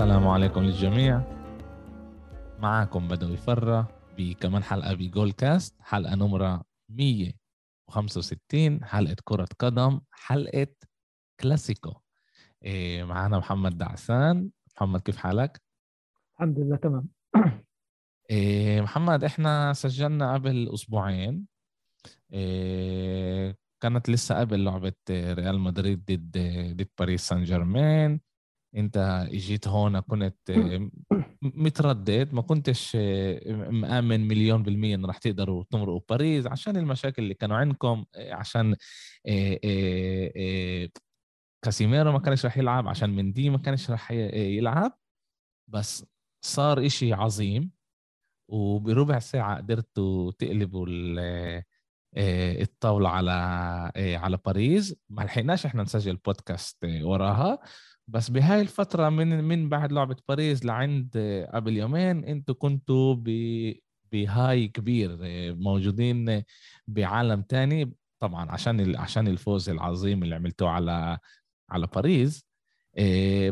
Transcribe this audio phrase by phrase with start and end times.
[0.00, 1.22] السلام عليكم للجميع.
[2.58, 3.88] معكم بدوي فرة
[4.18, 10.66] بكمان حلقة بجول كاست حلقة نمرة 165 حلقة كرة قدم حلقة
[11.40, 11.94] كلاسيكو.
[12.64, 14.50] إيه معنا محمد دعسان.
[14.76, 15.62] محمد كيف حالك؟
[16.34, 17.08] الحمد لله تمام.
[18.30, 21.46] إيه محمد إحنا سجلنا قبل أسبوعين.
[22.32, 26.38] إيه كانت لسه قبل لعبة ريال مدريد ضد
[26.76, 28.20] ضد باريس سان جيرمان.
[28.76, 30.34] انت اجيت هون كنت
[31.42, 32.96] متردد ما كنتش
[33.70, 38.76] مآمن مليون بالمية انه رح تقدروا تمرقوا باريس عشان المشاكل اللي كانوا عندكم عشان
[41.64, 44.98] كاسيميرو ما كانش رح يلعب عشان مندي ما كانش رح يلعب.
[45.70, 46.04] بس
[46.44, 47.70] صار إشي عظيم
[48.50, 50.86] وبربع ساعة قدرتوا تقلبوا
[52.16, 53.32] الطاولة على
[53.96, 54.96] على باريس.
[55.10, 57.58] ما لحقناش إحنا نسجل بودكاست وراها.
[58.10, 61.10] بس بهاي الفترة من من بعد لعبة باريس لعند
[61.54, 63.24] قبل يومين أنتوا كنتوا ب
[64.12, 65.18] بهاي كبير
[65.54, 66.42] موجودين
[66.88, 67.94] بعالم تاني.
[68.20, 71.18] طبعا عشان عشان الفوز العظيم اللي عملتوه على
[71.70, 72.46] على باريس.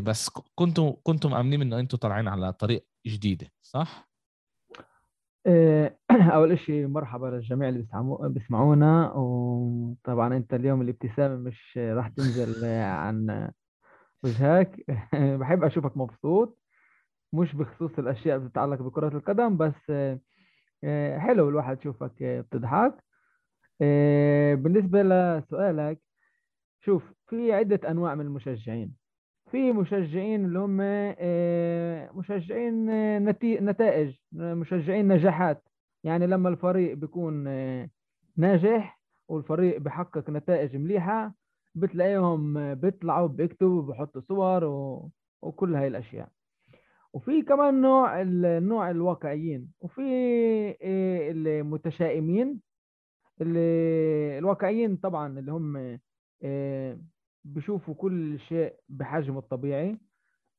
[0.03, 4.09] بس كنتوا كنتوا مأمنين إنه أنتوا طالعين على طريق جديدة صح؟
[6.35, 7.87] أول شيء مرحبا للجميع اللي
[8.29, 9.11] بيسمعونا.
[9.15, 13.49] وطبعا أنت اليوم الابتسامة مش راح تنزل عن
[14.23, 14.85] وجهك
[15.39, 16.59] بحب أشوفك مبسوط
[17.33, 19.91] مش بخصوص الأشياء اللي بتتعلق بكرة القدم بس
[21.17, 23.03] حلو الواحد يشوفك بتضحك.
[24.63, 25.99] بالنسبة لسؤالك
[26.85, 28.95] شوف في عدة أنواع من المشجعين.
[29.51, 30.77] في مشجعين اللي هم
[32.19, 32.85] مشجعين
[33.65, 35.63] نتائج مشجعين نجاحات.
[36.03, 37.43] يعني لما الفريق بيكون
[38.37, 41.33] ناجح والفريق بحقق نتائج مليحة
[41.75, 45.09] بتلاقيهم بيطلعوا بيكتبوا بحطوا صور و...
[45.41, 46.29] وكل هاي الأشياء.
[47.13, 49.71] وفي كمان نوع النوع الواقعيين.
[49.81, 50.01] وفي
[51.31, 52.59] المتشائمين
[53.41, 55.99] اللي الواقعيين طبعا اللي هم
[57.45, 59.97] بيشوفوا كل شيء بحجمه الطبيعي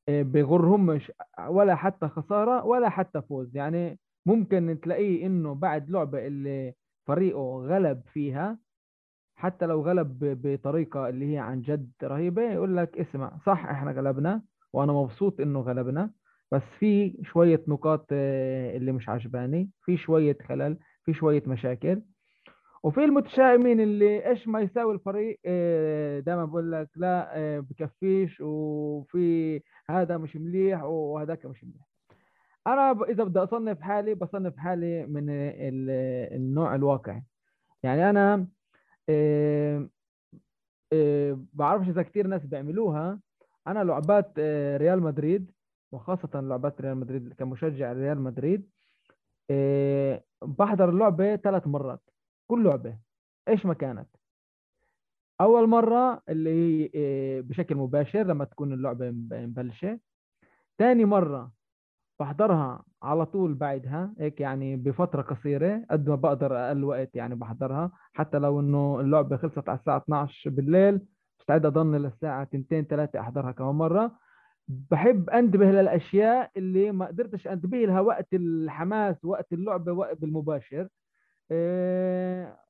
[0.09, 1.11] بغرهمش
[1.47, 3.55] ولا حتى خسارة ولا حتى فوز.
[3.57, 6.73] يعني ممكن تلاقيه إنه بعد لعبة اللي
[7.07, 8.57] فريقه غلب فيها
[9.41, 14.41] حتى لو غلب بطريقة اللي هي عن جد رهيبة يقول لك اسمع صح إحنا غلبنا
[14.73, 16.11] وأنا مبسوط انه غلبنا
[16.51, 22.01] بس في شوية نقاط اللي مش عجباني في شوية خلل في شوية مشاكل.
[22.83, 25.39] وفي المتشائمين اللي إيش ما يساوي الفريق
[26.25, 31.87] دائما بقول لك لا بكفيش وفي هذا مش مليح وهذاك مش مليح.
[32.67, 35.25] أنا إذا بدي أصنف حالي بصنف حالي من
[36.35, 37.23] النوع الواقعي.
[37.83, 38.47] يعني أنا
[41.53, 43.19] بعرفش إذا كثير ناس بيعملوها.
[43.67, 44.39] أنا لعبات
[44.77, 45.51] ريال مدريد
[45.91, 48.69] وخاصة لعبات ريال مدريد كمشجع ريال مدريد
[50.41, 52.01] بحضر اللعبة ثلاث مرات.
[52.47, 52.97] كل لعبة.
[53.47, 54.07] إيش ما كانت
[55.41, 59.99] أول مرة اللي هي بشكل مباشر لما تكون اللعبة مبلشة.
[60.77, 61.51] ثاني مرة
[62.21, 67.91] بحضرها على طول بعدها هيك يعني بفترة قصيرة قد ما بقدر أقل وقت يعني بحضرها
[68.13, 71.01] حتى لو إنه اللعبة خلصت على الساعة 12 بالليل
[71.39, 74.11] مستعد أضل للساعة 2 3 أحضرها كمان مرة.
[74.67, 80.87] بحب أنتبه للأشياء اللي ما قدرتش أنتبه لها وقت الحماس وقت اللعبة وقت بالمباشر.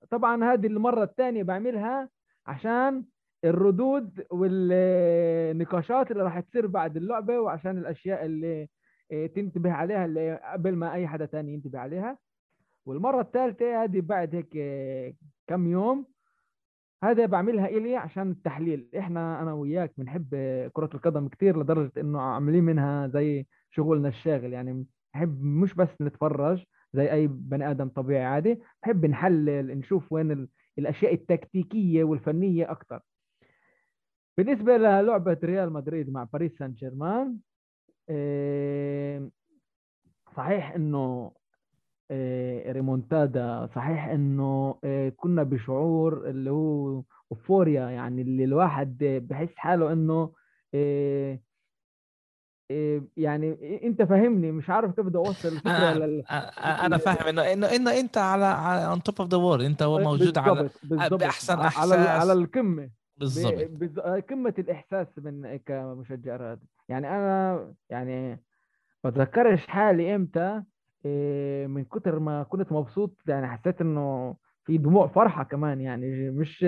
[0.10, 2.10] طبعا هذه المرة الثانية بعملها
[2.48, 3.04] عشان
[3.46, 8.68] الردود والنقاشات اللي راح تصير بعد اللعبة وعشان الأشياء اللي
[9.36, 12.18] تنتبه عليها اللي قبل ما أي حدا تاني ينتبه عليها.
[12.86, 14.50] والمرة الثالثه هذه بعد هيك
[15.48, 16.06] كم يوم
[17.04, 18.90] هذا بعملها إلي عشان التحليل.
[18.98, 20.30] إحنا أنا وياك بنحب
[20.74, 24.54] كرة القدم كثير لدرجة إنه عاملين منها زي شغلنا الشاغل.
[24.54, 24.86] يعني
[25.16, 30.48] نحب مش بس نتفرج زي أي بني آدم طبيعي عادي نحب نحلل نشوف وين
[30.78, 33.00] الأشياء التكتيكية والفنية أكثر
[34.38, 37.38] بالنسبة للعبة ريال مدريد مع باريس سان جيرمان
[40.38, 41.32] صحيح إنه
[42.72, 44.76] ريمونتادا صحيح إنه
[45.18, 48.98] كنا بشعور اللي هو اوفوريا يعني اللي الواحد
[49.30, 50.32] بحس حاله إنه
[53.18, 56.24] يعني أنت فاهمني مش عارف كيف بدي أوصل الفكرة آه لل...
[56.60, 58.46] أنا فاهم إنه إنه إنه أنت على
[58.86, 61.14] اون توب اوف ذا وورد أنت هو موجود على بالزبط.
[61.14, 62.90] بأحسن احساس على على القمة
[63.22, 63.70] بالضبط.
[63.72, 64.00] بز...
[64.00, 68.44] قمة الإحساس من كمشجع رياضي يعني أنا يعني
[69.04, 70.64] بتذكرش حالي إمتى؟
[71.68, 74.36] من كتر ما كنت مبسوط يعني حسيت إنه
[74.66, 75.82] في دموع فرحة كمان.
[75.82, 76.66] يعني مش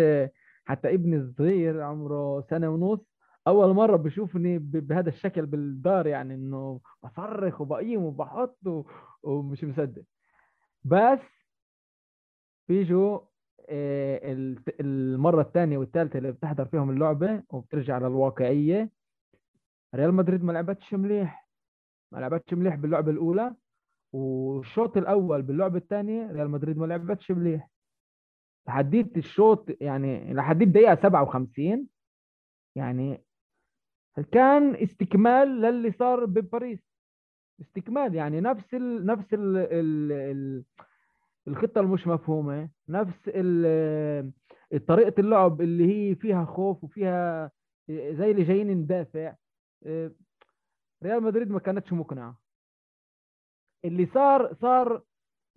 [0.66, 3.00] حتى ابني الصغير عمره سنة ونص
[3.48, 8.60] أول مرة بشوفني بهذا الشكل بالدار يعني إنه بصرخ وبقيم وبحط
[9.24, 10.04] ومش مصدق.
[10.84, 11.20] بس
[12.70, 13.33] بيجوا آه،
[13.70, 18.90] المرة الثانية والثالثة اللي بتحضر فيهم اللعبة وبترجع للواقعية.
[19.96, 21.48] ريال مدريد ما لعبتش مليح.
[22.12, 23.56] ما لعبتش مليح باللعبة الأولى.
[24.14, 27.70] والشوط الأول باللعبة الثانية ريال مدريد ما لعبتش مليح.
[28.68, 31.88] لحديت الشوط يعني لحديت دقيقة 57
[32.76, 33.24] يعني
[34.32, 36.80] كان استكمال للي صار بباريس.
[37.62, 40.64] استكمال يعني نفس ال نفس ال ال ال
[41.48, 43.30] الخطة المش مفهومة نفس
[44.88, 47.52] طريقة اللعب اللي هي فيها خوف وفيها
[47.90, 49.36] زي اللي جايين ندافع.
[51.04, 52.40] ريال مدريد ما كانتش مقنعة.
[53.86, 55.02] اللي صار صار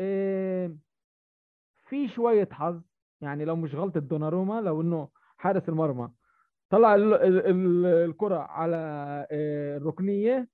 [0.01, 0.77] آه،
[1.89, 2.83] في شوية حظ
[3.21, 6.11] يعني لو مش غلطة دوناروما لو إنه حارس المرمى
[6.71, 8.77] طلع ال- ال- ال- الكرة على
[9.31, 10.49] آه، الركنية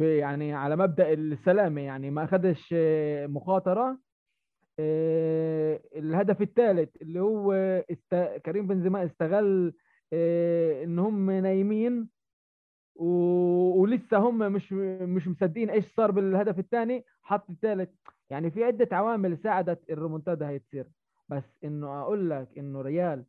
[0.00, 3.90] يعني على مبدأ السلامة يعني ما أخدش آه، مخاطرة.
[3.90, 4.03] آه،
[4.80, 7.52] الهدف الثالث اللي هو
[7.90, 8.14] است...
[8.46, 9.72] كريم بنزيما استغل
[10.12, 12.08] آه، إن هم نايمين
[12.96, 13.06] و...
[13.82, 14.72] ولسه هم مش
[15.02, 17.90] مش مصدقين إيش صار بالهدف الثاني حط الثالث
[18.30, 20.86] يعني في عدة عوامل ساعدت الريمونتادا هي تصير.
[21.28, 23.24] بس إنه أقول لك إنه ريال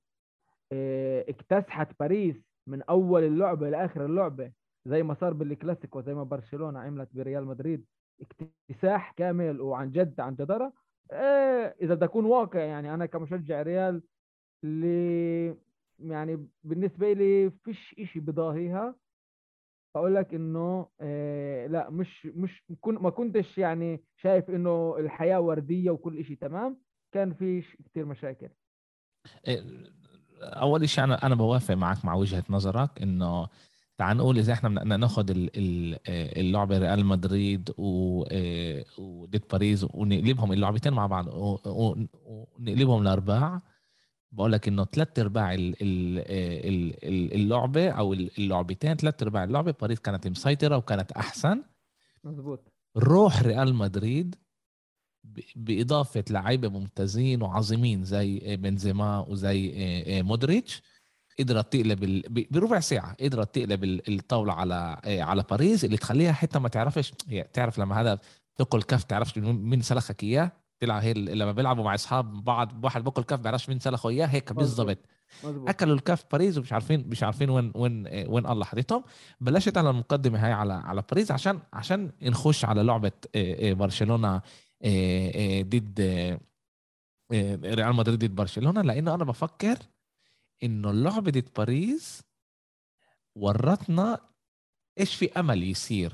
[0.72, 2.36] آه، اكتسحت باريس
[2.68, 4.52] من أول اللعبة لآخر اللعبة
[4.86, 7.86] زي ما صار بالكلاسيكو زي ما برشلونة عملت بريال مدريد
[8.22, 10.66] اكتساح كامل وعن جد عن جدارة.
[10.66, 14.02] آه، إذا بدي أكون واقع يعني أنا كمشجع ريال
[14.64, 15.56] اللي
[16.00, 18.96] يعني بالنسبة لي فيش إشي بضاهيها.
[19.96, 26.18] بقول لك إنه آه لا مش مش ما كنتش يعني شايف إنه الحياة وردية وكل
[26.18, 26.82] إشي تمام؟
[27.12, 28.50] كان في كتير مشاكل.
[29.48, 29.64] إيه،
[30.42, 33.48] أول شيء أنا أنا بوافق معك مع وجهة نظرك إنه
[33.98, 34.70] تعال نقول إذا إحنا
[35.58, 41.28] ال- آه، اللعبة ريال مدريد و- آه، وضد باريس ونقلبهم اللعبتين مع بعض
[41.66, 43.62] ونقلبهم لأرباع.
[44.32, 50.00] بقول لك إنه ثلاث أرباع آه، ال- ال- اللعبة أو اللعبتين ثلاث أرباع اللعبة باريس
[50.00, 51.64] كانت مسيطرة وكانت أحسن.
[52.24, 54.36] مزبوط روح ريال مدريد
[55.24, 59.74] ب- بإضافة لعيبة ممتازين وعظيمين زي بنزيما وزي
[60.24, 60.82] مودريتش.
[61.40, 62.22] قدرت تقلب ال...
[62.52, 67.14] بربع ساعة قدرت تقلب ال- الطاولة على آه، على باريس اللي تخليها حتى ما تعرفش
[67.30, 68.20] هي تعرف لما هذا
[68.56, 73.24] تاكل كف تعرفش مين سلخك إياه؟ تلعب هي لما بيلعبوا مع أصحاب بعض واحد باكل
[73.24, 74.54] كف بيعرفش مين سلخه إياه هيك.
[74.54, 74.98] بالضبط.
[75.70, 79.04] أكلوا الكاف باريس ومش عارفين مش عارفين وين وين آه، وين الله حاططهم
[79.42, 84.42] بلشت على المقدمة هاي على على باريس عشان عشان نخش على لعبة آه، برشلونة
[85.62, 86.00] ضد
[87.64, 89.78] ريال مدريد ضد برشلونة لأنه أنا بفكر
[90.64, 92.24] انه اللعبة باريس
[93.36, 94.20] ورتنا
[95.00, 96.14] إيش في أمل يصير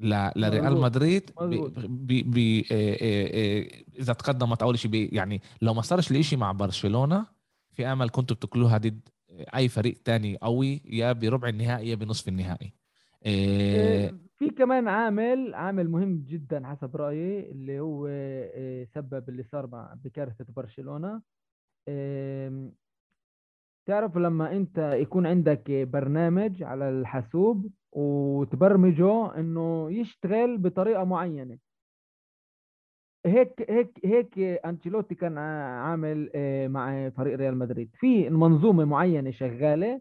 [0.00, 0.80] ل- لريال.
[0.80, 2.30] مدريد ب-.
[2.34, 7.26] ب- آه، آه، آه، إذا تقدمت أول شيء يعني لو ما صارش الإشي مع برشلونة
[7.72, 12.72] في أمل كنتوا بتاكلوها ضد أي فريق تاني قوي يا بربع النهائي يا بنصف النهائي
[13.22, 18.06] آه، في كمان عامل عامل مهم جدا حسب رأيي اللي هو
[18.94, 21.22] سبب اللي صار مع بكارثة برشلونة
[23.88, 31.58] تعرف لما انت يكون عندك برنامج على الحاسوب وتبرمجه انه يشتغل بطريقة معينة.
[33.26, 37.90] هيك هيك هيك أنشيلوتي كان عامل آه، مع فريق ريال مدريد.
[37.94, 40.00] في منظومة معينة شغالة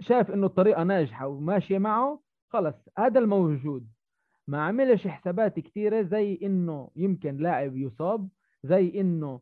[0.00, 3.88] شاف إنه الطريقة ناجحة وماشية معه خلص هذا الموجود.
[4.48, 8.28] ما عملش حسابات كتيرة زي إنه يمكن لاعب يصاب
[8.64, 9.40] زي إنه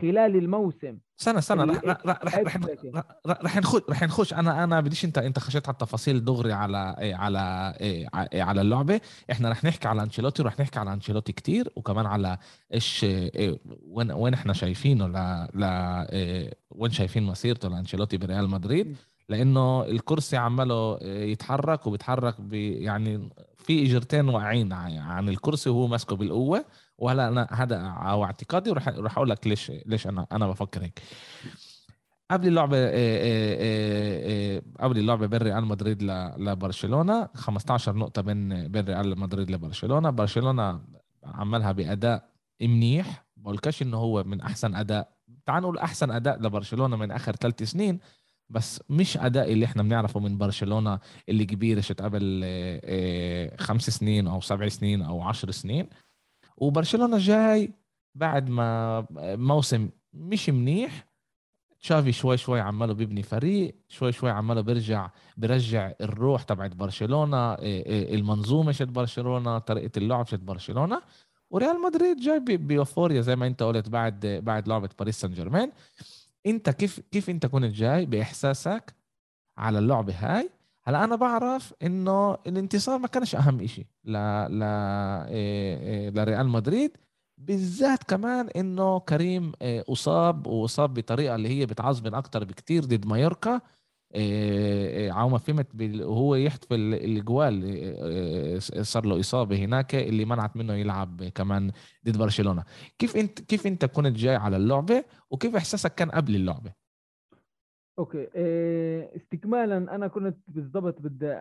[0.00, 0.98] خلال الموسم.
[1.20, 2.92] استنى اللي- رح رح رح رح, لكن.
[3.26, 4.34] رح, رح نخش رح نخش.
[4.34, 8.60] أنا أنا بديش أنت أنت خشيت على التفاصيل دغري على إيه، على إيه، إيه، على
[8.60, 9.00] اللعبة.
[9.32, 12.38] إحنا رح نحكي على أنشيلوتي ورح نحكي على أنشيلوتي كتير وكمان على
[12.74, 15.12] إيش إيه، وين وين إحنا شايفينه ل
[15.54, 18.96] ل إيه، وين شايفين مسيرته لأنشيلوتي بريال مدريد.
[19.28, 26.64] لأنه الكرسي عماله يتحرك وبيتحرك يعني في إجرتين واقعين عن عن الكرسي وهو ماسكه بالقوة.
[26.98, 31.02] وهلا أنا هذا أو اعتقادي؟ ورح رح أقول لك ليش ليش أنا أنا بفكر هيك.
[32.30, 36.02] قبل اللعبة آه، آه، آه، آه، قبل اللعبة بين ريال مدريد
[36.38, 40.10] لبرشلونة 15 نقطة بين بين ريال مدريد لبرشلونة.
[40.10, 40.80] برشلونة
[41.24, 42.28] عملها بأداء
[42.62, 43.24] منيح.
[43.36, 45.08] بقولكش إنه هو من أحسن أداء.
[45.46, 47.98] تعال نقول أحسن أداء لبرشلونة من آخر ثلاث سنين
[48.50, 53.90] بس مش أداء اللي إحنا بنعرفه من برشلونة اللي كبير شت قبل آه، آه، خمس
[53.90, 55.88] سنين أو سبع سنين أو عشر سنين.
[56.60, 57.72] وبرشلونة جاي
[58.14, 61.08] بعد ما موسم مش منيح.
[61.80, 67.86] تشافي شوي شوي عماله بيبني فريق شوي شوي عماله بيرجع بيرجع الروح تبعت برشلونة إيه،
[67.86, 71.02] إيه، المنظومة شت برشلونة طريقة اللعب شت برشلونة.
[71.50, 75.72] وريال مدريد جاي بيوفوريا زي ما انت قلت بعد بعد لعبة باريس سان جيرمان.
[76.46, 78.94] انت كيف كيف انت كنت جاي بإحساسك
[79.58, 80.50] على اللعبه هاي؟
[80.88, 84.12] هلا أنا بعرف إنه الانتصار ما كانش أهم شيء ل
[84.58, 86.96] ل إيه، لريال مدريد
[87.38, 93.60] بالذات كمان إنه كريم آه، أصاب وأصاب بطريقة اللي هي بتعصبن أكتر بكتير ضد مايوركا.
[95.10, 95.66] عوما فهمت
[96.02, 101.72] وهو يحتفل الجوال صار له إصابة هناك اللي منعت منه يلعب كمان
[102.06, 102.64] ضد برشلونة.
[102.98, 106.87] كيف انت كيف إنت كنت جاي على اللعبة؟ وكيف إحساسك كان قبل اللعبة؟
[107.98, 108.28] أوكي.
[109.16, 111.32] استكمالا أنا كنت بالضبط بدي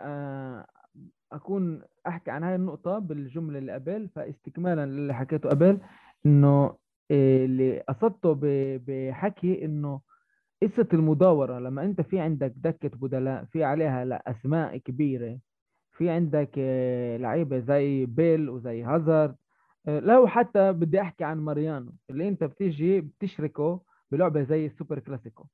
[1.32, 4.10] أكون أحكي عن هاي النقطة بالجملة اللي قبل.
[4.16, 5.80] فاستكمالا للي حكيته قبل
[6.26, 6.78] إنه
[7.12, 8.40] إيه، اللي قصدته
[8.88, 10.02] بحكي إنه
[10.64, 11.60] قصة المداورة.
[11.60, 15.40] لما أنت في عندك دكة بدلاء في عليها لا أسماء كبيرة.
[15.98, 16.52] في عندك
[17.20, 19.36] لعيبة زي بيل وزي هازارد.
[19.88, 25.46] لو حتى بدي أحكي عن ماريانو اللي أنت بتيجي بتشركه بلعبة زي السوبر كلاسيكو.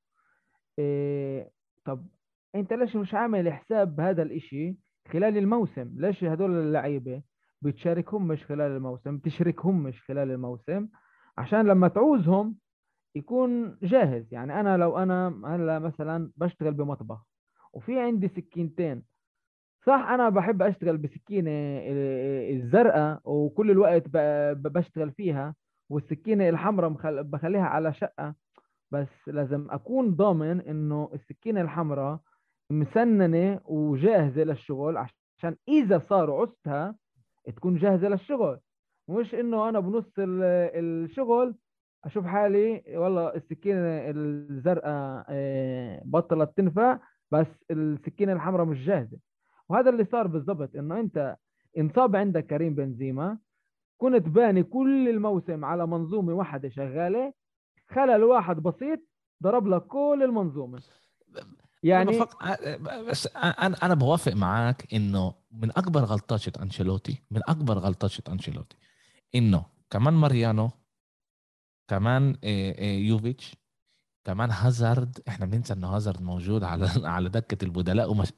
[1.86, 2.08] طب
[2.56, 4.78] أنت ليش مش عامل حساب هذا الإشي
[5.12, 7.22] خلال الموسم؟ ليش هدول اللعيبة
[7.62, 10.88] بتشاركهم مش خلال الموسم بتشركهم مش خلال الموسم؟
[11.38, 12.56] عشان لما تعوزهم
[13.16, 14.34] يكون جاهز.
[14.34, 17.26] يعني أنا لو أنا هلأ مثلا بشتغل بمطبخ
[17.74, 19.04] وفي عندي سكينتين
[19.86, 21.52] صح أنا بحب أشتغل بسكينة
[22.50, 24.04] الزرقاء وكل الوقت
[24.68, 25.56] بشتغل فيها
[25.90, 26.90] والسكينة الحمراء
[27.22, 28.36] بخليها على شقة
[28.94, 32.20] بس لازم أكون ضامن إنه السكينة الحمراء
[32.70, 36.96] مسننة وجاهزة للشغل عشان إذا صار عوزتها
[37.56, 38.60] تكون جاهزة للشغل.
[39.10, 41.56] مش إنه أنا بنص الشغل
[42.06, 47.00] أشوف حالي والله السكينة الزرقاء آه، بطلت تنفع
[47.32, 49.18] بس السكينة الحمراء مش جاهزة.
[49.70, 51.36] وهذا اللي صار بالضبط إنه أنت
[51.78, 53.38] انصاب عندك كريم بنزيما
[53.98, 57.34] كنت باني كل الموسم على منظومة واحدة شغالة
[57.96, 59.00] خلل واحد بسيط
[59.44, 60.82] ضرب لك كل المنظومة.
[61.84, 62.64] يعني بفق...
[63.10, 68.78] بس أنا أنا بوافق معك إنه من أكبر غلطات انشيلوتي من أكبر غلطات أنشيلوتي
[69.36, 70.70] إنه كمان ماريانو
[71.88, 72.38] كمان
[72.82, 73.56] يوفيتش
[74.24, 78.34] كمان هازارد إحنا بننسى إنه هازارد موجود على على دكة البدلاء ومش...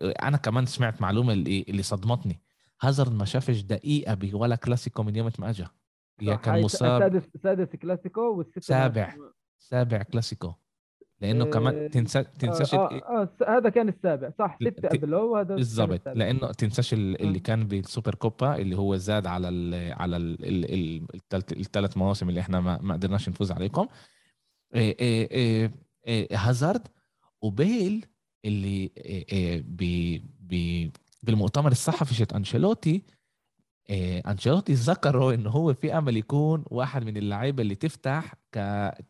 [0.00, 2.40] أنا كمان سمعت معلومة اللي, اللي صدمتني.
[2.80, 5.66] هازارد ما شافش دقيقة ولا كلاسيكو من يوم ما اجى
[6.22, 7.00] يا كان مصاب.
[7.00, 9.14] سادس سادس كلاسيكو والست سابع.
[9.58, 10.52] سابع كلاسيكو.
[11.20, 14.30] لأنه كمان آه، تنسى تنساش آه, آه, آه هذا كان السابع.
[14.38, 16.08] صح ستة قبله وهذا بالضبط.
[16.08, 17.42] لأنه تنساش اللي آه.
[17.42, 20.16] كان بالسوبر كوبا اللي هو زاد على ال على
[21.52, 23.86] الثلاث مواسم اللي إحنا ما, ما قدرناش نفوز عليكم.
[24.74, 25.72] إيه إيه إيه
[26.06, 26.88] إيه هازارد
[27.42, 28.06] وبيل
[28.44, 30.22] اللي إيه إيه
[31.22, 33.19] بالمؤتمر الصحفي شت أنشيلوتي إيه
[33.90, 38.58] أنشيلوتي ذكروا انه هو في أمل يكون واحد من اللعيبة اللي تفتح ك...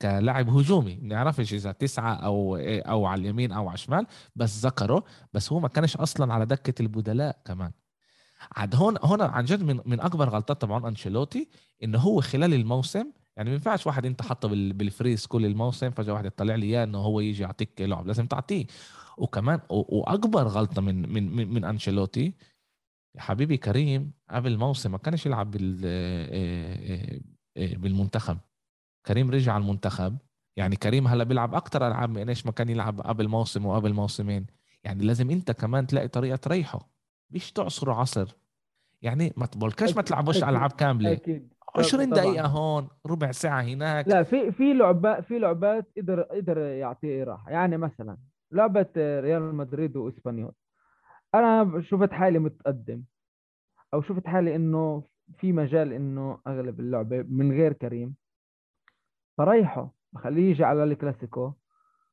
[0.03, 0.99] كلاعب هجومي.
[1.03, 4.07] ما نعرفش إذا تسعة أو أو على اليمين أو على الشمال
[4.37, 7.73] بس ذكره بس هو ما كانش أصلا على دكة البدلاء كمان.
[8.57, 11.49] عاد هون هون عن جد من من أكبر غلطات طبعا أنشيلوتي
[11.85, 13.07] إنه هو خلال الموسم
[13.37, 16.99] يعني ما ينفعش واحد أنت حاطه بالفريز كل الموسم فجأة واحد يطلع لي إياه إنه
[16.99, 18.07] هو يجي يعطيك لعب.
[18.07, 18.67] لازم تعطيه.
[19.19, 22.35] وكمان وأكبر غلطة من من من, من أنشيلوتي
[23.15, 27.21] يا حبيبي كريم قبل الموسم ما كانش يلعب بال آه،
[27.57, 28.39] آه، بالمنتخب.
[29.07, 30.17] كريم رجع على المنتخب.
[30.57, 34.47] يعني كريم هلا بيلعب أكثر ألعاب من إيش ما كان يلعب قبل موسم وقبل موسمين.
[34.85, 36.91] يعني لازم أنت كمان تلاقي طريقة تريحه.
[37.31, 38.37] مش تعصره عصر.
[39.03, 41.13] يعني ما تبولكش ما تلعبوش ألعاب كاملة.
[41.13, 41.53] أكيد.
[41.77, 44.09] 20 دقيقة هون ربع ساعة هناك.
[44.09, 47.51] لا في في لعبات في لعبات قدر قدر يعطيه راحة.
[47.51, 48.19] يعني مثلا
[48.53, 50.53] لعبة ريال مدريد وإسبانيول.
[51.35, 53.03] أنا شفت حالي متقدم
[53.95, 55.05] أو شفت حالي إنه
[55.39, 58.15] في مجال إنه أغلب اللعبة من غير كريم.
[59.39, 61.53] فريحه بخليه يجي على الكلاسيكو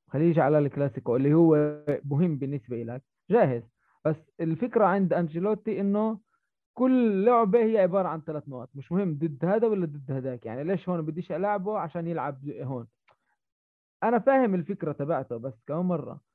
[0.08, 3.64] خليه يجي على الكلاسيكو اللي هو مهم بالنسبة لك جاهز.
[4.06, 6.20] بس الفكرة عند أنجيلوتي إنه
[6.74, 8.70] كل لعبة هي عبارة عن ثلاث نقط.
[8.76, 10.46] مش مهم ضد هذا ولا ضد هذاك.
[10.46, 12.88] يعني ليش هون بديش ألعبه؟ عشان يلعب هون.
[14.04, 16.27] أنا فاهم الفكرة تبعته بس كم مرة؟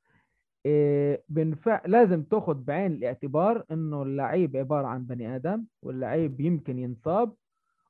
[1.29, 7.35] بنفع لازم تاخذ بعين الاعتبار إنه اللعيب عبارة عن بني آدم واللعيب يمكن ينصاب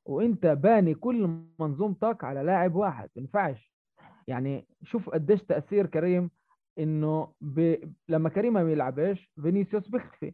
[0.05, 3.73] وإنت باني كل منظومتك على لاعب واحد ما ينفعش.
[4.27, 6.29] يعني شوف قديش تأثير كريم
[6.79, 7.75] إنه ب...
[8.09, 10.33] لما كريم ما بيلعبش فينيسيوس بيختفي.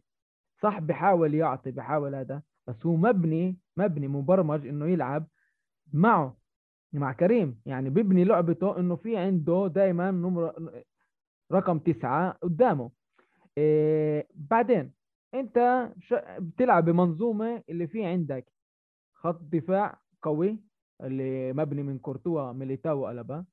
[0.62, 5.26] صح بحاول يعطي بحاول هذا بس هو مبني مبني مبرمج إنه يلعب
[5.92, 6.36] معه
[6.92, 7.60] مع كريم.
[7.66, 10.72] يعني بيبني لعبته إنه في عنده دائما نمر
[11.52, 12.90] رقم تسعة قدامه.
[13.58, 14.92] إيه بعدين
[15.34, 15.88] انت
[16.38, 18.52] بتلعب بمنظومة اللي في عندك.
[19.14, 20.58] خط دفاع قوي
[21.02, 23.44] اللي مبني من كورتوا ميليتاو وألابا.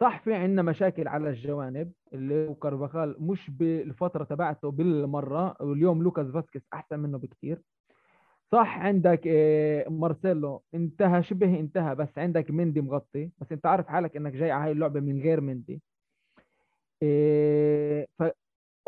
[0.00, 6.26] صح في عندنا مشاكل على الجوانب اللي هو كارفاخال مش بالفترة تبعته بالمرة واليوم لوكاس
[6.26, 7.62] فاسكيز أحسن منه بكثير
[8.52, 13.30] صح عندك آه، مارسيلو انتهى شبه انتهى بس عندك مندي مغطي.
[13.38, 15.82] بس انت عارف حالك إنك جاي على هاي اللعبة من غير مندي.
[17.02, 18.22] آه، ف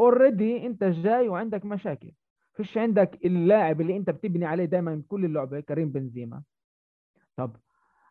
[0.00, 2.12] اوريدي انت جاي وعندك مشاكل.
[2.54, 6.42] فيش عندك اللاعب اللي انت بتبني عليه دائما كل اللعبة كريم بنزيما.
[7.36, 7.56] طب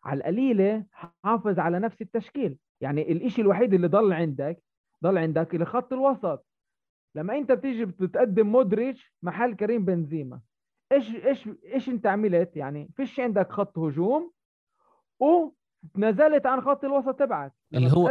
[0.04, 0.84] على القليله
[1.24, 2.58] حافظ على نفس التشكيل.
[2.80, 4.62] يعني الإشي الوحيد اللي ضل عندك
[5.04, 6.46] ضل عندك الخط الوسط.
[7.14, 10.40] لما انت بتيجي بتقدم مودريتش محل كريم بنزيما.
[10.92, 14.32] إيش إيش إيش انت عملت؟ يعني فيش عندك خط هجوم
[15.96, 17.52] ونزلت عن خط الوسط تبعك.
[17.74, 18.10] اللي هو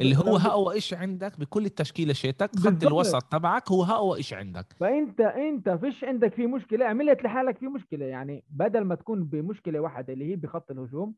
[0.00, 4.66] اللي هو اقوى شيء عندك بكل التشكيلة شيتك خط الوسط تبعك هو اقوى شيء عندك.
[4.80, 8.06] فانت أنت فيش عندك في مشكلة عملت لحالك في مشكلة.
[8.06, 11.14] يعني بدل ما تكون بمشكلة واحدة اللي هي بخط الهجوم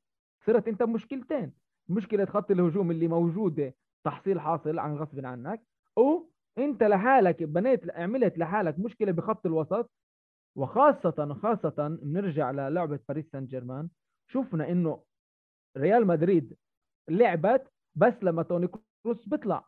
[0.47, 1.53] صرت أنت بمشكلتين
[1.89, 5.63] مشكلة خط الهجوم اللي موجودة تحصيل حاصل عن غصب عنك
[5.99, 9.91] أو أنت لحالك بنيت عملت لحالك مشكلة بخط الوسط.
[10.57, 13.89] وخاصة خاصة بنرجع للعبة باريس سان جيرمان
[14.33, 15.03] شفنا إنه
[15.77, 16.57] ريال مدريد
[17.11, 18.69] لعبت بس لما توني
[19.03, 19.65] كروس بيطلع.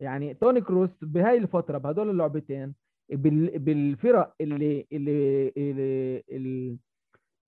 [0.00, 2.74] يعني توني كروس بهاي الفترة بهدول اللعبتين
[3.08, 6.78] بالفرق اللي اللي, اللي, اللي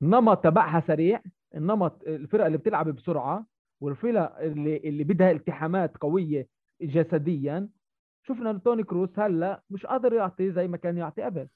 [0.02, 1.23] النمط تبعها سريع
[1.55, 3.47] النمط الفرق اللي بتلعب بسرعة
[3.81, 6.49] والفرق اللي اللي بدها التحامات قوية
[6.83, 7.69] جسديا.
[8.26, 11.49] شفنا توني كروس هلأ مش قادر يعطي زي ما كان يعطي قبل.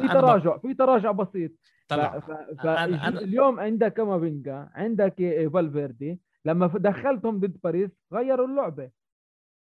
[0.00, 1.50] في تراجع في تراجع بسيط.
[1.90, 2.30] طبعا ف...
[2.30, 2.66] ف...
[2.66, 3.08] أنا...
[3.08, 3.20] أنا...
[3.20, 6.20] اليوم عندك كامافينجا عندك فالفيردي.
[6.44, 8.90] لما دخلتهم ضد باريس غيروا اللعبة.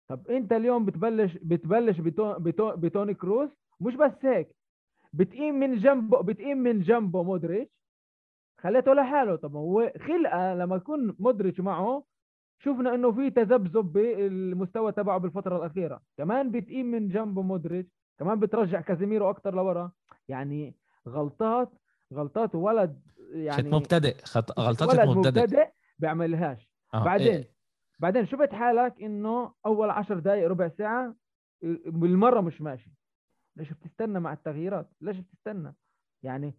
[0.08, 2.34] طب انت اليوم بتبلش بتبلش بتو...
[2.40, 2.76] بتو...
[2.76, 4.56] بتوني كروس؟ مش بس هيك.
[5.14, 7.72] بتقيم من جنبه بتقيم من جنبه مودريتش.
[8.62, 9.36] خليته لحاله.
[9.36, 10.56] طب هو خلقة.
[10.56, 12.04] لما يكون مودريتش معه
[12.60, 16.02] شفنا إنه في تذبذب بالمستوى تبعه بالفترة الأخيرة.
[16.18, 17.90] كمان بتقيم من جنبه مودريتش.
[18.20, 19.92] كمان بترجع كازيميرو أكثر لورا.
[20.28, 20.76] يعني
[21.08, 21.72] غلطات
[22.14, 24.60] غلطات ولد يعني مبتدئ خط...
[24.60, 26.72] غلطات ولد مبتدئ, مبتدئ بيعملهاش.
[26.94, 27.06] آه.
[27.06, 27.52] بعدين إيه؟
[28.00, 31.16] بعدين شفت حالك؟ إنه أول عشر دقائق ربع ساعة
[31.86, 32.92] بالمرة مش ماشي.
[33.56, 35.76] ليش بتستنى مع التغييرات؟ ليش بتستنى؟
[36.24, 36.54] يعني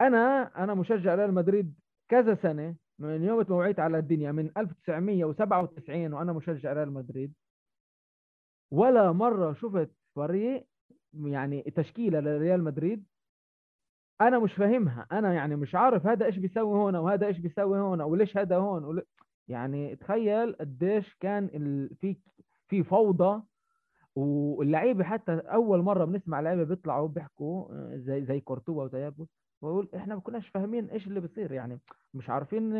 [0.00, 1.74] أنا أنا مشجع ريال مدريد
[2.08, 7.32] كذا سنة من يوم ما وعيت على الدنيا من 1997 وأنا مشجع ريال مدريد
[8.72, 10.66] ولا مرة شفت فريق
[11.14, 13.04] يعني تشكيلة لريال مدريد
[14.20, 18.00] أنا مش فاهمها أنا يعني مش عارف هذا إيش بيسوي هون وهذا إيش بيسوي هون
[18.00, 19.04] وليش هذا هون ول...
[19.48, 21.96] يعني تخيل قديش كان ال...
[22.00, 22.16] في
[22.68, 23.42] في فوضى
[24.16, 29.26] واللعيبة حتى أول مرة بنسمع لعيبة بيطلعوا بيحكوا آه، زي زي كورتوا وزي ابو
[29.62, 31.80] بقول إحنا ما كناش فاهمين إيش اللي بيصير يعني
[32.14, 32.72] مش عارفين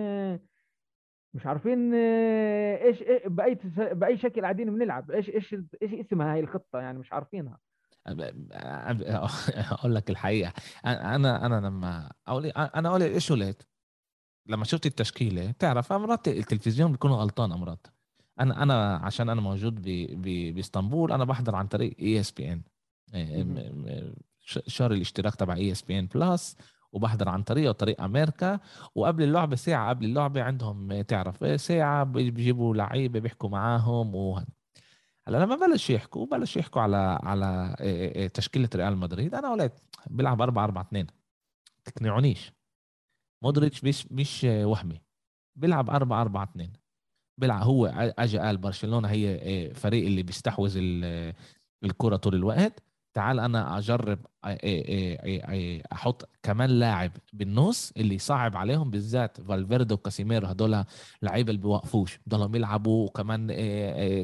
[1.35, 3.59] مش عارفين إيش إيه بأي
[3.93, 7.59] بأي شكل قاعدين بنلعب إيش إيش إيش اسمها هاي الخطة يعني مش عارفينها.
[9.73, 10.53] أقول لك الحقيقة.
[10.85, 13.63] أنا أنا لما أقول أنا أقول إيش وليت
[14.47, 17.87] لما شفت التشكيلة تعرف امرات التلفزيون بيكون غلطان امرات
[18.41, 19.83] أنا أنا عشان أنا موجود
[20.55, 22.63] بإسطنبول أنا بحضر عن طريق ESPN
[24.47, 26.57] شاري الاشتراك تبع ESPN plus
[26.93, 28.61] وبحضر عن طريقه طريق أمريكا.
[28.95, 34.47] وقبل اللعبة ساعة قبل اللعبة عندهم تعرف ساعة بيجيبوا لعيبة بيحكوا معاهم وهذا
[35.29, 39.35] هلا لما بلش يحكوا بلش يحكوا على على تشكيلة ريال مدريد.
[39.35, 39.73] أنا قلت
[40.07, 41.07] بيلعب 4 4 2
[41.85, 42.53] تقنعونيش.
[43.45, 45.01] مودريتش مش مش وهمي.
[45.59, 46.73] بيلعب 4 4 2
[47.41, 47.87] بيلعب هو
[48.19, 50.77] اجى قال برشلونة هي فريق اللي بيستحوذ
[51.85, 52.83] الكرة طول الوقت.
[53.15, 54.19] تعال أنا اجرب
[55.93, 60.85] أحط كمان لاعب بالنص اللي صعب عليهم بالذات فالفيردي وكاسيميرو هدول
[61.23, 63.53] لعيبه اللي بيوقفوش بضلهم يلعبوا وكمان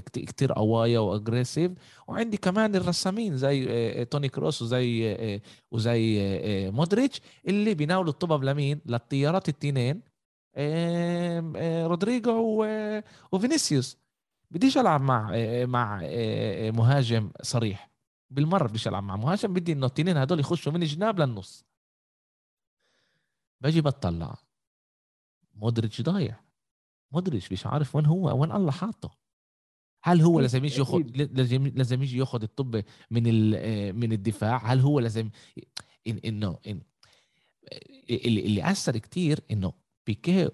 [0.07, 1.73] كتير قوايا و aggressive
[2.09, 6.21] وعندي كمان الرسامين زي توني كروس وزي وزي
[6.71, 10.03] مودريتش اللي بيناولوا الطبب لمين للطيارات التنين
[11.87, 12.67] رودريجو
[13.33, 13.99] وفينيسيوس
[14.51, 15.31] بديش العب مع
[15.65, 16.01] مع
[16.71, 17.90] مهاجم صريح
[18.31, 21.65] بالمرة بديش ألعب مع مهاجم بدي إنه التنين هدول يخشوا من الجناب للنص.
[23.61, 24.39] باجي بطلع.
[25.55, 26.41] مودريتش ضايع.
[27.13, 29.19] مودريتش مش عارف وين هو وين الله حاطه.
[30.03, 33.23] هل هو لازم يجي ياخذ لازم لازم يجي ياخذ الطب من
[33.95, 35.31] من الدفاع؟ هل هو لازم
[36.07, 36.83] إن انه إن
[38.11, 39.73] اللي اللي أثر كتير إنه
[40.07, 40.53] بيكيه.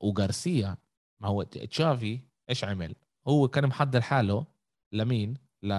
[0.00, 0.76] وغارسيا
[1.20, 2.94] ما هو تشافي إيش عمل؟
[3.28, 4.46] هو كان محضر حاله
[4.92, 5.72] لمين؟ ل...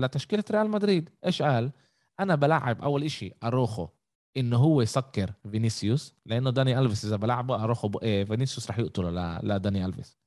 [0.00, 1.10] لتشكيلة ريال مدريد.
[1.26, 1.72] إيش قال؟
[2.20, 3.88] أنا بلعب أول إشي أروخو
[4.36, 7.96] إنه هو يسكر فينيسيوس لأنه داني ألفيس إذا بلعبه أروخو ب...
[7.96, 9.48] إيه فينيسيوس رح يقتله ل...
[9.48, 10.18] لداني ألفيس.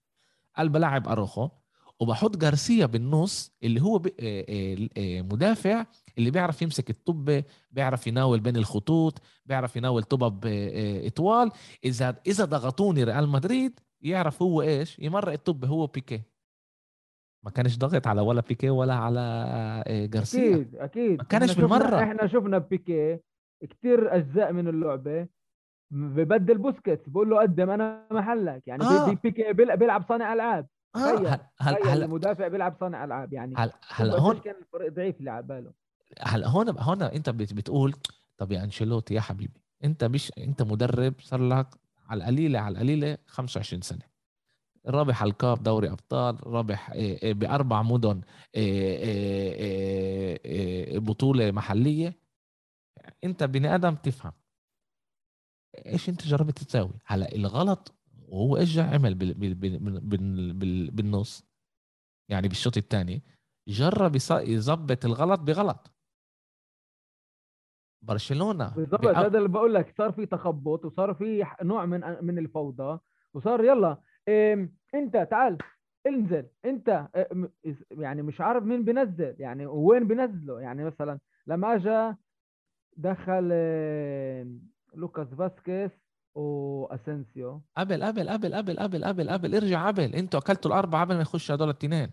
[0.58, 1.50] قال بلعب أروخو
[2.00, 4.08] وبحط جارسيا بالنص اللي هو ب...
[4.08, 5.86] إيه إيه إيه مدافع
[6.18, 10.40] اللي بيعرف يمسك الطبة بيعرف يناول بين الخطوط بيعرف يناول طبب
[11.06, 11.52] إطوال.
[11.86, 16.22] إذا إذا ضغطوني ريال مدريد يعرف هو إيش؟ يمرق الطبة هو بيكي
[17.44, 20.56] ما كانش ضغط على ولا بيكي ولا على جارسيا.
[20.56, 21.18] أكيد أكيد.
[21.18, 22.04] ما كانش بالمرة.
[22.04, 23.22] إحنا شفنا بيكيه
[23.70, 25.28] كتير أجزاء من اللعبة
[25.92, 28.64] ببدل بوسكيتس بقول له قدم أنا محلك.
[28.68, 29.10] يعني آه.
[29.10, 30.68] بي- بيكيه بيلع- بيلعب صانع ألعاب.
[30.96, 31.40] آه تخيل- هل
[31.76, 33.54] هل هل المدافع بيلعب صانع ألعاب يعني.
[33.58, 33.72] هل
[34.12, 35.72] شوف هون كان الفريق ضعيف اللي على باله
[36.22, 37.94] هلا هون هون أنت بت- بتقول
[38.38, 41.68] طب يا أنشيلوتي يا حبيبي أنت مش أنت مدرب صار لك
[42.10, 44.09] على القليلة على القليلة 25 سنة.
[44.90, 48.22] رابح الكاب دوري أبطال رابح إيه، إيه، بأربع مدن
[50.46, 52.20] إيه، بطولة محلية.
[53.24, 54.32] أنت بني آدم تفهم.
[55.86, 57.94] إيش أنت جربت تساوي هلا الغلط
[58.28, 61.44] وهو إيش عمل بال بال بال بال بال بالنص.
[62.30, 63.24] يعني بالشوط الثاني.
[63.68, 65.92] جرب يظبط الغلط بغلط.
[68.02, 69.96] برشلونة بالضبط بأ- هذا اللي بقول لك.
[69.98, 73.00] صار في تخبط وصار في نوع من من الفوضى
[73.34, 74.02] وصار يلا
[74.96, 75.58] انت تعال
[76.08, 77.48] انزل انت إيه، م-
[77.92, 82.16] يعني مش عارف مين بينزل يعني وين بينزله يعني مثلا لما اجى
[82.98, 84.48] دخل إيه،
[84.96, 85.90] لوكاس فاسكيز
[86.36, 91.22] واسنسيو قبل قبل قبل قبل قبل قبل قبل ارجع قبل أنتوا أكلتوا الأربعة قبل ما
[91.22, 92.10] يخشوا هدول الاثنين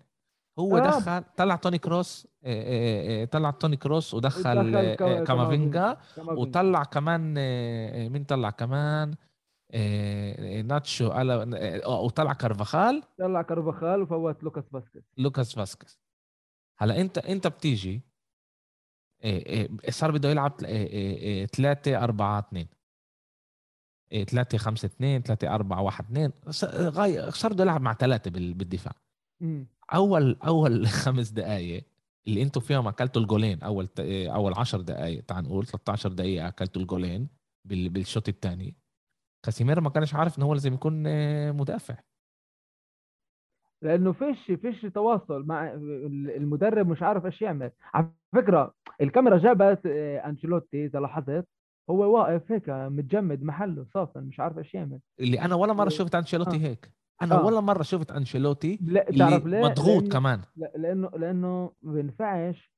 [0.59, 0.81] هو آه.
[0.99, 5.97] دخل طلع توني كروس إيه، إيه، إيه، طلع توني كروس ودخل دخل إيه، كا- كامافينجا.
[6.19, 9.36] وطلع كمان إيه، إيه، مين طلع كمان إيه، إيه،
[10.65, 11.35] ناتشو على
[11.85, 13.03] آه، وطلع كارفاخال.
[13.19, 15.03] طلع كارفاخال وفوت لوكاس فاسكيز.
[15.19, 16.01] لوكاس فاسكيز.
[16.79, 18.03] هلا انت انت بتيجي
[19.91, 20.57] صار بده يلعب
[21.53, 22.67] 3 4 2
[24.27, 26.33] 3 5 2 3 4 1 2
[27.31, 28.93] صار بده يلعب مع ثلاثة بالدفاع.
[29.41, 29.67] مم.
[29.95, 31.85] اول أول خمس دقائق
[32.27, 33.89] اللي أنتم فيهم أكلتوا الجولين أول
[34.29, 37.29] أول 10 دقائق تعال نقول 13 دقيقة أكلتوا الجولين
[37.65, 38.77] بال- بالشوط الثاني.
[39.47, 41.95] كاسيميرو ما كانش عارف انه هو لازم يكون آه، مدافع.
[43.83, 45.73] لأنه فيش فيش تواصل مع
[46.37, 47.71] المدرب مش عارف إيش يعمل.
[47.95, 51.47] على فكرة الكاميرا جابت آه، أنشيلوتي إذا لاحظت
[51.91, 55.01] هو واقف هيك متجمد محله صافن مش عارف إيش يعمل.
[55.21, 56.61] اللي أنا ولا مرة شفت أنشيلوتي آه.
[56.61, 56.93] هيك.
[57.23, 57.45] أنا آه.
[57.47, 60.41] ولا مرة شفت أنشيلوتي لا تعرف ليه؟ مضغوط لأنه- كمان.
[60.57, 62.73] لا- لأنه لأنه ما بينفعش.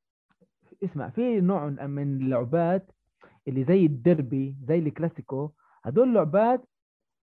[0.84, 2.90] اسمع في نوع من اللعبات
[3.48, 5.50] اللي زي الدربي زي الكلاسيكو
[5.88, 6.64] هدول لعبات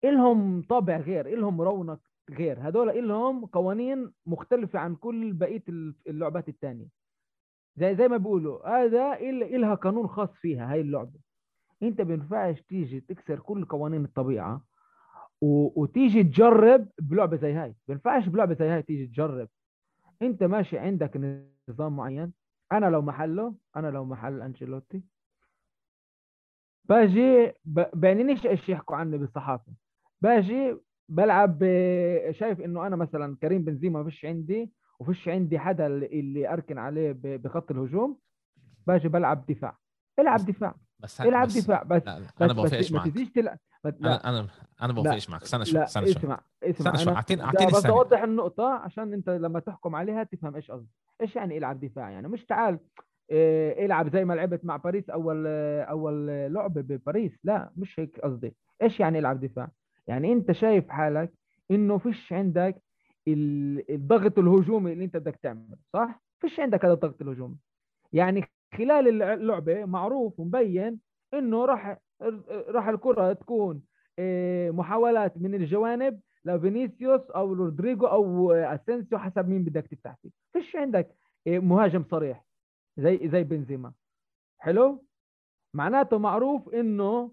[0.05, 2.01] إلهم طابع غير إلهم رونق
[2.31, 2.69] غير.
[2.69, 5.63] هدول إلهم قوانين مختلفة عن كل بقية
[6.07, 6.87] اللعبات التانية.
[7.77, 11.21] زي زي ما بيقولوا هذا إل- إلها قانون خاص فيها هاي اللعبة.
[11.83, 14.65] أنت بينفعش تيجي تكسر كل قوانين الطبيعة
[15.41, 15.83] و...
[15.83, 17.75] وتيجي تجرب بلعبة زي هاي.
[17.89, 19.49] بينفعش بلعبة زي هاي تيجي تجرب.
[20.23, 22.33] أنت ماشي عندك نظام معين.
[22.73, 25.03] أنا لو محله أنا لو محل أنشيلوتي.
[26.85, 27.85] باجي ب...
[27.95, 29.73] بعنينيش إيش يحكوا عني بالصحافة.
[30.23, 30.77] باجي
[31.09, 31.59] بلعب
[32.31, 37.13] شايف إنه أنا مثلا كريم بنزيما ما فيش عندي وفيش عندي حدا اللي- أركن عليه
[37.23, 38.19] بخط الهجوم
[38.87, 39.79] باجي بلعب دفاع.
[40.19, 40.75] العب دفاع.
[41.01, 41.83] بس العب بس دفاع.
[41.83, 44.47] بس لا بس أنا بس بوافقش ما معك تجيش تلعب؟ بس أنا أنا
[44.83, 46.17] أنا بوافقش معك استنى شوي استنى شوي.
[46.23, 46.95] اسمع اسمع.
[46.95, 50.89] استنى اعطيني أعطيني بس اوضح النقطة عشان أنت لما تحكم عليها تفهم إيش قصدي.
[51.21, 52.79] إيش يعني العب دفاع يعني؟ مش تعال
[53.31, 55.47] العب زي ما لعبت مع باريس أول
[55.87, 57.33] أول لعبة بباريس.
[57.45, 58.55] لا مش هيك قصدي.
[58.83, 59.69] إيش يعني العب دفاع؟
[60.07, 61.33] يعني أنت شايف حالك
[61.71, 62.83] إنه فيش عندك
[63.29, 67.57] ال- الضغط الهجومي اللي أنت بدك تعمله صح؟ فيش عندك هذا الضغط الهجومي.
[68.13, 68.45] يعني
[68.79, 71.01] خلال اللع- اللعبة معروف ومبين
[71.35, 71.99] إنه راح
[72.69, 73.83] راح الكرة تكون
[74.19, 80.31] إيه، محاولات من الجوانب لفينيسيوس أو رودريجو أو أسينسيو حسب مين بدك تفتح فيه.
[80.53, 81.09] فيش عندك
[81.47, 82.45] إيه، مهاجم صريح.
[82.97, 83.93] زي زي بنزيما.
[84.59, 85.05] حلو؟
[85.75, 87.33] معناته معروف إنه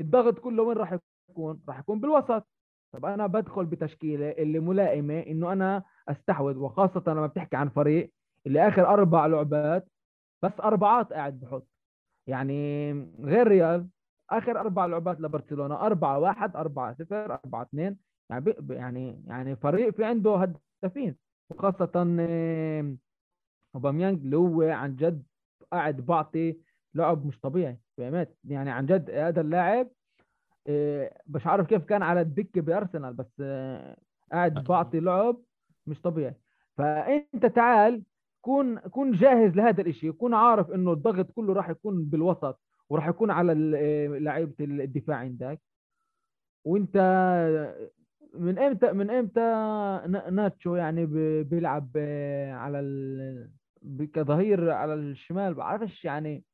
[0.00, 0.98] الضغط كله وين راح
[1.30, 2.46] يكون؟ راح يكون بالوسط.
[2.92, 8.12] طب أنا بدخل بتشكيلة اللي ملائمة إنه أنا أستحوذ وخاصة لما بتحكي عن فريق
[8.46, 9.88] اللي آخر أربع لعبات
[10.42, 11.68] بس أربعات قاعد بحط.
[12.28, 13.88] يعني غير ريال
[14.30, 17.96] آخر أربع لعبات لبرشلونة 4 1 4 0 4 2
[18.30, 20.36] يعني يعني يعني فريق في عنده
[20.82, 21.16] هدافين
[21.50, 22.04] وخاصة
[23.74, 25.22] اوباميانج اللي هو عن جد
[25.72, 26.56] قاعد بعطي
[26.94, 29.88] لعب مش طبيعي فهمت يعني عن جد هذا اللاعب
[30.66, 33.96] آه، مش عارف كيف كان على الدكة بأرسنال بس آه،
[34.32, 35.36] قاعد بعطي لعب
[35.86, 36.34] مش طبيعي.
[36.76, 38.02] فأنت تعال
[38.40, 42.60] كون كون جاهز لهذا الشيء كون عارف إنه الضغط كله راح يكون بالوسط
[42.90, 45.60] وراح يكون على ال- لعيبة الدفاع عندك.
[46.64, 46.96] وأنت
[48.34, 49.40] من إمتى من إمتى
[50.08, 51.06] نا- ناتشو يعني
[51.44, 52.80] بيلعب آه، على
[54.14, 56.44] كظهير على الشمال بعرفش يعني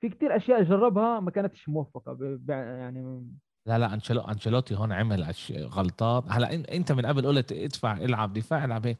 [0.00, 2.38] في كتير أشياء جربها ما كانتش موفقة.
[2.48, 3.26] يعني
[3.66, 3.94] لا لا
[4.30, 8.98] أنشيلوتي هون عمل غلطات هلأ أنت من قبل قلت ادفع العب دفاع العب هيك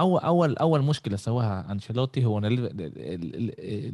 [0.00, 2.38] اول أول أول مشكلة سواها أنشيلوتي هو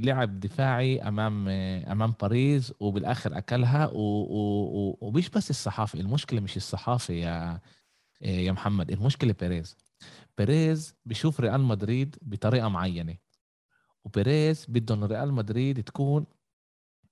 [0.05, 7.61] لعب دفاعي أمام أمام باريس وبالآخر أكلها ومش بس الصحافه المشكلة مش الصحافه يا
[8.21, 9.77] يا محمد المشكلة بيريز
[10.39, 13.17] بيريز بيشوف ريال مدريد بطريقة معينة
[14.05, 16.27] وبيريز بده انه ريال مدريد تكون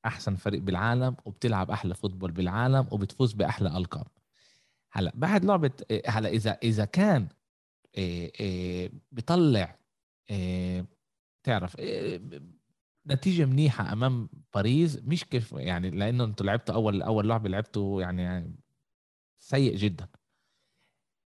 [0.06, 4.06] أحسن فريق بالعالم وبتلعب أحلى football بالعالم وبتفوز بأحلى ألقاب.
[4.92, 5.70] هلا بعد لعبة
[6.06, 7.28] هلا إذا إذا كان
[7.96, 9.78] إيه، إيه، بيطلع
[10.30, 10.86] إيه،
[11.42, 12.20] تعرف إيه،
[13.06, 18.56] نتيجة منيحة أمام باريس مش كيف يعني لأنه أنتوا لعبتوا أول أول لعبة لعبتوا يعني
[19.38, 20.08] سيء جدا.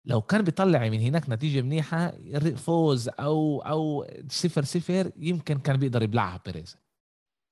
[0.06, 2.12] لو كان بيطلع من هناك نتيجة منيحة
[2.56, 6.78] فوز أو أو صفر صفر يمكن كان بيقدر يبلعها بيريز.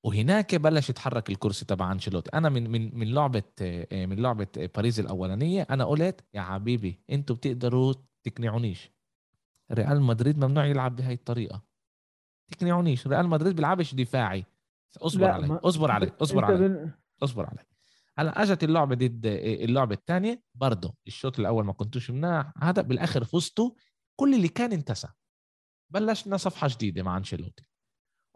[0.04, 2.30] وهناك بلش يتحرك الكرسي تبع أنشيلوتي.
[2.34, 3.42] أنا من من من لعبة
[3.92, 8.90] من لعبة باريس الأولانية أنا قلت يا حبيبي أنتوا بتقدروا تقنعونيش.
[9.72, 11.62] ريال مدريد ممنوع يلعب بهاي الطريقة.
[12.58, 13.06] تقنعونيش.
[13.06, 14.44] ريال مدريد بيلعبش دفاعي.
[14.96, 16.90] اصبر لا، علي ما- اصبر علي اصبر علي بن...
[17.22, 17.58] اصبر علي.
[18.18, 23.70] هلا اجت اللعبة ضد اللعبة الثانية برضه الشوط الأول ما كنتوش مناح هذا بالآخر فزتوا
[24.20, 25.08] كل اللي كان انتسى.
[25.92, 27.64] بلشنا صفحة جديدة مع أنشيلوتي.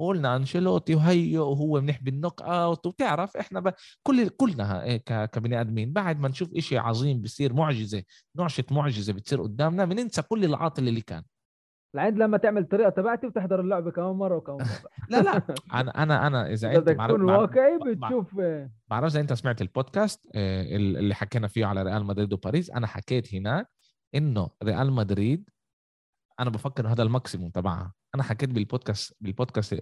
[0.00, 3.74] قلنا أنشيلوتي وهي وهو منيح بالنوك اوت وبتعرف إحنا ب...
[4.02, 5.30] كل كلنا ك...
[5.30, 8.02] كبني آدمين بعد ما نشوف إشي عظيم بصير معجزة
[8.36, 11.24] نعشة معجزة بتصير قدامنا بننسى كل العاطل اللي كان.
[11.96, 14.90] لعند لما تعمل الطريقة تبعتي وتحضر اللعبة كمان مرة وكمان مرة.
[15.10, 15.42] لا لا.
[15.80, 20.26] أنا أنا أنا إذا انت بدك تكون واقعي بتشوف آه، بعرف إذا أنت سمعت البودكاست
[20.34, 22.70] آه، اللي حكينا فيه على ريال مدريد وباريس.
[22.70, 23.68] أنا حكيت هناك
[24.14, 25.50] إنه ريال مدريد
[26.40, 27.92] أنا بفكر هذا ال maximum تبعها.
[28.14, 29.78] أنا حكيت بالبودكاست بالبودكاست آه،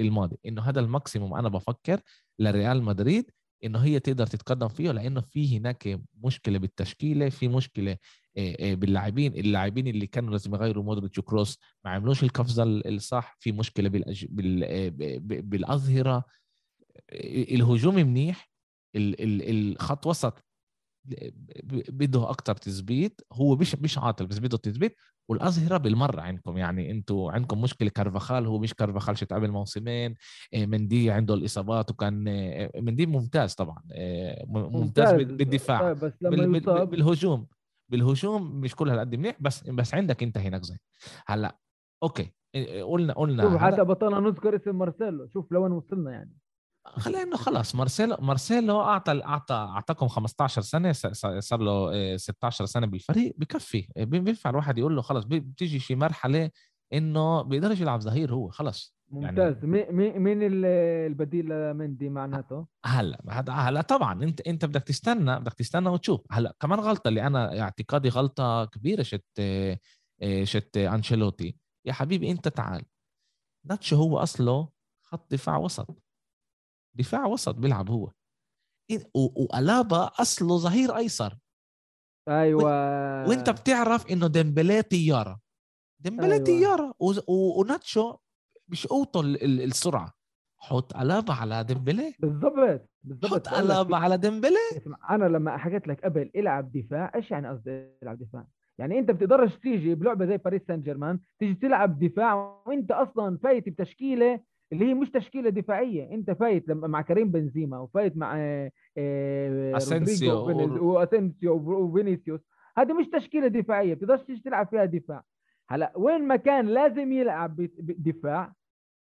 [0.00, 2.00] الماضي إنه هذا ال maximum أنا بفكر
[2.38, 3.30] لريال مدريد
[3.64, 7.96] انه هي تقدر تتقدم فيه لأنه في هناك مشكلة بالتشكيلة في مشكلة
[8.60, 14.26] باللاعبين اللاعبين اللي كانوا لازم يغيروا مودريتش وكروس ما عملوش القفزة الصح في مشكلة بالأج...
[14.30, 15.20] بال...
[15.42, 16.24] بالأظهرة
[17.12, 18.50] الهجوم منيح
[18.96, 20.44] ال- ال- الخط وسط
[21.90, 24.96] بده أكتر تثبيت هو مش مش عاطل بس بده تثبيت.
[25.30, 30.14] والأظهرة بالمرة عندكم يعني أنتم عندكم مشكلة كارفاخال هو مش كارفاخال شت قبل موسمين
[30.52, 33.82] إيه، مندي عنده الإصابات وكان إيه، مندي ممتاز طبعا
[34.46, 35.92] ممتاز بال- بالدفاع.
[35.92, 37.46] بس لما يصاب بالهجوم
[37.90, 40.76] بالهجوم مش كل هالقد منيح بس بس عندك أنت هناك زي
[41.26, 41.58] هلأ
[42.02, 42.32] أوكي
[42.82, 46.34] قلنا قلنا شوف حتى بطلنا نذكر اسم مارسيلو شوف لوين وصلنا يعني.
[46.96, 50.92] خلينا إنه خلاص مارسيلو مارسيلو أعطى أعطى أعطاكم 15 سنة
[51.40, 55.78] صار له آه، 16 سنة بالفريق بكفي آه، بي- بينفع الواحد يقول له خلص بتيجي
[55.78, 56.50] شي مرحلة
[56.92, 59.64] إنه بيقدرش يلعب ظهير هو خلص ممتاز.
[59.64, 60.64] مي مي مين ال-
[61.10, 66.20] البديل لمندي معناته؟ هلا هذا هلا طبعا أنت أنت بدك تستنى بدك تستنى وتشوف.
[66.30, 69.78] هلا كمان غلطة اللي أنا اعتقادي غلطة كبيرة شت آه،
[70.22, 71.56] آه، شت أنشيلوتي.
[71.84, 72.82] يا حبيبي أنت تعال.
[73.64, 74.68] ناتشو هو أصله
[75.02, 76.02] خط دفاع وسط.
[76.98, 78.10] دفاع وسط بيلعب هو.
[79.14, 81.38] وألابا أصله ظهير أيسر.
[82.28, 83.28] أيوه.
[83.28, 85.40] وإنت بتعرف إنه ديمبلي طياره
[86.00, 86.44] ديمبلي أيوة.
[86.44, 86.94] طياره
[87.28, 88.16] وناتشو
[88.68, 90.12] مش قوته ال- ال- السرعة.
[90.60, 92.14] حط ألابا على ديمبلي.
[92.18, 92.88] بالضبط.
[93.02, 93.48] بالضبط.
[93.48, 94.56] حط ألابا على ديمبلي.
[95.10, 98.46] أنا لما حكيت لك قبل إلعب دفاع إيش يعني قصدي إلعب دفاع؟
[98.78, 103.68] يعني أنت بتقدرش تيجي بلعبة زي باريس سان جيرمان تيجي تلعب دفاع وأنت أصلا فايت
[103.68, 104.40] بتشكيلة
[104.72, 106.14] اللي هي مش تشكيلة دفاعية.
[106.14, 111.54] انت فايت لما مع كريم بنزيما وفايت مع آه، آه، أسينسيو رودريجو وفينيز- و- وأسينسيو
[111.54, 112.40] وفينيسيوس.
[112.78, 115.22] هذه مش تشكيلة دفاعية بتقدرش تلعب فيها دفاع.
[115.70, 118.52] هلا وين ما كان لازم يلعب دفاع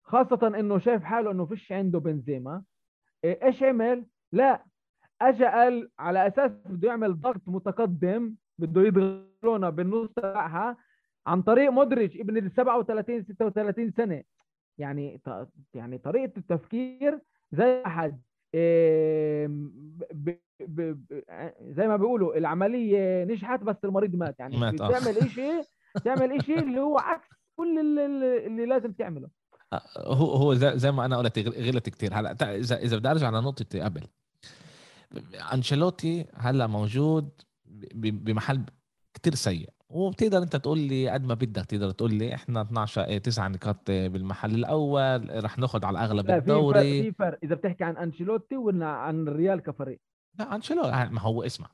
[0.03, 2.63] خاصة إنه شايف حاله إنه فيش عنده بنزيما.
[3.23, 4.65] إيه، إيش عمل؟ لا
[5.21, 10.77] اجى قال على أساس بده يعمل ضغط متقدم بده يضغطونا بالنص تبعها
[11.27, 14.23] عن طريق مودريتش ابن ال 37 36 سنة.
[14.77, 15.21] يعني
[15.73, 17.19] يعني طريقة التفكير
[17.51, 18.21] زي احد
[20.13, 20.39] ب-
[21.61, 24.39] زي ما بيقولوا العملية نجحت بس المريض مات.
[24.39, 24.91] يعني مات، آه.
[24.91, 25.61] تعمل شيء
[26.03, 28.05] تعمل شيء اللي هو عكس كل اللي,
[28.47, 29.29] اللي- لازم تعمله.
[29.97, 32.13] هو هو زي, ما أنا قلت غلط كتير.
[32.13, 34.07] هلا إذا إذا بدي أرجع لنقطة قبل.
[35.53, 37.29] أنشيلوتي هلا موجود
[37.95, 38.61] بمحل
[39.13, 39.69] كتير سيء.
[39.95, 44.55] وبتقدر انت تقول لي قد ما بدك تقدر تقول لي إحنا 12 9 نقاط بالمحل
[44.55, 47.03] الأول رح ناخذ على اغلب لا في فرق الدوري.
[47.03, 47.39] في فرق.
[47.43, 49.99] إذا بتحكي عن أنشيلوتي ولا عن الريال كفريق؟
[50.39, 51.67] لا انشيلوتي ما هو اسمع.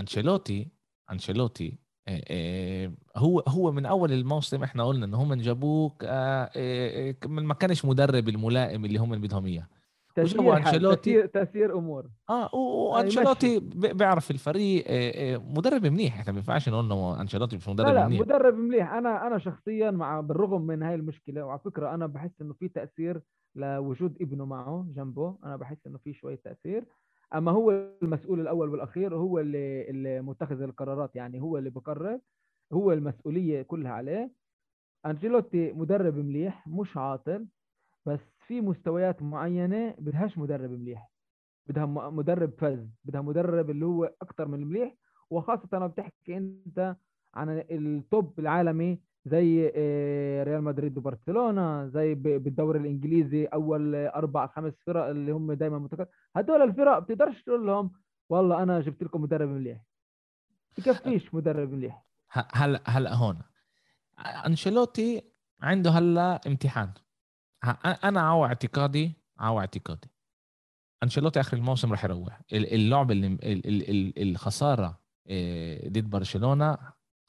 [0.00, 0.68] أنشيلوتي
[1.12, 6.08] أنشيلوتي آه، آه، هو هو من أول الموسم إحنا قلنا ان هم جابوك آه،
[6.56, 9.66] آه، آه، من ما كانش مدرب الملائم اللي هم بدهم إياه.
[10.14, 11.00] تسيير أنشيلوتي.
[11.00, 12.06] تسيير, تسيير أمور.
[12.30, 16.18] آه آه، وأنشيلوتي بي- بيعرف الفريق آه، آه، مدرب منيح.
[16.20, 18.20] إحنا ما ينفعش نقول إنه أنشيلوتي مش مدرب لا لا منيح.
[18.20, 22.52] مدرب مليح أنا أنا شخصيا مع بالرغم من هاي المشكلة وعلى فكرة أنا بحس إنه
[22.52, 23.20] في تأثير
[23.54, 26.84] لوجود ابنه معه جنبه أنا بحس إنه في شوية تأثير.
[27.34, 27.70] أما هو
[28.02, 32.18] المسؤول الأول والأخير هو اللي اللي متخذ القرارات يعني هو اللي بقرر
[32.72, 34.30] هو المسؤولية كلها عليه.
[35.06, 37.46] أنشيلوتي مدرب مليح مش عاطل
[38.06, 38.20] بس
[38.50, 41.10] في مستويات معينة بدهاش مدرب مليح.
[41.66, 44.94] بدها مدرب فز بدها مدرب اللي هو أكثر من مليح.
[45.30, 46.96] وخاصة لما بتحكي أنت
[47.34, 55.04] عن التوب العالمي زي آه، ريال مدريد وبرشلونة زي بالدوري الإنجليزي أول أربع خمس فرق
[55.04, 57.90] اللي هم دائما متكرر هدول الفرق بتقدرش تقول لهم
[58.28, 59.84] والله أنا جبت لكم مدرب مليح.
[60.78, 62.04] بكفيش مدرب مليح.
[62.30, 63.38] هلا هلا هون.
[64.46, 65.22] أنشيلوتي
[65.62, 66.90] عنده هلا امتحان.
[68.04, 70.08] أنا عاو اعتقادي عاو اعتقادي.
[71.02, 72.40] أنشيلوتي آخر الموسم راح يروح.
[72.52, 76.78] ال- اللعبه اللي ال- ال- ال- الخسارة إيه، ضد برشلونة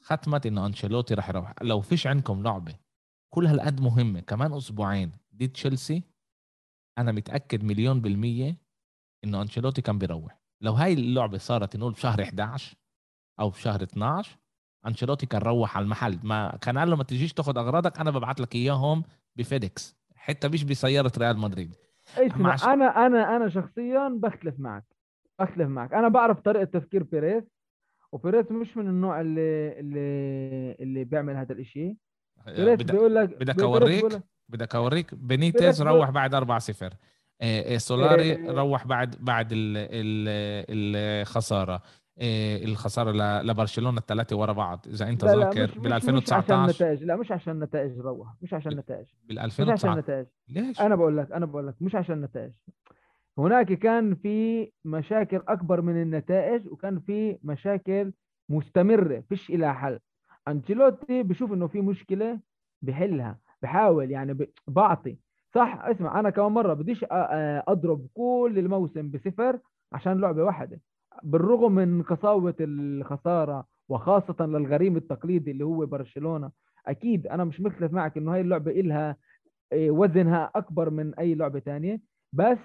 [0.03, 1.53] ختمت إنه أنشيلوتي راح يروح.
[1.61, 2.75] لو فيش عندكم لعبة
[3.33, 6.03] كل هالقد مهمة كمان أسبوعين ضد تشيلسي
[6.97, 8.57] أنا متأكد مليون بالمية
[9.23, 10.39] إنه أنشيلوتي كان بيروح.
[10.61, 12.75] لو هاي اللعبة صارت نقول بشهر 11
[13.39, 14.37] أو بشهر 12
[14.87, 16.19] أنشيلوتي كان روح على المحل.
[16.23, 19.03] ما كان قال له ما تجيش تاخذ أغراضك أنا ببعت لك إياهم
[19.35, 19.95] بفيدكس.
[20.21, 21.75] حتى مش بسيارة ريال مدريد.
[22.17, 24.83] اسمع أنا أنا أنا شخصيا بختلف معك.
[25.39, 25.93] بختلف معك.
[25.93, 27.43] أنا بعرف طريقة تفكير بيريز
[28.11, 31.97] وبيريز مش من النوع اللي اللي اللي بيعمل هذا الإشي.
[32.45, 33.63] بيريز بدك بيقول لك بدك لك
[34.49, 35.15] بدك أوريك.
[35.15, 36.93] بينيتز بيريز- روح بعد 4 0
[37.77, 38.51] سولاري إيه.
[38.51, 41.73] روح بعد بعد ال- ال- الخسارة.
[41.73, 41.81] إيه،
[42.21, 44.85] الخسارة ل- لبرشلونة الثلاثة ورا بعض.
[44.87, 48.27] إذا أنت ذاكر بال مش, مش عشان 2019 النتائج لا مش عشان النتائج روح.
[48.41, 49.05] مش عشان النتائج.
[49.27, 52.51] بال مش عشان 2019 ليش؟ أنا بقول لك أنا بقول لك مش عشان النتائج.
[53.37, 58.11] هناك كان في مشاكل أكبر من النتائج وكان في مشاكل
[58.49, 59.99] مستمرة فيش إلها حل.
[60.47, 62.39] أنشيلوتي بشوف إنه في مشكلة
[62.81, 65.17] بحلها بحاول يعني بعطي.
[65.55, 67.05] صح اسمع أنا كمان مرة بديش
[67.67, 69.59] أضرب كل الموسم بصفر
[69.93, 70.79] عشان لعبة واحدة.
[71.23, 76.51] بالرغم من قساوه الخسارة وخاصة للغريم التقليدي اللي هو برشلونة
[76.87, 79.17] أكيد أنا مش مختلف معك إنه هاي اللعبة إلها
[79.73, 82.01] إيه، وزنها أكبر من أي لعبة تانية.
[82.33, 82.57] بس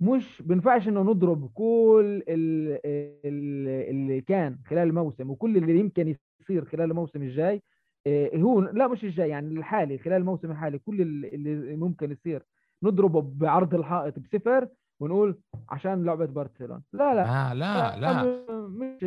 [0.00, 2.78] مش بنفعش إنه نضرب كل ال-
[3.24, 7.62] ال- اللي كان خلال الموسم وكل اللي يمكن يصير خلال الموسم الجاي.
[8.06, 12.42] إيه، هو لا مش الجاي يعني الحالي خلال الموسم الحالي كل اللي ممكن يصير
[12.82, 14.68] نضربه بعرض الحائط بصفر.
[15.02, 15.38] ونقول
[15.68, 16.82] عشان لعبة برشلونة.
[16.92, 17.54] لا لا.
[17.54, 18.22] لا لا لا.
[18.68, 19.02] مش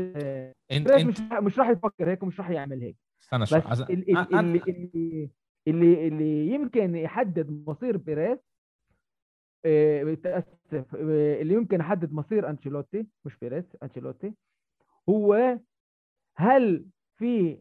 [0.71, 2.97] انت انت مش مش راح يفكر هيك ومش راح يعمل هيك.
[3.23, 5.29] استنى شوي بس أز- ال- ال- أ- أ- اللي اللي
[5.67, 8.37] اللي اللي يمكن يحدد مصير بيريز
[9.65, 14.33] آه، متاسف آه، اللي يمكن يحدد مصير أنشيلوتي مش بيريز أنشيلوتي
[15.09, 15.59] هو
[16.37, 16.85] هل
[17.17, 17.57] في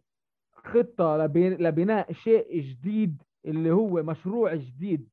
[0.53, 5.09] خطة لبناء شيء جديد اللي هو مشروع جديد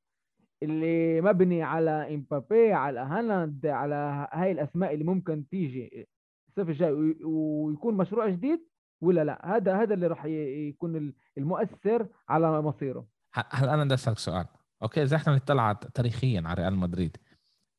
[0.63, 6.08] اللي مبني على إمبابي على هالاند على هاي الأسماء اللي ممكن تيجي
[6.50, 8.60] الصيف الجاي وي- ويكون مشروع جديد
[9.02, 13.08] ولا لا؟ هذا هذا اللي راح يكون المؤثر على مصيره.
[13.36, 14.45] ه- هلا أنا بدي أسألك سؤال؟
[14.84, 17.17] أوكي إذا إحنا نطلع تاريخيا على ريال مدريد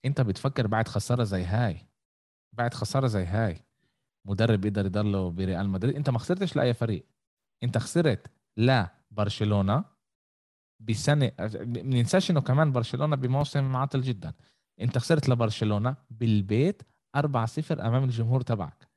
[0.04, 1.76] أنت بتفكر بعد خسارة زي هاي؟
[2.52, 3.56] بعد خسارة زي هاي
[4.24, 7.06] مدرب يقدر يضله بريال مدريد؟ أنت ما خسرتش لأي فريق
[7.62, 9.84] أنت خسرت لا برشلونه
[10.88, 14.32] بسنة ما ننساش إنه كمان برشلونة بموسم عاطل جدا.
[14.80, 16.82] أنت خسرت لبرشلونة بالبيت
[17.16, 17.20] 4-0
[17.70, 18.88] أمام الجمهور تبعك.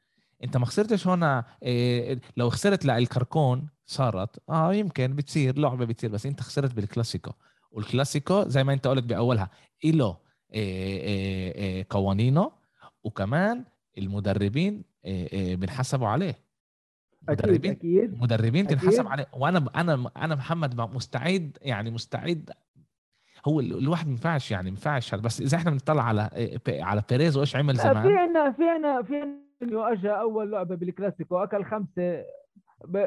[0.43, 6.25] أنت ما خسرتش هنا إيه لو خسرت للكركون صارت آه يمكن بتصير لعبة بتصير بس
[6.25, 7.31] أنت خسرت بالكلاسيكو.
[7.71, 9.49] والكلاسيكو زي ما أنت قلت بأولها
[9.85, 10.17] له
[10.53, 12.51] إيه إيه إيه قوانينه
[13.03, 13.65] وكمان
[13.97, 14.83] المدربين
[15.33, 16.44] بنحسبوا عليه.
[17.29, 18.79] مدربين أكيد مدربين أكيد.
[18.79, 19.25] تنحسب عليه.
[19.33, 22.49] وأنا أنا أنا محمد مستعد يعني مستعد.
[23.47, 25.15] هو ال- الواحد ما ينفعش يعني ما ينفعش.
[25.15, 28.03] بس إذا إحنا بنطلع على إيه، على بيريز وإيش عمل زمان.
[28.03, 29.15] في عنا في عنا في
[29.61, 32.25] عنا اجى أول لعبة بالكلاسيكو أكل خمسة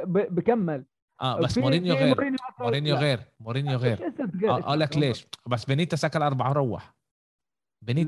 [0.07, 0.85] بكمل.
[1.23, 4.13] آه بس مورينيو غير مورينيو غير مورينيو غير.
[4.45, 5.27] آه، أقول لك ليش.
[5.47, 6.53] بس بينيتس أكل اربعه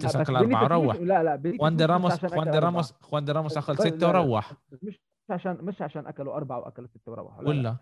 [0.03, 3.33] لا بس اكل اربعه مش لا لا خوان دي راموس خوان دي راموس خوان دي
[3.33, 4.53] راموس اكل بس- ستة لا لا وروح.
[4.83, 5.01] مش
[5.31, 7.59] عشان مش عشان أكلوا أربعة وأكلوا ستة وروحوا لا لا.
[7.59, 7.77] ولا؟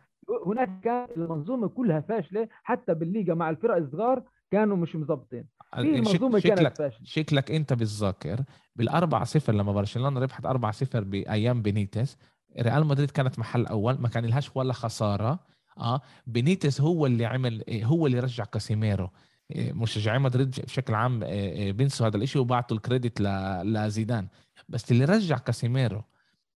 [0.46, 5.44] هناك كان المنظومة كلها فاشلة حتى بالليغا مع الفرق الصغار كانوا مش مظبطين.
[5.74, 7.04] في المنظومه شكلك كانت فاشلة.
[7.04, 8.40] شكلك أنت بتذكر
[8.76, 12.16] بالاربع صفر لما برشلونة ربحت 4 0 بأيام بينيتس
[12.60, 15.38] ريال مدريد كانت محل أول ما كان لهاش ولا خسارة.
[15.78, 19.10] آه بينيتس هو اللي عمل هو اللي رجع كاسيميرو.
[19.50, 23.20] إيه، مشجعي مدريد بشكل عام إيه، إيه، بينسوا هذا الإشي وبعتوا ال credit
[23.64, 24.28] لزيدان.
[24.68, 26.02] بس اللي رجع كاسيميرو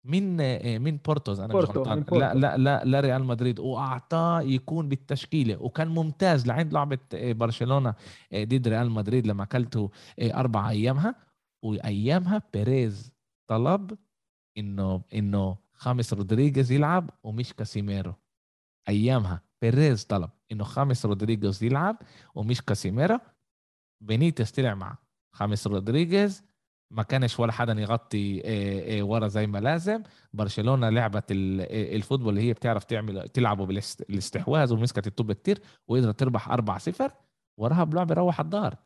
[0.09, 1.99] من إيه، من بورتوز؟ أنا مش بورتو، غلطان.
[1.99, 2.27] من بورتو.
[2.27, 3.61] لا لا لا لا ريال مدريد.
[3.61, 5.63] وأعطاه يكون بالتشكيلة.
[5.63, 7.95] وكان ممتاز لعند لعبة إيه، برشلونة
[8.33, 9.91] إيه، ضد ريال مدريد لما أكلته
[10.21, 11.15] أربع أيامها.
[11.65, 13.13] وأيامها بيريز
[13.51, 13.99] طلب
[14.59, 18.15] إنه إنه خاميس رودريغيز يلعب ومش كاسيميرو.
[18.89, 21.97] أيامها بيريز طلب إنه خاميس رودريغيز يلعب
[22.35, 23.19] ومش كاسيميرو.
[24.01, 24.99] بينيتس طلع مع
[25.33, 26.45] خاميس رودريغيز.
[26.91, 30.03] ما كانش ولا حدا يغطي إيه، إيه، ورا زي ما لازم.
[30.33, 36.21] برشلونة لعبت إيه، ال football اللي هي بتعرف تعمل تلعبه بالاستحواذ ومسكت الطوب كتير وقدرت
[36.21, 37.13] تربح 4 0
[37.57, 38.77] وراها بلعبه روح الدار.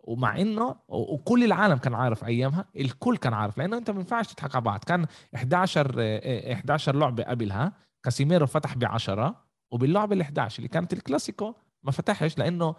[0.00, 4.54] ومع إنه وكل العالم كان عارف أيامها الكل كان عارف لأنه أنت ما ينفعش تضحك
[4.54, 4.84] على بعض.
[4.84, 7.72] كان 11 آه، 11 لعبة قبلها
[8.02, 12.74] كاسيميرو فتح ب 10 وباللعبة ال 11 اللي كانت الكلاسيكو ما فتحش لأنه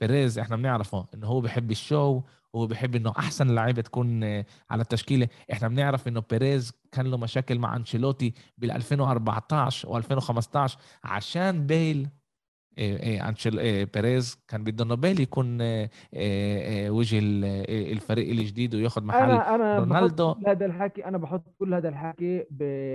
[0.00, 2.22] بيريز إحنا بنعرفه إنه هو بيحب ال show
[2.56, 7.16] هو بيحب إنه أحسن لعيبة تكون آه، على التشكيلة إحنا بنعرف إنه بيريز كان له
[7.18, 12.08] مشاكل مع أنشيلوتي بال 2014 و2015 عشان بيل
[12.78, 15.58] إيه أنشيل إيه بيريز كان بده إنه بيل يكون
[16.90, 17.44] وجه ال-
[17.92, 20.28] الفريق الجديد وياخذ محل أنا أنا رونالدو.
[20.32, 22.46] بحط كل هذا الحكي أنا بحط كل هذا الحكي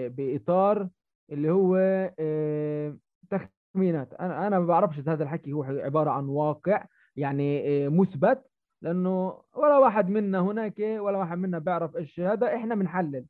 [0.10, 0.90] بإطار
[1.32, 1.76] اللي هو
[2.20, 2.98] آه،
[3.30, 6.86] تخمينات أنا أنا ما بعرفش إذا هذا الحكي هو عبارة عن واقع
[7.16, 8.46] يعني آه، مثبت
[8.82, 13.26] لأنه ولا واحد منا هناك ولا واحد منا بيعرف إيش هذا إحنا بنحلل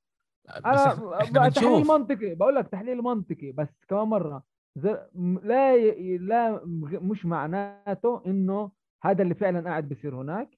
[0.65, 4.43] أنا تحليل منطقي بقول لك تحليل منطقي بس كمان مرة.
[5.43, 6.61] لا ي- لا
[7.01, 8.71] مش معناته إنه
[9.03, 10.57] هذا اللي فعلا قاعد بيصير هناك.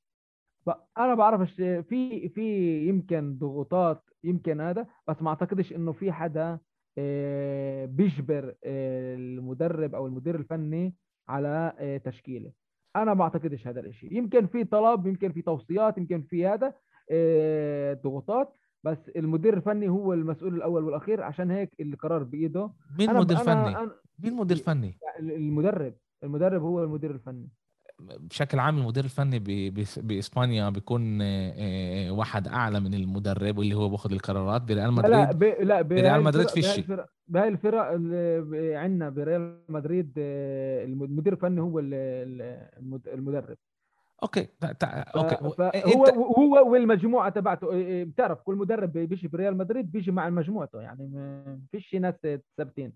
[0.98, 6.60] أنا بعرفش في في يمكن ضغوطات يمكن هذا بس ما أعتقدش إنه في حدا
[6.98, 10.96] آه، بيجبر آه، المدرب أو المدير الفني
[11.30, 12.52] على آه، تشكيله.
[13.02, 16.74] أنا ما أعتقدش هذا الشيء يمكن في طلب يمكن في توصيات يمكن في هذا
[17.12, 21.24] آه، ضغوطات بس المدير الفني هو المسؤول الأول والأخير.
[21.24, 22.72] عشان هيك القرار بإيده.
[23.00, 23.76] مين مدير فني؟
[24.20, 25.94] مين مدير فني؟ المدرب.
[26.24, 27.50] المدرب هو المدير الفني.
[28.00, 29.40] بشكل عام المدير الفني
[30.02, 35.22] بإسبانيا بيكون آه، آه، واحد أعلى من المدرب واللي هو بياخذ القرارات بريال لا لا
[35.26, 35.40] مدريد.
[35.40, 35.44] ب...
[35.64, 36.84] لا بهاي بريال مدريد فيش بهاي شيء.
[36.84, 43.58] الفرق بهاي الفرق اللي عندنا بريال مدريد آه، المدير الفني هو ال- ال- المد- المدرب.
[44.24, 44.48] أوكي
[44.80, 45.36] تع- أوكي.
[45.36, 47.68] فهو إنت هو والمجموعة تبعته
[48.04, 52.16] بتعرف كل مدرب بيجي بريال مدريد بيجي مع مجموعته يعني ما فيش ناس
[52.58, 52.94] ثابتين.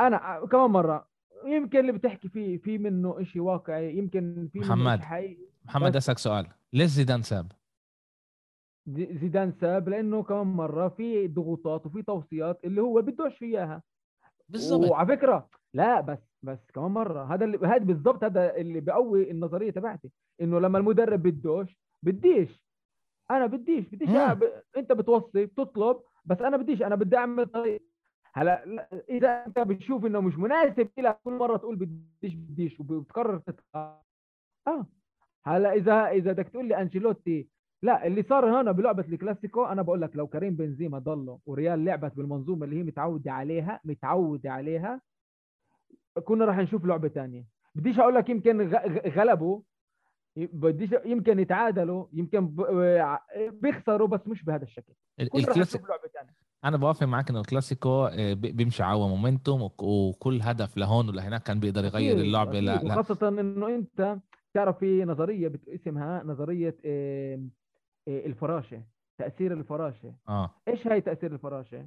[0.00, 1.13] أنا كمان مرة
[1.46, 5.00] يمكن اللي بتحكي فيه في منه شيء واقعي يمكن في محمد.
[5.00, 5.46] حقيقي.
[5.64, 6.46] محمد أسألك سؤال.
[6.72, 7.52] ليش زيدان ساب؟
[8.86, 13.82] زي- زيدان ساب لأنه كمان مرة في ضغوطات وفي توصيات اللي هو بدوش اياها
[14.48, 14.90] بالضبط.
[14.90, 17.34] وعلى فكرة لا بس بس كمان مرة.
[17.34, 22.64] هذا اللي هذا بالضبط هذا اللي بقوي النظرية تبعتي إنه لما المدرب بدوش بديش.
[23.30, 24.08] أنا بديش بديش.
[24.08, 24.42] أنا ب...
[24.76, 27.82] أنت بتوصي بتطلب بس أنا بديش أنا بدي أعمل طريق.
[28.36, 33.38] هلا لا- إذا أنت بتشوف إنه مش مناسب لك كل مرة تقول بديش بديش وبتقرر
[33.38, 33.98] تدفع
[34.66, 34.86] آه.
[35.46, 37.48] هلا إذا إذا بدك تقول لي أنشيلوتي
[37.82, 42.16] لا اللي صار هنا بلعبة الكلاسيكو أنا بقول لك لو كريم بنزيما ضله وريال لعبت
[42.16, 45.00] بالمنظومة اللي هي متعودة عليها متعودة عليها
[46.24, 48.60] كنا راح نشوف لعبة ثانية بديش أقول لك يمكن
[49.08, 49.60] غلبوا
[50.36, 53.18] بديش يمكن يتعادلوا يمكن ب-
[53.52, 54.92] بيخسروا بس مش بهذا الشكل.
[55.20, 56.34] ال- كنا راح نشوف لعبة ثانية
[56.64, 61.42] أنا بوافق معك انه الكلاسيكو آه، بي- بيمشي عوا مومنتوم وك- وكل هدف لهون ولهناك
[61.42, 62.82] كان بيقدر يغير اللعبه لا.
[62.82, 64.18] لا وخاصة إنه أنت
[64.54, 67.40] تعرف في نظرية اسمها نظرية آه،
[68.08, 68.82] الفراشة
[69.18, 71.86] تأثير الفراشة آه إيش هاي تأثير الفراشة.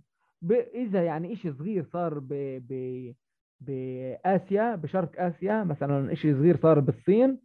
[0.75, 2.27] إذا يعني شيء صغير صار ب...
[2.69, 3.13] ب...
[3.61, 7.39] بآسيا بشرق آسيا مثلا شيء صغير صار بالصين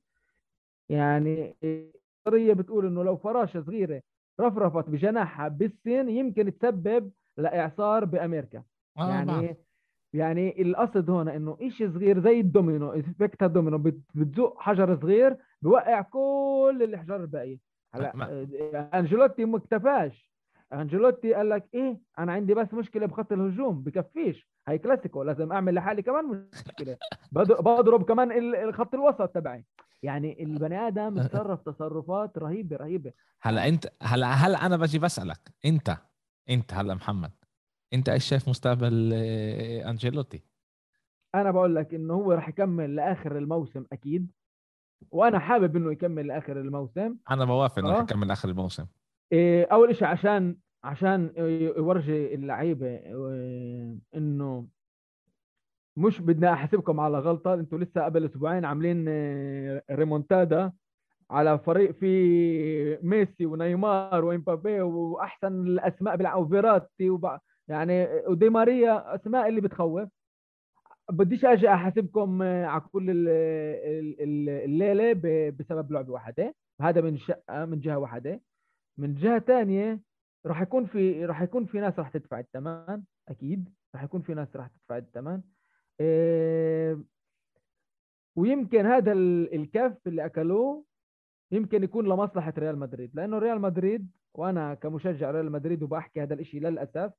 [0.89, 4.03] يعني النظريه بتقول إنه لو فراشة صغيرة
[4.41, 8.63] رفرفت بجناحها بالصين يمكن تسبب لإعصار بأمريكا.
[8.99, 9.57] آه يعني بعرف.
[10.15, 15.37] يعني القصد هون إنه شيء صغير زي ال domino effect الدومينو بت- بتزق حجر صغير
[15.63, 17.59] بوقع كل الاحجار الباقيه
[17.95, 20.33] هلا آه، أنشيلوتي ما اكتفاش.
[20.73, 24.49] أنجيلوتي قال لك إيه أنا عندي بس مشكلة بخط الهجوم بكفيش.
[24.69, 26.97] هاي كلاسيكو لازم أعمل لحالي كمان مشكلة.
[27.33, 29.65] بض- بضرب كمان ال- الخط الوسط تبعي.
[30.03, 33.13] يعني البني آدم اتصرف تصرفات رهيبة رهيبة.
[33.43, 35.39] هلا أنت هلا هلا أنا بجي بسألك.
[35.65, 35.97] أنت
[36.51, 37.33] انت هلا محمد
[37.95, 40.43] انت إيش شايف مستقبل آه، انجيلوتي
[41.35, 44.31] أنا بقول لك انه هو راح يكمل لاخر الموسم أكيد
[45.11, 47.17] وأنا حابب انه يكمل لاخر الموسم.
[47.31, 48.03] أنا بوافق انه رح آه.
[48.03, 48.87] يكمل اخر الموسم.
[49.33, 51.33] إيه، اول شيء عشان عشان
[51.77, 54.69] يورجي اللعيبة إيه، انه
[55.97, 59.09] مش بدنا احاسبكم على غلطة أنتوا لسه قبل أسبوعين عاملين
[59.91, 60.73] ريمونتادا.
[61.33, 67.39] على فريق فيه ميسي ونيمار وإمبابي وأحسن الأسماء بيلعبوا فيراتي وبع...
[67.69, 70.09] يعني ودي ماريا أسماء اللي بتخوف.
[71.11, 75.13] بديش أجي أحاسبكم آه، على كل ال- ال- ال- الليلة
[75.51, 76.55] بسبب لعبة واحدة.
[76.81, 78.41] هذا من شقه من جهة واحدة.
[78.99, 80.01] من جهة ثانية
[80.47, 84.57] راح يكون في راح يكون في ناس راح تدفع الثمن أكيد راح يكون في ناس
[84.57, 85.41] راح تدفع الثمن.
[86.01, 86.99] إيه،
[88.37, 90.85] ويمكن هذا ال- الكف اللي أكلوه
[91.53, 96.61] يمكن يكون لمصلحة ريال مدريد لأنه ريال مدريد وأنا كمشجع ريال مدريد وبحكي هذا الشيء
[96.61, 97.13] للأسف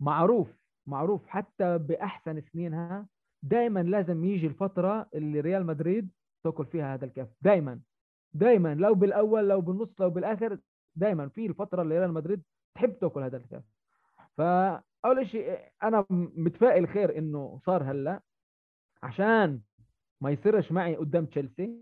[0.00, 0.48] معروف
[0.86, 3.06] معروف حتى بأحسن سنينها
[3.42, 6.10] دائما لازم يجي الفترة اللي ريال مدريد
[6.44, 7.80] تأكل فيها هذا الكف دائما
[8.32, 10.58] دائما لو بالأول لو بالنص لو بالآخر
[10.96, 12.42] دائما في الفترة اللي ريال مدريد
[12.74, 13.62] تحب تأكل هذا الكف
[14.36, 18.20] فأول شيء أنا متفائل خير إنه صار هلأ
[19.02, 19.60] عشان
[20.20, 21.78] ما يصيرش معي قدام تشيلسي.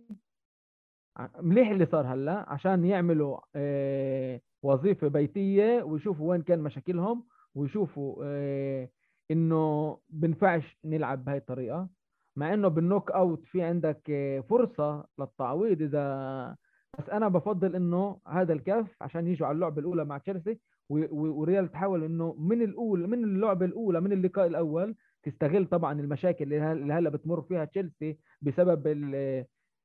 [1.41, 8.89] مليح اللي صار هلأ عشان يعملوا آه، وظيفة بيتية ويشوفوا وين كان مشاكلهم ويشوفوا آه،
[9.31, 11.89] إنه بنفعش نلعب بهاي الطريقة.
[12.37, 16.57] مع إنه بالنوك أوت في عندك آه، فرصة للتعويض إذا
[16.99, 20.59] بس أنا بفضل إنه هذا الكف عشان يجوا على اللعبة الأولى مع تشيلسي
[20.91, 26.93] وريال تحاول إنه من الاولى من اللعبة الأولى من اللقاء الأول تستغل طبعا المشاكل اللي
[26.93, 28.87] هلأ بتمر فيها تشيلسي بسبب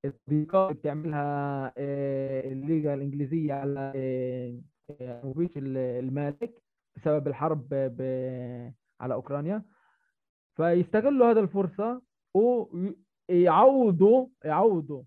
[0.07, 4.59] ال- الضيقات اللي بتعملها آه، الليغا الإنجليزية على آه،
[5.01, 5.21] آه،
[5.57, 6.61] ال- المالك
[6.95, 7.67] بسبب الحرب
[9.01, 9.63] على أوكرانيا.
[10.55, 12.01] فيستغلوا هذا الفرصة
[13.29, 15.03] ويعوضوا يعوضوا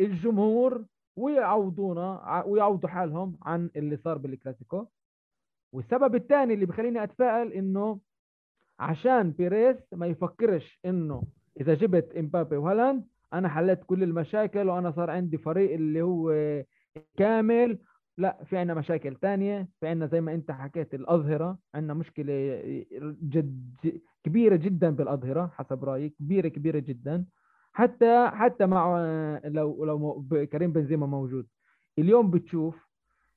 [0.00, 0.84] الجمهور
[1.16, 4.86] ويعوضونا ويعوضوا حالهم عن اللي صار بالكلاسيكو.
[5.72, 8.00] والسبب الثاني اللي بخليني أتفائل إنه
[8.78, 11.22] عشان بيريز ما يفكرش إنه
[11.60, 13.04] إذا جبت إمبابي وهالاند
[13.38, 16.34] أنا حليت كل المشاكل وأنا صار عندي فريق اللي هو
[17.16, 17.78] كامل.
[18.18, 21.58] لا في عندنا مشاكل تانية في عندنا زي ما أنت حكيت الأظهرة.
[21.74, 22.62] عندنا مشكلة
[23.22, 23.74] جد
[24.24, 27.24] كبيرة جدا بالأظهرة حسب رأيي كبيرة كبيرة جدا.
[27.72, 28.98] حتى حتى مع
[29.44, 31.46] لو لو كريم بنزيما موجود.
[31.98, 32.88] اليوم بتشوف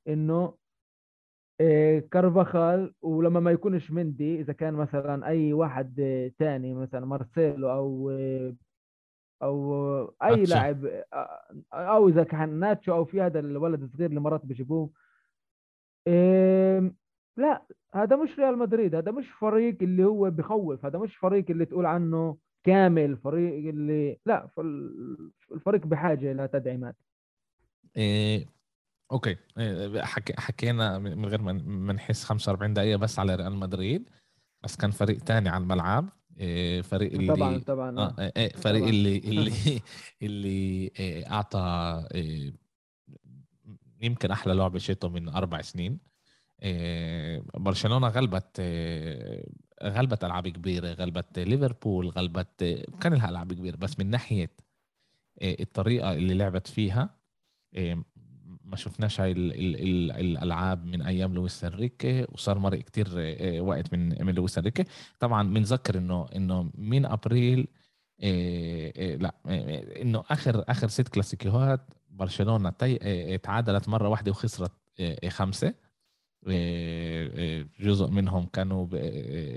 [0.08, 0.54] إنه
[1.60, 5.94] آه، كارفاخال ولما ما يكونش مندي إذا كان مثلا أي واحد
[6.38, 8.10] تاني مثلا مارسيلو أو
[9.42, 10.44] أو أي.
[10.44, 14.90] لاعب آه، أو إذا كان ناتشو أو في هذا الولد الصغير اللي مرات بيجيبوه.
[17.36, 17.62] لا
[17.94, 21.86] هذا مش ريال مدريد هذا مش فريق اللي هو بخوف هذا مش فريق اللي تقول
[21.86, 24.48] عنه كامل فريق اللي لا
[25.52, 26.96] الفريق بحاجة لتدعيمات
[27.96, 28.46] إيه
[29.12, 29.36] أوكي.
[29.58, 34.10] إيه حكي حكينا من غير ما نحس 45 دقيقة بس على ريال مدريد
[34.62, 36.08] بس كان فريق تاني على الملعب.
[36.82, 38.32] فريق اللي طبعا طبعا آه آه.
[38.36, 38.90] إيه، فريق طبعاً.
[38.90, 39.80] اللي اللي
[40.22, 40.90] اللي
[41.26, 42.04] أعطى
[44.02, 45.98] يمكن أحلى لعبه شيته من أربع سنين
[47.54, 48.60] برشلونة غلبت
[49.82, 54.50] غلبت ألعاب كبيرة غلبت ليفربول غلبت كان لها ألعاب كبيرة بس من ناحية
[55.42, 57.10] الطريقة اللي لعبت فيها
[58.68, 63.60] ما شفناش هاي ال ال ال الألعاب من أيام لويس أنريكي وصار مرق كتير إيه،
[63.60, 64.84] وقت من من لويس أنريكي.
[65.20, 67.68] طبعا بنذكر إنه إنه من أبريل
[68.22, 74.72] إيه إيه لا إيه إنه آخر آخر ست كلاسيكيوهات برشلونة إيه تعادلت مرة واحدة وخسرت
[75.28, 75.74] خمسة.
[77.80, 78.86] جزء منهم كانوا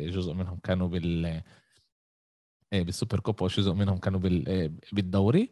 [0.10, 1.42] جزء منهم كانوا بال
[2.72, 5.50] بالسوبر كوبا وجزء منهم كانوا بال بالدوري.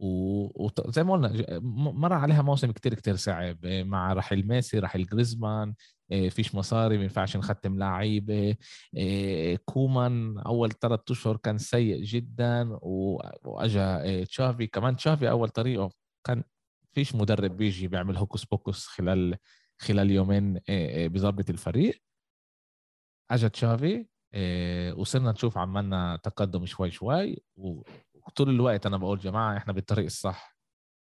[0.00, 1.58] وزي ما قلنا
[1.90, 5.74] مر عليها موسم كتير كتير صعب إيه مع رحيل ميسي رحيل جريزمان
[6.12, 8.56] إيه فيش مصاري ما ينفعش نختم لعيبة
[8.96, 14.66] إيه كومان أول ثلاث أشهر كان سيء جدا وأجا تشافي.
[14.66, 15.90] كمان تشافي أول طريقه
[16.24, 16.42] كان
[16.92, 19.36] فيش مدرب بيجي بيعمل hocus pocus خلال
[19.78, 20.60] خلال يومين
[21.08, 22.02] بظبط الفريق.
[23.30, 24.06] أجا تشافي
[24.96, 27.42] وصرنا نشوف عمالنا تقدم شوي شوي
[28.28, 30.58] وطول الوقت أنا بقول جماعة إحنا بالطريق الصح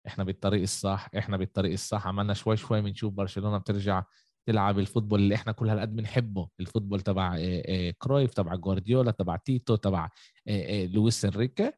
[0.07, 2.07] إحنا بالطريق الصح إحنا بالطريق الصح.
[2.07, 4.03] عملنا شوي شوي بنشوف برشلونة بترجع
[4.45, 8.55] تلعب ال football اللي إحنا كل هالقد بنحبه ال football تبع آه، آه، كرويف تبع
[8.55, 10.09] جوارديولا تبع تيتو تبع
[10.47, 11.73] آه، لويس انريكي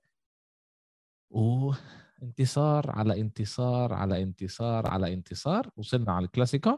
[1.30, 5.70] وانتصار على انتصار على انتصار على انتصار.
[5.78, 6.78] وصلنا على الكلاسيكو.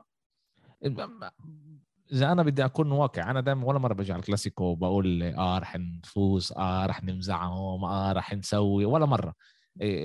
[2.11, 5.75] إذا أنا بدي أكون واقع أنا دائما ولا مرة بجي على الكلاسيكو وبقول آه رح
[5.75, 8.85] نفوز آه رح نمزعهم آه رح نسوي.
[8.85, 9.33] ولا مرة.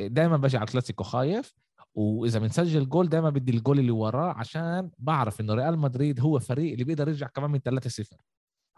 [0.07, 1.55] دائما بجي على الكلاسيكو خايف.
[1.95, 6.73] وإذا بنسجل جول دائما بدي الجول اللي وراه عشان بعرف إنه ريال مدريد هو فريق
[6.73, 8.17] اللي بيقدر يرجع كمان من 3-0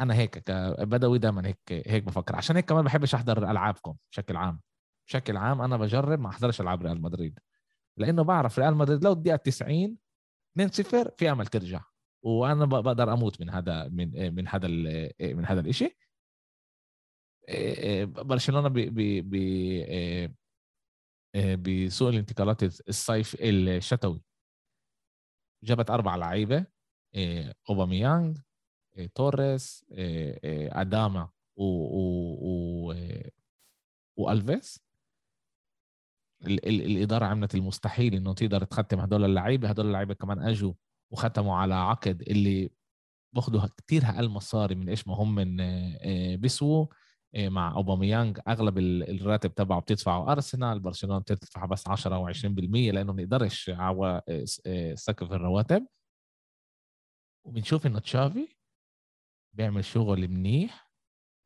[0.01, 2.37] أنا هيك كبدوي دائما هيك هيك بفكر.
[2.37, 4.61] عشان هيك كمان بحبش أحضر ألعابكم بشكل عام.
[5.09, 7.39] بشكل عام أنا بجرب ما أحضرش ألعاب ريال مدريد.
[7.99, 9.97] لأنه بعرف ريال مدريد لو الدقيقة 90
[10.61, 11.81] 2-0 في أمل ترجع.
[12.27, 14.69] وأنا بقدر أموت من هذا من من هذا
[15.21, 15.97] من هذا الشيء
[18.07, 20.07] برشلونة ب
[21.37, 24.23] بسوق الانتقالات الصيف الشتوي.
[25.65, 26.67] جابت أربع لعيبة
[27.71, 28.39] اوباميانج
[29.15, 29.85] توريس
[30.73, 32.95] أداما و, و, و
[34.17, 34.81] والفيس
[36.47, 39.69] الإدارة عملت المستحيل إنه تقدر تختم هدول اللعيبة.
[39.69, 40.75] هدول اللعيبة كمان أجوا
[41.13, 42.71] وختموا على عقد اللي
[43.35, 45.57] باخذوا كثير أقل مصاري من إيش ما هم من
[46.37, 46.87] بيسووا
[47.35, 48.39] إيه، مع أوباميانج.
[48.49, 53.71] أغلب الراتب تبعه بتدفعه أرسنال برشلونة بتدفع بس 10 أو 20% لأنه ما يقدرش
[54.67, 55.87] إيه، سقف الرواتب.
[57.45, 58.49] وبنشوف إنه تشافي
[59.57, 60.91] بيعمل شغل منيح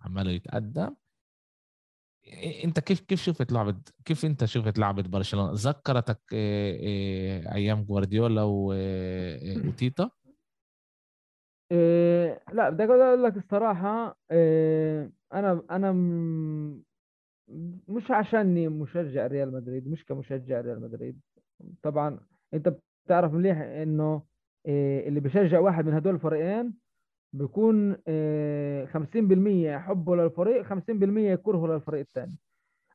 [0.00, 0.96] عماله يتقدم.
[2.64, 10.10] إنت كيف كيف شفت لعبة كيف أنت شفت لعبة برشلونة؟ ذكرتك أيام جوارديولا وتيتا؟
[11.72, 15.92] إيه لا بدي أقول لك الصراحة إيه أنا أنا
[17.88, 21.20] مش عشاني مشجع ريال مدريد مش كمشجع ريال مدريد.
[21.82, 22.20] طبعا
[22.54, 22.76] أنت
[23.06, 24.22] بتعرف مليح إنه
[24.66, 26.74] إيه اللي بيشجع واحد من هدول الفريقين
[27.32, 32.38] بيكون إيه 50% حبه للفريق 50% كرهه للفريق الثاني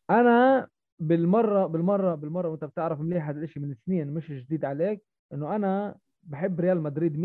[0.09, 0.67] أنا
[0.99, 5.95] بالمرة بالمرة بالمرة وأنت بتعرف مليح هذا الشيء من سنين مش جديد عليك إنه أنا
[6.23, 7.17] بحب ريال مدريد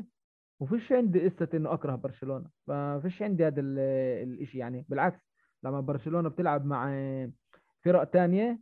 [0.00, 0.04] 100%
[0.60, 2.46] وفيش عندي قصة إنه أكره برشلونة.
[2.66, 4.86] ففيش عندي هذا الشيء يعني.
[4.88, 5.20] بالعكس
[5.62, 6.90] لما برشلونة بتلعب مع
[7.84, 8.60] فرق تانية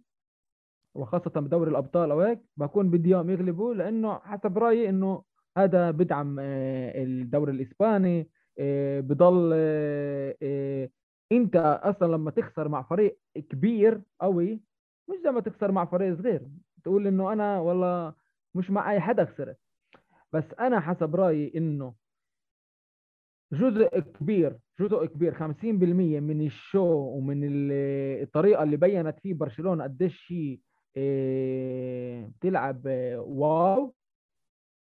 [0.94, 5.22] وخاصة بدوري الأبطال أو هيك بكون بدي إياهم يغلبوا لأنه حسب رأيي إنه
[5.56, 8.28] هذا بدعم آه، الدوري الإسباني
[8.58, 10.88] آه، بضل آه،
[11.32, 13.18] أنت أصلا لما تخسر مع فريق
[13.50, 14.60] كبير قوي
[15.08, 16.42] مش زي ما تخسر مع فريق صغير.
[16.84, 18.14] تقول إنه أنا والله
[18.54, 19.58] مش مع أي حدا خسرت.
[20.32, 21.94] بس أنا حسب رأيي إنه
[23.52, 26.84] جزء كبير جزء كبير 50% من الشو
[27.16, 27.40] ومن
[28.22, 30.34] الطريقة اللي بينت فيه برشلونة قديش
[30.96, 32.82] آه، بتلعب
[33.18, 33.94] واو.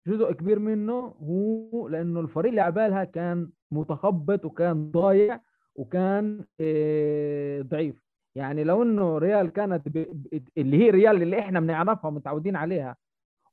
[0.08, 5.40] جزء كبير منه هو لأنه الفريق اللي عبالها كان متخبط وكان ضايع
[5.76, 8.08] وكان آه، ضعيف.
[8.36, 9.88] يعني لو إنه ريال كانت
[10.58, 12.96] اللي هي ريال اللي إحنا بنعرفها متعودين عليها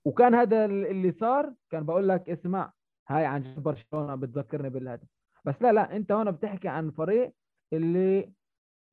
[0.05, 2.73] وكان هذا اللي صار كان بقول لك اسمع
[3.09, 5.09] هاي عن جد برشلونة بتذكرني بالهدف.
[5.45, 7.33] بس لا لا أنت هنا بتحكي عن فريق
[7.73, 8.33] اللي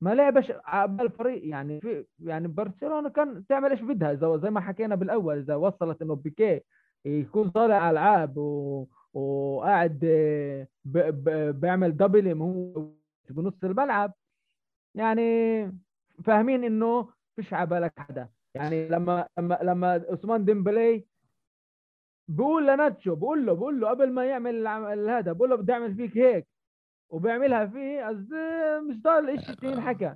[0.02, 4.60] ما لعبش على الفريق يعني في يعني برشلونة كان تعمل إيش بدها إذا زي ما
[4.60, 6.62] حكينا بالأول إذا وصلت إنه بيكي
[7.06, 8.88] يكون طالع العاب و...
[9.14, 10.00] وقاعد
[10.86, 10.98] ب...
[10.98, 11.30] ب...
[11.60, 12.88] بيعمل دبل هو
[13.30, 14.14] بنص الملعب.
[14.96, 15.22] يعني
[16.24, 21.06] فاهمين إنه فيش على بالك حدا يعني لما لما لما عثمان ديمبلي
[22.28, 24.68] بقول لناتشو بقول له بقول له قبل ما يعمل
[25.10, 26.48] هذا بقول له بدي اعمل فيك هيك
[27.10, 28.10] وبيعملها فيه
[28.90, 30.16] مش ضال شيء ينحكى.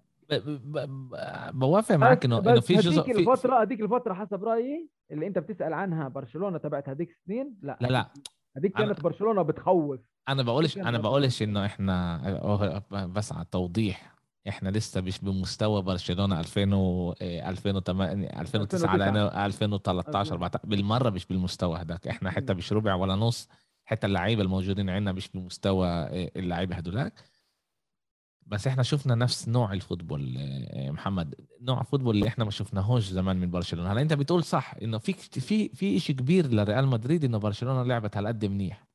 [1.53, 5.73] بوافق معك انه إنه في جزء هذيك الفترة هذيك الفترة حسب رأيي اللي أنت بتسأل
[5.73, 8.11] عنها برشلونة تبعت هذيك السنين لا لا لا.
[8.57, 9.01] هذيك كانت.
[9.01, 9.99] برشلونة بتخوف.
[10.29, 14.15] أنا بقولش أنا بقولش إنه إحنا بس على توضيح
[14.47, 16.63] إحنا لسه مش بمستوى برشلونة 2000
[17.21, 23.49] 2008 2009 على 2013 14 بالمرة مش بالمستوى هذاك إحنا حتى مش ربع ولا نص
[23.85, 27.13] حتى اللعيبة الموجودين عندنا مش بمستوى آه، اللعيبة هدولاك.
[28.45, 31.35] بس إحنا شفنا نفس نوع الفوتبول آه، محمد.
[31.61, 33.91] نوع الفوتبول اللي إحنا ما شفناهوش زمان من برشلونة.
[33.91, 38.17] هلا انت بتقول صح انه في في في شيء كبير لريال مدريد إنه برشلونة لعبت
[38.17, 38.87] هالقد منيح.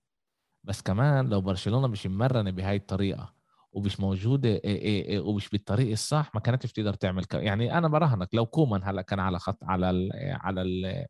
[0.65, 3.35] بس كمان لو برشلونة مش مرنة بهاي الطريقة
[3.73, 4.61] ومش موجودة
[5.21, 7.35] ومش بالطريق الصح ما كانتش تقدر تعمل ك...
[7.35, 11.07] يعني أنا براهنك لو كومان هلا كان على خط على ال على ال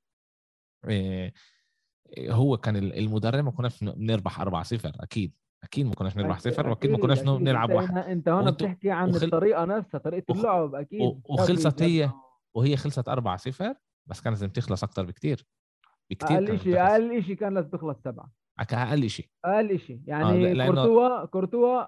[2.18, 5.32] هو كان المدرب ما كناش بنربح 4 0 أكيد.
[5.64, 7.98] أكيد ما كناش نربح صفر وأكيد ما كناش نلعب واحد.
[7.98, 9.26] أنت هون بتحكي عن وخل...
[9.26, 11.20] الطريقة نفسها طريقة اللعب أكيد.
[11.28, 12.10] وخلصت هي
[12.54, 13.74] وهي خلصت 4 0
[14.06, 15.46] بس كان لازم تخلص أكثر بكثير
[16.10, 18.30] بكثير أقل شيء أقل شيء كان لازم تخلص سبعة.
[18.60, 21.84] أقل شيء أقل شيء آه، يعني لأنه- كورتوا كورتوا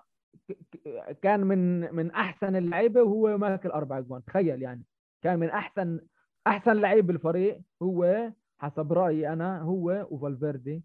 [1.22, 4.24] كان من من أحسن اللعيبة وهو ماكل أربع أجوان.
[4.24, 4.84] تخيل يعني.
[5.22, 6.00] كان من احسن
[6.46, 10.84] أحسن لعيب بالفريق هو حسب رأيي أنا هو وفالفيردي.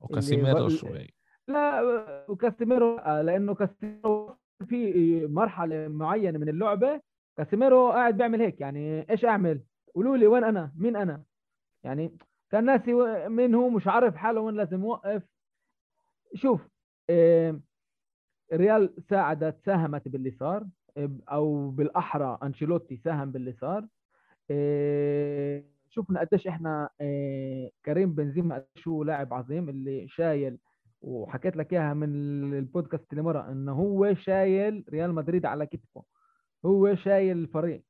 [0.00, 1.14] وكاسيميرو شوي.
[1.50, 1.80] لا
[2.28, 4.36] وكاسيميرو آه، لأنه كاسيميرو
[4.68, 7.00] في مرحلة معينة من اللعبة
[7.36, 9.60] كاسيميرو قاعد بيعمل هيك يعني إيش أعمل؟
[9.94, 11.22] قولوا لي وين أنا؟ مين أنا؟
[11.84, 12.16] يعني
[12.50, 12.92] كان ناسي
[13.28, 15.22] مين هو مش عارف حاله وين لازم يوقف.
[16.34, 16.68] شوف
[18.52, 20.66] ريال ساعدت ساهمت باللي صار
[21.28, 23.86] أو بالأحرى أنشيلوتي ساهم باللي صار.
[24.50, 30.58] آه، شفنا قديش إحنا آه، كريم بنزيما هو لاعب عظيم اللي شايل
[31.00, 32.08] وحكيت لك إياها من
[32.54, 36.04] البودكاست اللي مرة انه هو شايل ريال مدريد على كتفه.
[36.66, 37.82] هو شايل الفريق.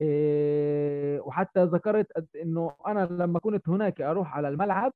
[0.00, 4.92] إيه، وحتى ذكرت إنه أنا لما كنت هناك أروح على الملعب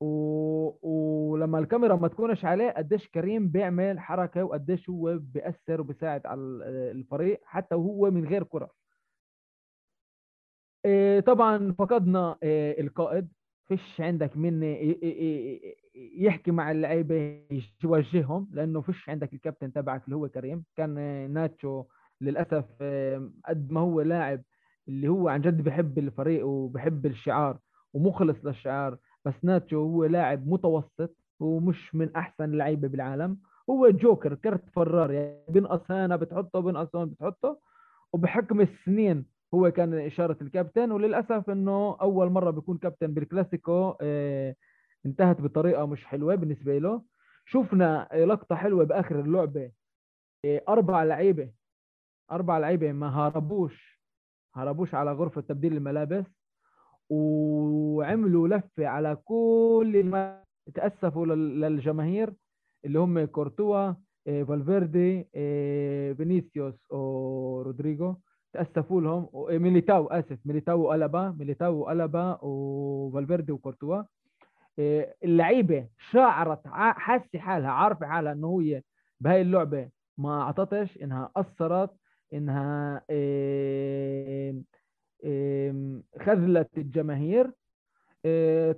[0.00, 0.06] و...
[0.82, 6.62] ولما الكاميرا ما تكونش عليه قديش كريم بيعمل حركة وقديش هو بيأثر وبيساعد على ال-
[6.96, 8.70] الفريق حتى وهو من غير كرة.
[10.84, 13.28] إيه، طبعا فقدنا إيه، القائد.
[13.68, 17.42] فيش عندك من ي- ي- ي- يحكي مع اللعيبة
[17.84, 20.64] يوجههم لأنه فيش عندك الكابتن تبعك اللي هو كريم.
[20.76, 20.94] كان
[21.32, 21.84] ناتشو
[22.20, 22.64] للأسف
[23.48, 24.42] قد ما هو لاعب
[24.88, 27.58] اللي هو عن جد بحب الفريق وبحب الشعار
[27.94, 33.38] ومخلص للشعار بس ناتشو هو لاعب متوسط ومش من أحسن اللعيبه بالعالم.
[33.70, 37.58] هو جوكر كرت فرار يعني بنقص هنا بتحطه بنقص هون بتحطه.
[38.12, 39.24] وبحكم السنين
[39.54, 44.54] هو كان إشارة الكابتن وللأسف إنه أول مرة بيكون كابتن بالكلاسيكو آه،
[45.06, 47.02] انتهت بطريقة مش حلوة بالنسبة له.
[47.46, 49.72] شفنا لقطة حلوة بآخر اللعبة.
[50.44, 51.50] آه، أربع لعيبة.
[52.32, 54.00] أربع لعيبة ما هربوش.
[54.54, 56.24] هربوش على غرفة تبديل الملابس.
[57.10, 60.44] وعملوا لفة على كل ما
[60.74, 62.34] تأسفوا لل- للجماهير
[62.84, 63.94] اللي هم كورتوا
[64.26, 68.14] آه، فالفيردي آه، فينيسيوس ورودريجو.
[68.52, 69.28] تأسفوا لهم.
[69.62, 70.38] ميليتاو آسف.
[70.46, 71.30] ميليتاو وألابا.
[71.38, 74.02] ميليتاو وألابا وفالفيردي وكورتوا.
[74.80, 78.82] آه، اللعيبة شعرت حاسة حالها عارفة حالها إنه هي
[79.20, 79.90] بهاي اللعبة.
[80.18, 81.90] ما أعطتش إنها أثرت
[82.32, 84.54] إنها آه،
[85.24, 87.50] آم، خذلت الجماهير.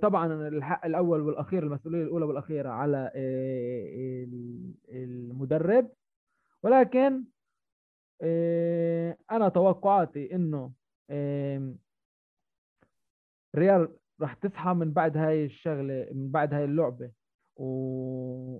[0.01, 5.89] طبعا الحق الأول والأخير المسؤولية الأولى والأخيرة على ال- المدرب.
[6.63, 7.23] ولكن
[9.31, 10.71] أنا توقعاتي إنه
[13.55, 13.87] ريال
[14.23, 17.11] راح تصحى من بعد هاي الشغلة من بعد هاي اللعبة.
[17.55, 17.65] و...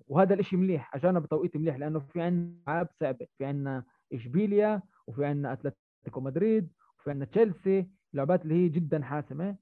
[0.07, 0.95] وهذا الإشي مليح.
[0.95, 3.83] اجانا بتوقيت مليح لأنه في عندنا العاب صعبه في عندنا
[4.13, 7.89] إشبيليا وفي عندنا أتلتيكو مدريد وفي عندنا تشيلسي.
[8.13, 9.55] لعبات اللي هي جدا حاسمة.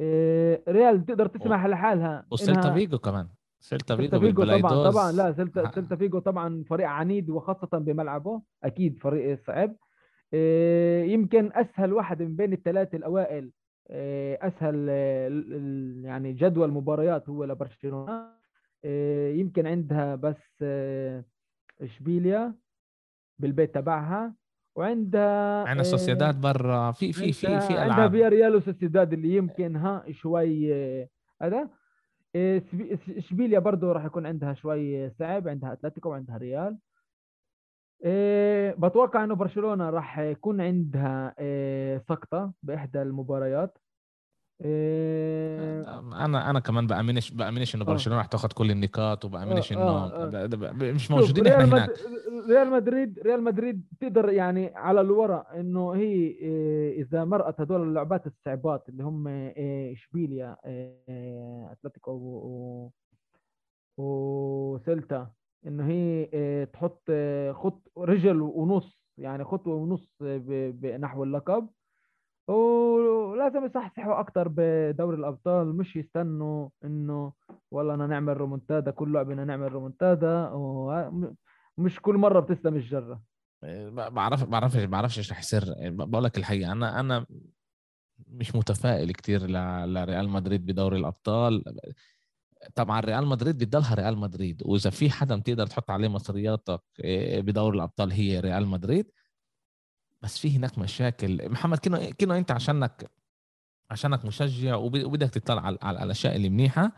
[0.00, 3.28] إيه، ريال تقدر تسمح لحالها وسيلتا فيجو كمان.
[3.60, 5.12] سيلتا فيجو فيجو طبعا طبعا.
[5.12, 8.42] لا سيلتا فيجو طبعا فريق عنيد وخاصة بملعبه.
[8.64, 9.76] أكيد فريق صعب.
[10.32, 13.50] إيه، يمكن أسهل واحد من بين الثلاثة الأوائل
[13.90, 18.26] أسهل آه، ال- ال- يعني جدول مباريات هو لبرشلونة.
[18.84, 21.24] إيه، يمكن عندها بس آه،
[21.80, 22.54] إشبيليا
[23.38, 24.34] بالبيت تبعها
[24.76, 26.92] وعندها عندنا آه، سوسيداد برا.
[26.92, 28.10] في في في عندها- في عندها ألعاب.
[28.10, 31.08] فيا ريال وسوسيداد اللي يمكن ها شوي آه،
[31.42, 31.68] هذا.
[32.36, 32.62] آه،
[33.16, 35.48] إشبيليا برضه راح يكون عندها شوي صعب.
[35.48, 36.78] عندها أتلتيكو وعندها ريال.
[38.04, 43.78] آه، بتوقع إنه برشلونة راح يكون عندها آه، سقطة بإحدى المباريات
[44.62, 47.86] آه، أنا أنا كمان بأمنش بأمنش إنه آه.
[47.86, 50.72] برشلونة رح تاخذ كل النقاط وبأمنش آه، إنه آه، آه.
[50.72, 51.90] مش موجودين إحنا هناك.
[52.48, 58.26] ريال مدريد ريال مدريد تقدر يعني على الورق إنه هي إيه، إذا مرقت هدول اللعبات
[58.26, 62.90] الصعبات اللي هم إيه، إشبيليا إيه، أتلتيكو و...
[63.98, 64.78] و...
[65.66, 70.80] إنه هي إيه، تحط إيه، خط رجل ونص يعني خطوه ونص ب...
[70.80, 71.68] بنحو اللقب.
[72.48, 77.32] ولازم يصحصحوا أكثر بدوري الأبطال مش يستنوا إنه
[77.70, 83.22] والله أنا نعمل رومونتادا كل لعبه بدنا نعمل رومونتادا ومش كل مرة بتسلم الجرة.
[83.62, 85.62] ب- بعرف بعرفش بعرفش إيش رح يصير.
[85.90, 87.26] بقول لك الحقيقة أنا أنا
[88.28, 91.64] مش متفائل كتير ل- لريال مدريد بدوري الأبطال.
[92.74, 97.76] طبعا ريال مدريد بتضلها ريال مدريد وإذا في حدا بتقدر تحط عليه مصرياتك إيه، بدوري
[97.76, 99.06] الأبطال هي ريال مدريد.
[100.22, 101.50] بس في هناك مشاكل.
[101.50, 103.10] محمد كنو كنو أنت عشانك
[103.90, 106.92] عشانك مشجع وب- وبدك تطلع على, على الأشياء اللي منيحة.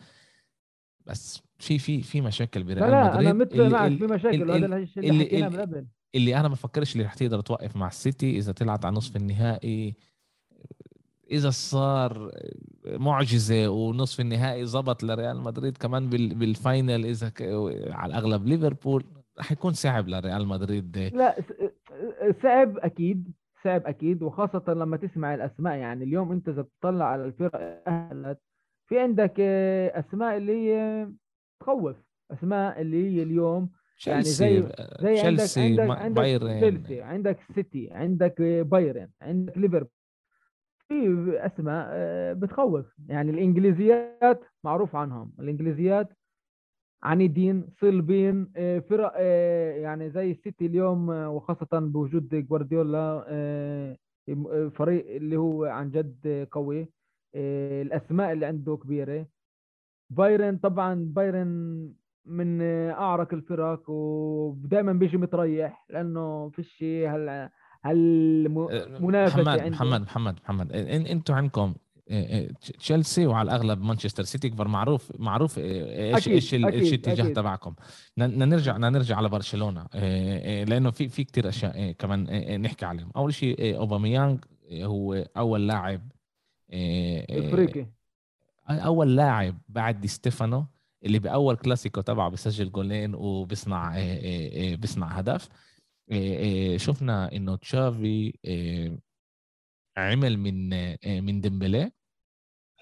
[1.06, 3.26] بس في في في مشاكل بريال لا لا مدريد.
[3.26, 5.86] أنا متفق اللي- معك اللي- في مشاكل اللي- الشيء اللي اللي- اللي- قبل.
[6.14, 9.94] اللي أنا بفكرش اللي رح تقدر توقف مع السيتي إذا طلعت على نصف النهائي.
[11.30, 12.32] إذا صار
[12.96, 17.32] معجزة ونصف النهائي زبط لريال مدريد كمان بال final إذا
[17.90, 19.04] على الأغلب ليفربول.
[19.38, 20.98] رح يكون صعب لريال مدريد.
[20.98, 21.34] لا
[22.42, 23.32] صعب أكيد
[23.64, 25.76] صعب أكيد وخاصة لما تسمع الأسماء.
[25.76, 28.38] يعني اليوم أنت إذا بتطلع على الفرق أهلت
[28.88, 29.40] في عندك
[29.94, 31.08] أسماء اللي هي
[31.60, 31.96] تخوف
[32.30, 33.70] أسماء اللي هي اليوم.
[34.06, 34.62] يعني زي
[35.00, 39.90] زي عندك عندك عندك بايرن تشيلسي عندك سيتي عندك بايرن عندك ليفربول
[40.88, 42.86] في أسماء آه، بتخوف.
[43.08, 45.32] يعني الإنجليزيات معروف عنهم.
[45.40, 46.08] الإنجليزيات
[47.02, 53.24] عنيدين صلبين آه، فرق آه، يعني زي السيتي اليوم وخاصة بوجود جوارديولا
[54.74, 56.88] فريق اللي هو عن جد قوي.
[57.34, 59.26] الأسماء اللي عنده كبيرة.
[60.10, 61.92] بايرن طبعا بايرن
[62.26, 67.50] من أعرق الفرق ودائما بيجي متريح لأنه فيش هال
[67.84, 69.70] هالمنافسه محمد عنده.
[69.70, 71.74] محمد محمد محمد إنتوا عندكم
[72.78, 77.74] تشيلسي وعلى الأغلب مانشستر سيتي كبر معروف معروف إيش إيش إيش الاتجاه تبعكم.
[78.16, 79.86] نرجع نرجع على برشلونة
[80.64, 83.10] لأنه في في كثير أشياء كمان نحكي عليهم.
[83.16, 86.12] أول شيء اوباميانج هو أول لاعب
[87.30, 87.86] إفريقي.
[88.70, 90.66] أول لاعب بعد دي ستيفانو
[91.04, 93.94] اللي بأول كلاسيكو تبعه بسجل جولين وبيصنع
[94.74, 95.48] بيصنع هدف.
[96.76, 98.32] شفنا إنه تشافي
[99.96, 100.68] عمل من
[101.24, 101.92] من ديمبلي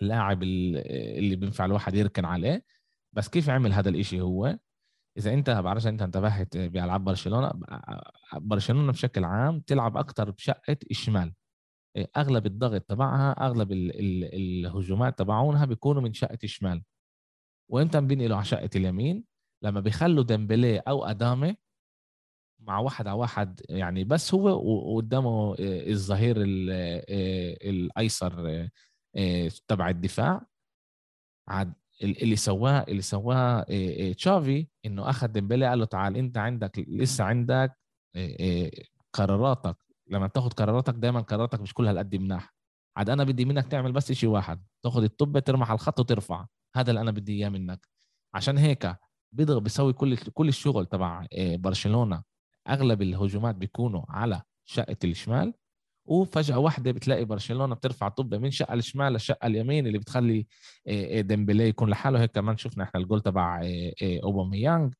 [0.02, 2.64] اللاعب اللي بينفع الواحد يركن عليه.
[3.12, 4.58] بس كيف عمل هذا الإشي هو؟
[5.18, 7.52] إذا أنت بعرفش أنت انتبهت بألعاب برشلونة
[8.34, 11.34] برشلونة بشكل عام تلعب أكثر بشقة الشمال
[12.16, 16.82] أغلب الضغط تبعها أغلب الهجومات تبعونها بيكونوا من شقة الشمال
[17.70, 19.24] وامتى بينقلوا على شقة اليمين.
[19.62, 21.56] لما بيخلوا ديمبلي أو أدامة
[22.66, 24.48] مع واحد على واحد يعني بس هو
[24.94, 28.68] وقدامه آه، الظهير آه، الأيسر
[29.16, 30.46] آه، تبع الدفاع.
[31.48, 33.62] عاد اللي سواه اللي سواه
[34.12, 37.78] تشافي إنه أخذ ديمبلي قال له تعال أنت عندك لسه عندك
[39.12, 39.76] قراراتك.
[40.06, 42.56] لما تاخذ قراراتك دائما قراراتك مش كلها قد مناح
[42.96, 46.46] عاد أنا بدي منك تعمل بس شيء واحد تاخذ الطبة ترمح على الخط وترفع.
[46.76, 47.88] هذا اللي أنا بدي إياه منك.
[48.34, 48.96] عشان هيك
[49.32, 52.22] بيسوي كل كل الشغل تبع برشلونة.
[52.68, 55.54] أغلب الهجومات بيكونوا على شقة الشمال
[56.06, 60.46] وفجأة واحدة بتلاقي برشلونة بترفع طبة من شقة الشمال للشقة اليمين اللي بتخلي
[60.86, 62.20] آه، آه، ديمبلي يكون لحاله.
[62.20, 63.60] هيك كمان شفنا إحنا الجول تبع
[64.02, 64.94] اوباميانج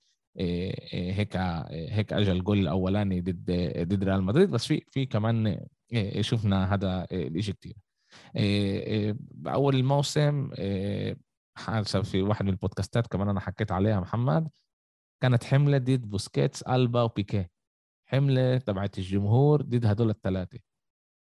[0.92, 3.50] هيك هيك اجى الجول الأولاني ضد
[3.88, 4.50] ضد ريال مدريد.
[4.50, 5.60] بس في في كمان
[6.20, 7.76] شفنا هذا الشيء كثير
[9.30, 10.50] بأول الموسم
[11.56, 14.48] حاسه في واحد من البودكاستات كمان أنا حكيت عليها محمد
[15.22, 17.55] كانت حملة ضد بوسكيتس ألبا وبيكيه.
[18.06, 20.58] حمله تبعت الجمهور ضد هدول الثلاثه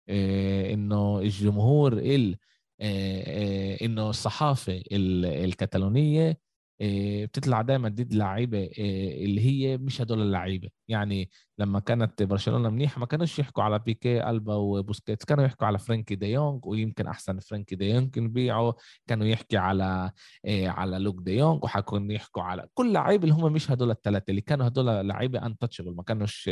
[0.10, 2.38] إيه إنه الجمهور ال
[2.82, 6.38] إيه إيه إنه الصحافة الكتالونية
[6.84, 10.70] بتطلع دائما ضد لعيبه آه، اللي هي مش هدول اللعيبة.
[10.88, 11.30] يعني
[11.60, 16.16] لما كانت برشلونة منيحة ما كانوش يحكوا على بيكي ألبا وبوسكيتس كانوا يحكوا على فرانكي
[16.16, 18.76] دي يونغ ويمكن أحسن فرانكي دي يونغ نبيعه
[19.08, 20.12] كانوا يحكي على
[20.46, 24.26] آه، على لوك دي يونغ وحكون يحكوا على كل لعيبه اللي هم مش هدول الثلاثه
[24.30, 26.50] اللي كانوا هدول لعيبة untouchable ما كانوش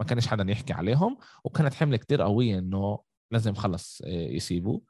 [0.00, 1.18] ما كانش حدا يحكي عليهم.
[1.44, 2.98] وكانت حملة كتير قوية إنه
[3.30, 4.80] لازم خلص يسيبوا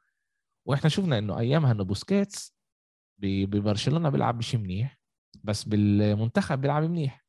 [0.65, 2.60] وإحنا شفنا إنه أيامها إنه بوسكيتس
[3.21, 4.99] ببرشلونة بيلعب مش منيح
[5.43, 7.25] بس بالمنتخب بيلعب منيح.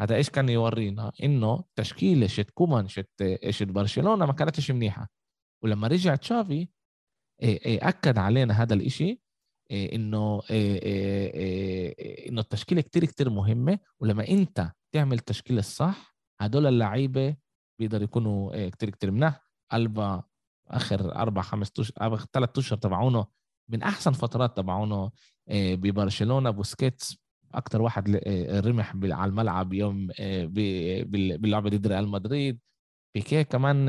[0.00, 5.08] هذا إيش كان يورينا؟ إنه تشكيلة شت كومان شت شت برشلونة ما كانتش منيحة.
[5.64, 6.68] ولما رجع تشافي
[7.66, 9.20] أكد علينا هذا الإشي
[9.70, 10.42] إنه
[12.28, 13.78] إنه التشكيلة كتير كتير مهمة.
[14.00, 17.36] ولما إنت تعمل التشكيلة الصح هدول اللعيبة
[17.80, 19.40] بيقدر يكونوا كتير كتير منح
[19.72, 20.22] ألبا
[20.68, 23.26] آخر أربع خمس اشهر ثلاث أشهر تبعونه
[23.68, 25.10] من أحسن فترات تبعونه
[25.48, 27.18] آه، ببرشلونة بوسكيتس.
[27.54, 30.44] أكثر واحد آه، رمح على الملعب يوم آه،
[31.04, 32.60] باللعبة ضد ريال مدريد.
[33.14, 33.86] بيكي كمان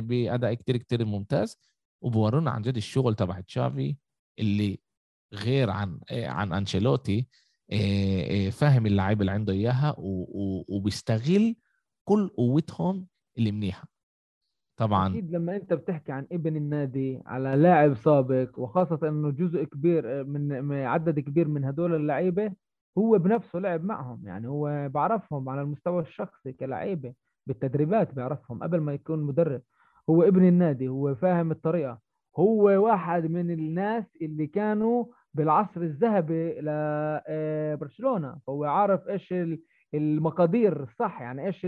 [0.00, 1.58] بأداء كتير كتير ممتاز.
[2.00, 3.96] وبورونا عن جد الشغل تبع تشافي
[4.38, 4.78] اللي
[5.34, 7.26] غير عن عن أنشيلوتي
[8.52, 9.94] فاهم اللعيبه اللي عنده إياها
[10.68, 11.56] وبيستغل
[12.04, 13.06] كل قوتهم
[13.38, 13.88] اللي منيحة.
[14.86, 15.08] طبعا.
[15.08, 20.72] أكيد لما أنت بتحكي عن ابن النادي على لاعب سابق وخاصة إنه جزء كبير من
[20.72, 22.52] عدد كبير من هدول اللعيبة
[22.98, 24.22] هو بنفسه لعب معهم.
[24.26, 27.12] يعني هو بعرفهم على المستوى الشخصي كلعيبة
[27.46, 29.62] بالتدريبات بيعرفهم قبل ما يكون مدرب.
[30.10, 31.98] هو ابن النادي هو فاهم الطريقة.
[32.38, 35.04] هو واحد من الناس اللي كانوا
[35.34, 39.34] بالعصر الذهبي لبرشلونه آه، فهو عارف إيش
[39.94, 41.66] المقادير الصح يعني إيش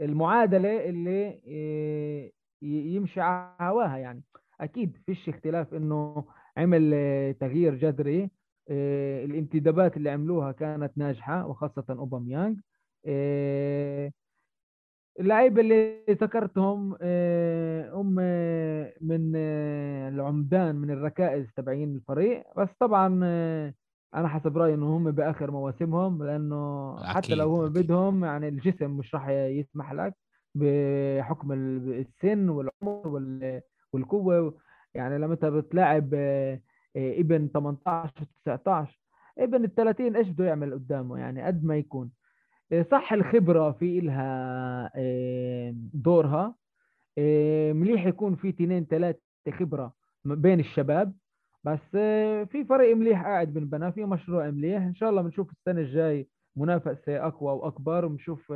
[0.00, 2.32] المعادلة اللي ي-
[2.62, 4.22] يمشي على هواها يعني.
[4.60, 6.24] أكيد فيش اختلاف إنه
[6.56, 8.30] عمل آه، تغيير جذري
[8.70, 12.60] آه، الانتدابات اللي عملوها كانت ناجحة وخاصة أوباميانج
[13.06, 14.12] آه،
[15.20, 16.92] اللعيبة اللي ذكرتهم
[17.92, 18.14] هم
[19.00, 19.36] من
[20.14, 22.44] العمدان من الركائز تبعين الفريق.
[22.56, 23.06] بس طبعا
[24.14, 29.14] أنا حسب رأيي إنه هم بآخر مواسمهم لأنه حتى لو هم بدهم يعني الجسم مش
[29.14, 30.14] راح يسمح لك.
[30.54, 33.60] بحكم ال- السن والعمر وال-
[33.92, 34.54] والقوة.
[34.94, 36.60] يعني لما أنت بتلاعب آه،
[36.96, 38.12] آه، ابن 18
[38.44, 39.00] 19
[39.38, 42.10] ابن ال 30 إيش بده يعمل قدامه؟ يعني قد ما يكون.
[42.72, 44.90] إيه، صح الخبرة في إلها
[45.94, 46.54] دورها.
[47.72, 49.18] مليح يكون في تنين ثلاثة
[49.50, 49.92] خبرة
[50.24, 51.12] م- بين الشباب.
[51.64, 51.78] بس
[52.50, 54.82] في فريق مليح قاعد بنبنى في مشروع مليح.
[54.82, 58.04] إن شاء الله بنشوف السنة الجاي منافسة أقوى وأكبر.
[58.04, 58.52] ونشوف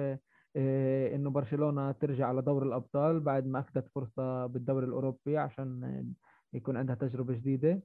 [0.56, 6.04] إيه، إنه برشلونة ترجع على دور الأبطال بعد ما أخذت فرصة بالدوري الأوروبي عشان
[6.52, 7.82] يكون عندها تجربة جديدة.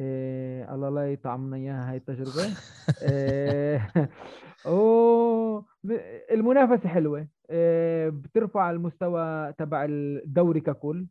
[0.00, 2.54] إيه الله لا يطعمنا إياها هاي التجربة.
[3.02, 3.90] إيه
[6.32, 7.28] المنافسة حلوة.
[7.50, 11.06] إيه بترفع المستوى تبع الدوري ككل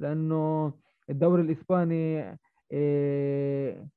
[0.00, 0.72] لأنه
[1.10, 2.36] الدوري الإسباني
[2.72, 3.88] إيه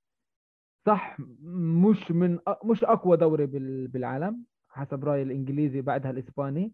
[0.86, 4.44] صح مش من مش أقوى دوري بال- بالعالم.
[4.78, 6.74] حسب رايي الإنجليزي بعدها الإسباني.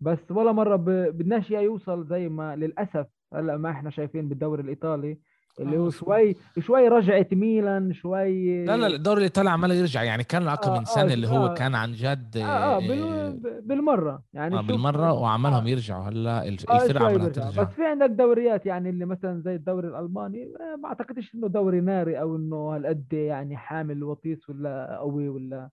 [0.00, 0.84] بس ولا مرة ب-
[1.18, 5.18] بدناش إياه يوصل زي ما للأسف هلأ ما إحنا شايفين بالدوري الإيطالي
[5.60, 10.24] اللي هو آه، شوي شوي رجعت ميلان شوي لا لا الدوري الإيطالي عمال يرجع يعني
[10.24, 11.54] كان له أكثر آه من سنة آه اللي هو آه.
[11.54, 14.22] كان عن جد آه، بال- بالمرة.
[14.32, 16.02] يعني آه، بالمرة وعملهم آه يرجعوا.
[16.04, 17.62] هلأ الف- الفرقة شوي عمالها ترجع.
[17.62, 21.80] بس في عندك دوريات يعني اللي مثلا زي الدوري الألماني آه، ما أعتقدش إنه دوري
[21.80, 25.70] ناري أو إنه هالقد يعني حامل وطيس ولا قوي ولا آه،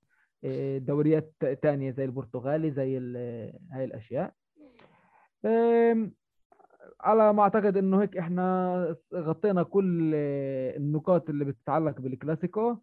[0.77, 4.33] دوريات تانية زي البرتغالي زي ال- هاي الأشياء.
[5.45, 6.13] آم،
[7.01, 12.77] على ما أعتقد إنه هيك إحنا غطينا كل آه، النقاط اللي بتتعلق بالكلاسيكو.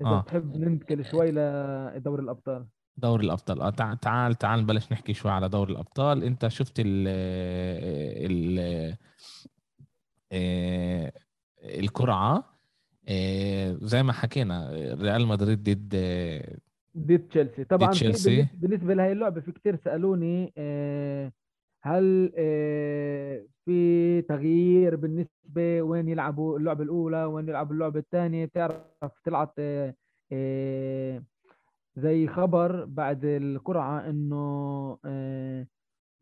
[0.00, 0.20] إذا آه.
[0.20, 2.66] بتحب ننتقل شوي لدوري الأبطال.
[2.96, 3.62] دوري الأبطال.
[3.62, 6.24] آه تع- تعال تعال نبلش نحكي شوي على دوري الأبطال.
[6.24, 7.08] أنت شفت ال
[8.30, 8.58] ال
[10.32, 11.12] آه،
[11.64, 12.44] القرعه
[13.08, 15.94] آه، زي ما حكينا ريال مدريد ضد
[16.98, 17.64] ضد تشيلسي.
[17.64, 18.48] طبعا في تشيلسي.
[18.54, 21.32] بالنسبة لهي اللعبة في كتير سألوني آه،
[21.82, 28.76] هل آه، في تغيير بالنسبة وين يلعبوا اللعبة الأولى وين يلعبوا اللعبة الثانية؟ بتعرف
[29.24, 29.54] طلعت
[30.32, 31.22] آه،
[31.96, 34.98] زي خبر بعد القرعة إنه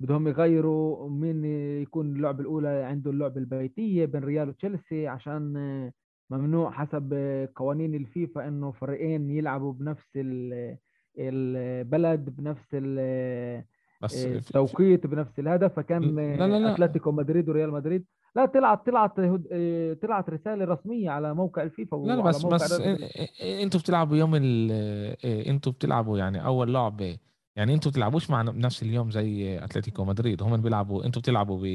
[0.01, 1.45] بدهم يغيروا مين
[1.83, 5.93] يكون اللعبة الأولى عنده اللعبة البيتية بين ريال وتشيلسي عشان
[6.31, 10.76] ممنوع حسب آه، قوانين الفيفا إنه فريقين يلعبوا بنفس ال-
[11.18, 13.64] البلد بنفس آه،
[14.16, 15.72] التوقيت بنفس الهدف.
[15.74, 16.74] فكان لا لا آه، لا.
[16.74, 18.05] أتلتيكو مدريد وريال مدريد.
[18.37, 19.12] لا طلعت طلعت
[19.53, 22.81] آه، طلعت رسالة رسمية على موقع الفيفا لا لا بس بس
[23.43, 27.16] إنتوا بتلعبوا يوم إيه، إنتوا بتلعبوا يعني أول لعبه
[27.57, 30.43] يعني إنتوا بتلعبوش مع بنفس اليوم زي أتلتيكو مدريد.
[30.43, 31.66] هم بيلعبوا إنتوا بتلعبوا ب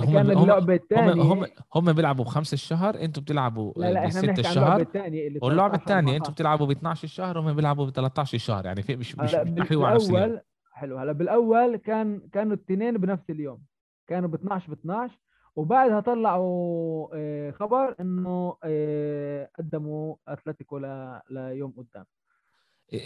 [0.00, 4.06] هم كان هم اللعبة هم هم الثانية هم بيلعبوا بخمس الشهر أنتوا بتلعبوا لا لا
[4.06, 4.80] إحنا بنحكي عن الشهر.
[4.80, 8.34] الثانية اللي واللعبة 13 الثانية أنتوا 14 بتلعبوا ب 12 الشهر هم بيلعبوا ب 13
[8.34, 10.40] الشهر يعني في مش مش بيحيوا على نفس
[10.72, 13.62] حلو هلا بالأول كان كانوا الاثنين بنفس اليوم.
[14.06, 15.18] كانوا ب 12 ب 12
[15.56, 22.04] وبعدها طلعوا آه، خبر إنه آه، قدموا أتلتيكو ل- ليوم قدام.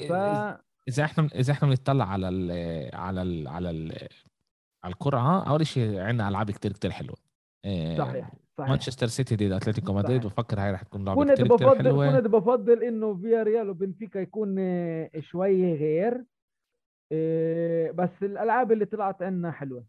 [0.09, 0.13] ف
[0.89, 2.51] إذا إحنا إذا إحنا بنطلع على ال
[2.95, 4.09] على ال على ال
[4.85, 7.17] على القرعه أول شيء عندنا ألعاب كتير كتير حلوة.
[7.65, 8.71] إيه، صحيح صحيح.
[8.71, 12.17] مانشستر سيتي ضد أتلتيكو مدريد بفكر هاي رح تكون لعبة كتير كتير بفضل حلوة.
[12.17, 16.25] كنت بفضل إنه فيا ريال وبنفيكا يكون آه، شوي غير
[17.13, 19.85] آه، بس الألعاب اللي طلعت عنا حلوة.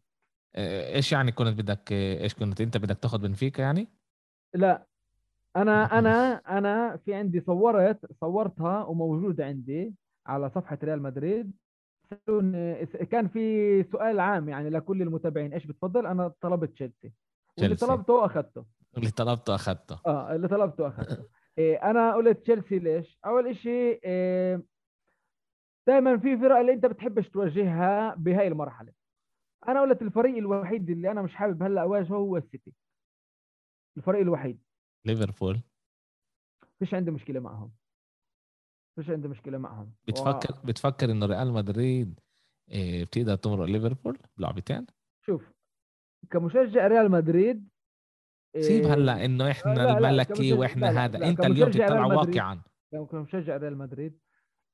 [0.55, 3.87] إيش يعني كنت بدك إيش كنت أنت بدك تاخذ بنفيكا يعني؟
[4.53, 4.87] لا
[5.55, 9.95] أنا أنا أنا في عندي صورت صورتها وموجودة عندي
[10.27, 11.51] على صفحة ريال مدريد.
[12.13, 17.11] سألوني- كان في سؤال عام يعني لكل المتابعين إيش بتفضل؟ أنا طلبت تشيلسي.
[17.57, 17.85] واللي تشيلسي.
[17.95, 18.65] طلبته اخذته
[18.97, 21.25] اللي طلبته اخذته آه اللي طلبته اخذته
[21.57, 24.63] إيه أنا قلت تشيلسي ليش؟ أول شيء إيه
[25.87, 28.93] دائما في فرق اللي أنت بتحبش تواجهها بهاي المرحلة.
[29.67, 32.73] أنا قلت الفريق الوحيد اللي أنا مش حابب هلأ أواجهه هو السيتي.
[33.97, 34.59] الفريق الوحيد.
[35.05, 35.59] ليفربول.
[36.79, 37.71] فيش عندي مشكلة معهم.
[38.95, 39.93] فيش عندي مشكلة معهم.
[40.07, 42.19] بتفكر و- بتفكر إنه ريال مدريد
[42.71, 44.85] إيه، بتقدر تمرق ليفربول بلعبتين؟
[45.25, 45.51] شوف
[46.29, 47.69] كمشجع ريال مدريد
[48.59, 51.17] سيب إيه، هلأ إنه إحنا لا، لا، الملكي كمشجع- وإحنا لا، لا، هذا.
[51.17, 52.35] لا، أنت اليوم كمشجع تطلع ريال مدريد.
[52.35, 52.61] واقعا.
[53.11, 54.19] كمشجع ريال مدريد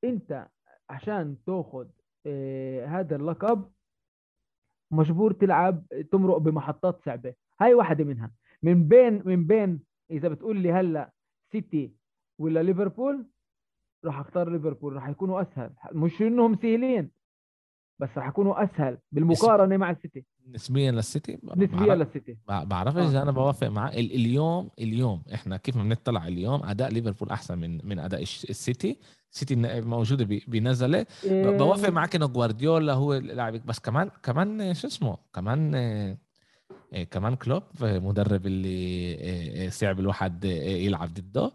[0.03, 0.47] أنت
[0.89, 1.87] عشان تاخذ
[2.25, 3.71] إيه هذا اللقب
[4.91, 7.33] مجبور تلعب تمرق بمحطات صعبة.
[7.61, 8.31] هاي واحدة منها.
[8.63, 9.79] من بين من بين
[10.11, 11.11] إذا بتقول لي هلأ
[11.51, 11.93] سيتي
[12.39, 13.27] ولا ليفربول
[14.05, 15.69] راح أختار ليفربول راح يكونوا أسهل.
[15.93, 17.09] مش إنهم سهلين
[17.99, 20.25] بس راح يكونوا أسهل بالمقارنة مع السيتي.
[20.49, 22.37] نسبيا للسيتي؟ نسبيا للسيتي.
[22.49, 23.23] ما بعرفش اذا آه.
[23.23, 23.89] أنا بوافق معاه.
[23.89, 28.97] ال- اليوم اليوم إحنا كيف ما بنطلع اليوم أداء ليفربول أحسن من من أداء السيتي.
[29.31, 31.05] السيتي موجودة بنزلة.
[31.23, 36.17] إيه، بوافق معك إنه جوارديولا هو اللاعب بس كمان كمان شو اسمه؟ كمان آه،
[36.93, 41.41] آه، كمان كلوب آه، مدرب اللي آه، آه، صعب الواحد آه، يلعب ضده.
[41.45, 41.51] آه،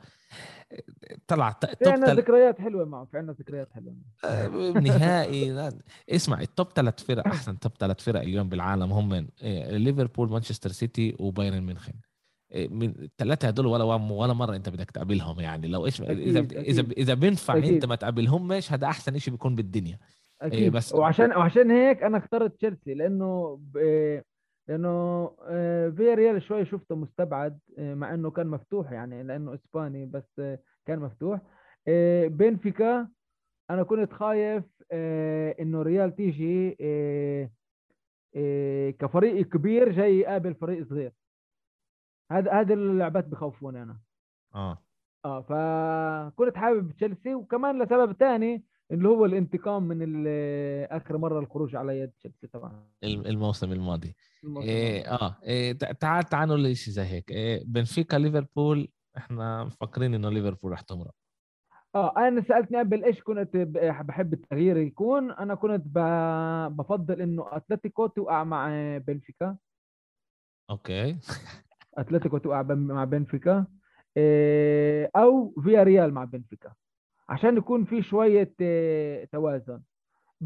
[1.27, 2.15] طلع في عندنا.
[2.15, 3.95] ذكريات حلوة معه في عندنا ذكريات حلوة
[4.25, 4.49] آه،
[4.81, 5.73] نهائي لا.
[6.11, 9.13] اسمع ال top ثلاث فرق أحسن top ثلاث فرق اليوم بالعالم هم
[9.43, 11.93] آه، ليفربول مانشستر سيتي وبايرن ميونخن
[12.53, 16.53] آه، من الثلاثه هدول ولا ولا مرة أنت بدك تقابلهم يعني لو إيش اذا أكيد،
[16.53, 16.93] اذا أكيد.
[16.99, 17.73] إذا بينفع أكيد.
[17.73, 19.99] انت ما تقابلهمش هذا أحسن شيء بيكون بالدنيا
[20.43, 23.61] أكيد بس- وعشان وعشان هيك أنا اخترت تشيلسي لأنه.
[24.69, 24.89] لأنه
[25.43, 30.39] آه، فيا ريال شوي شفته مستبعد آه، مع إنه كان مفتوح يعني لأنه إسباني بس
[30.39, 31.41] آه، كان مفتوح.
[32.27, 33.09] بنفيكا
[33.71, 34.65] أنا كنت خايف
[35.61, 36.77] إنه ريال تيجي
[38.99, 41.13] كفريق كبير جاي يقابل فريق صغير.
[42.33, 43.99] هذا هذه اللعبات بخوفوني أنا.
[44.55, 44.79] آه.
[45.25, 50.27] آه فكنت حابب تشيلسي وكمان لسبب تاني اللي هو الانتقام من
[50.91, 52.87] آخر مرة الخروج على يد تشيلسي طبعا.
[53.05, 54.15] الم- الموسم الماضي.
[54.45, 55.13] الموسم إيه.
[55.13, 57.31] آه إيه تع- تعال تعالوا لشيء زي هيك.
[57.31, 58.89] إيه بنفيكا ليفربول.
[59.17, 61.15] إحنا مفكرين إنه ليفربول رح تمرق.
[61.95, 65.31] آه أنا سألتني قبل إيش كنت ب- بحب التغيير يكون.
[65.31, 65.83] أنا كنت
[66.79, 68.69] بفضل إنه أتلتيكو توقع مع
[68.99, 69.57] بنفيكا.
[70.71, 71.17] أوكي.
[71.99, 73.67] أتلتيكو توقع مع بنفيكا.
[74.17, 76.73] إيه، أو فيا ريال مع بنفيكا.
[77.33, 79.81] عشان يكون في شوية إيه، توازن.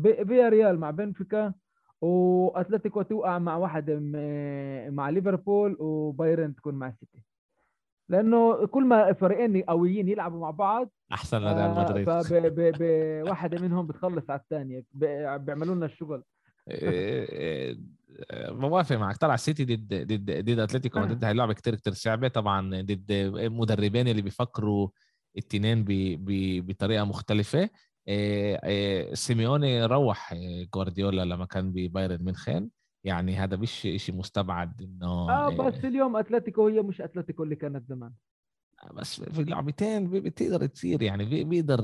[0.02, 1.52] فيا ريال مع بنفيكا
[2.00, 7.22] وأتلتيكو توقع مع واحد م- مع ليفربول وبايرن تكون مع السيتي
[8.08, 12.76] لأنه كل ما فريقين قويين يلعبوا مع بعض أحسن لريال مدريد
[13.26, 14.84] فواحدة منهم بتخلص على الثانية.
[14.92, 16.22] بيعملوا لنا الشغل.
[16.70, 17.78] إيه، إيه،
[18.50, 19.16] بوافق معك.
[19.16, 22.28] طلع السيتي ضد ضد ضد أتلتيكو مدريد هاي لعبه كتير كتير صعبة.
[22.28, 23.12] طبعا ضد
[23.52, 24.88] مدربين اللي بيفكروا
[25.36, 25.84] الاثنين
[26.60, 27.70] بطريقة مختلفة.
[28.08, 32.68] إيه، إيه، سيميوني روح إيه، جوارديولا لما كان ببايرن ميونخن
[33.04, 37.88] يعني هذا مش شيء مستبعد إنه آه بس اليوم أتلتيكو هي مش أتلتيكو اللي كانت
[37.88, 38.12] زمان.
[38.94, 41.80] بس في لعبتين بي- بتقدر تصير يعني بي- بيقدر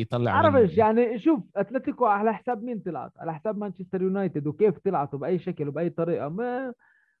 [0.00, 5.14] يطلع عرفش يعني شوف أتلتيكو على حساب مين طلعت؟ على حساب مانشستر يونايتد وكيف طلعت
[5.14, 6.72] وباي شكل وبأي طريقة؟ ما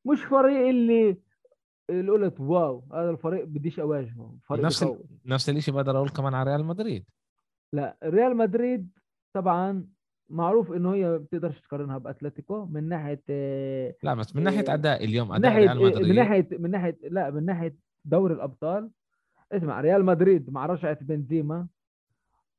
[0.04, 1.16] مش فريق اللي
[1.90, 4.98] قلت واو هذا الفريق بديش أواجهه فريق نفس ال...
[5.26, 7.04] نفس الشيء بقدر أقول كمان على ريال مدريد.
[7.72, 8.88] لا ريال مدريد
[9.32, 9.86] طبعا
[10.30, 15.04] معروف إنه هي بتقدرش تقارنها بأتلتيكو من ناحية آه، لا بس من ناحية إيه، أداء
[15.04, 18.90] اليوم أداء ناحية ريال مدريد من ناحية من ناحية لا من ناحية دوري الأبطال.
[19.52, 21.66] اسمع ريال مدريد مع رجعه بنزيما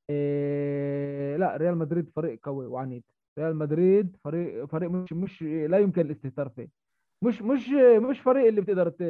[0.09, 3.03] إيه لا ريال مدريد فريق قوي وعنيد.
[3.39, 6.80] ريال مدريد فريق فريق مش مش لا يمكن الاستهتار فيه.
[7.23, 7.67] مش مش
[8.09, 9.01] مش فريق اللي بتقدر ت...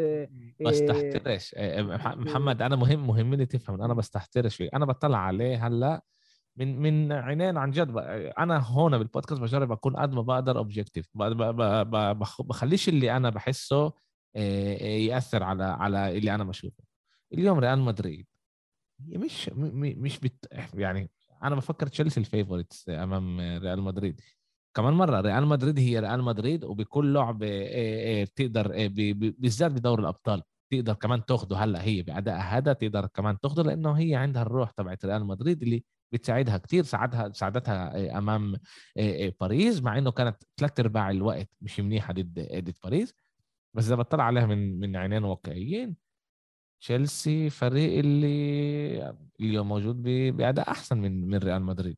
[0.66, 4.70] بس إيه، تحترش إيه، مح- محمد أنا مهم مهمني تفهم أنا بس تحترش فيه.
[4.74, 6.02] أنا بطلع عليه هلأ
[6.56, 7.94] من من عينين عن جد.
[8.40, 11.10] أنا هون بالبودكاست بجرب أكون قد ما بقدر objective
[12.40, 13.94] بخليش اللي أنا بحسه
[14.36, 16.84] يأثر على على اللي أنا بشوفه.
[17.34, 18.28] اليوم ريال مدريد.
[19.00, 20.48] مش مش بت...
[20.74, 21.12] يعني
[21.44, 24.22] أنا بفكر تشيلسي ال favorites أمام ريال مدريد.
[24.74, 29.36] كمان مرة ريال مدريد هي ريال مدريد وبكل لعبه إيه، إيه، بتقدر إيه، ب- ب-
[29.42, 31.58] بالذات بدور الأبطال تقدر كمان تاخده.
[31.58, 35.84] هلأ هي بادائها هذا تقدر كمان تاخده لأنه هي عندها الروح تبعت ريال مدريد اللي
[36.14, 38.56] بتساعدها كتير ساعدها ساعدتها أمام
[39.42, 43.14] باريس مع إنه كانت ثلاث أرباع الوقت مش منيحة ضد ضد باريس.
[43.74, 45.96] بس إذا بطلع عليها من من عينين واقعيين
[46.82, 50.02] تشيلسي فريق اللي اليوم موجود
[50.38, 51.98] بأداء أحسن من من ريال مدريد.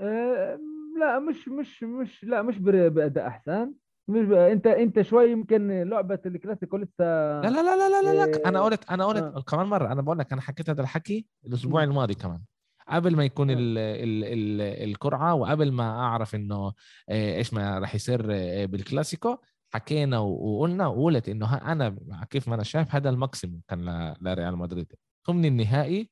[0.00, 0.58] آه،
[1.02, 3.72] لا مش مش مش لا مش بأداء أحسن
[4.08, 4.32] مش ب...
[4.32, 7.04] أنت أنت شوي يمكن لعبة الكلاسيكو لسه
[7.40, 8.48] لا لا لا لا لا, لا, لا.
[8.48, 9.40] أنا قلت أنا قلت آه.
[9.40, 11.84] كمان مرة أنا بقول لك أنا حكيت هذا الحكي الأسبوع.
[11.84, 12.40] الماضي كمان
[12.88, 13.54] قبل ما يكون آه.
[13.54, 14.60] ال ال ال
[14.90, 16.72] القرعة وقبل ما أعرف إنه
[17.08, 19.36] آه، إيش ما راح يصير آه، بالكلاسيكو
[19.74, 21.96] حكينا وقلنا وقلت إنه أنا
[22.30, 24.92] كيف ما أنا شايف هذا ال maximum كان لريال مدريد
[25.26, 26.10] ثمن النهائي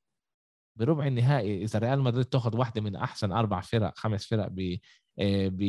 [0.80, 4.76] بربع النهائي إذا ريال مدريد تاخذ واحدة من أحسن أربع فرق خمس فرق ب
[5.18, 5.62] آه، ب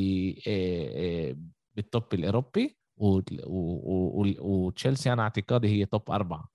[0.48, 1.36] آه، آه،
[1.76, 2.78] بال top الأوروبي
[4.40, 6.50] وتشيلسي أنا اعتقادي هي top أربعة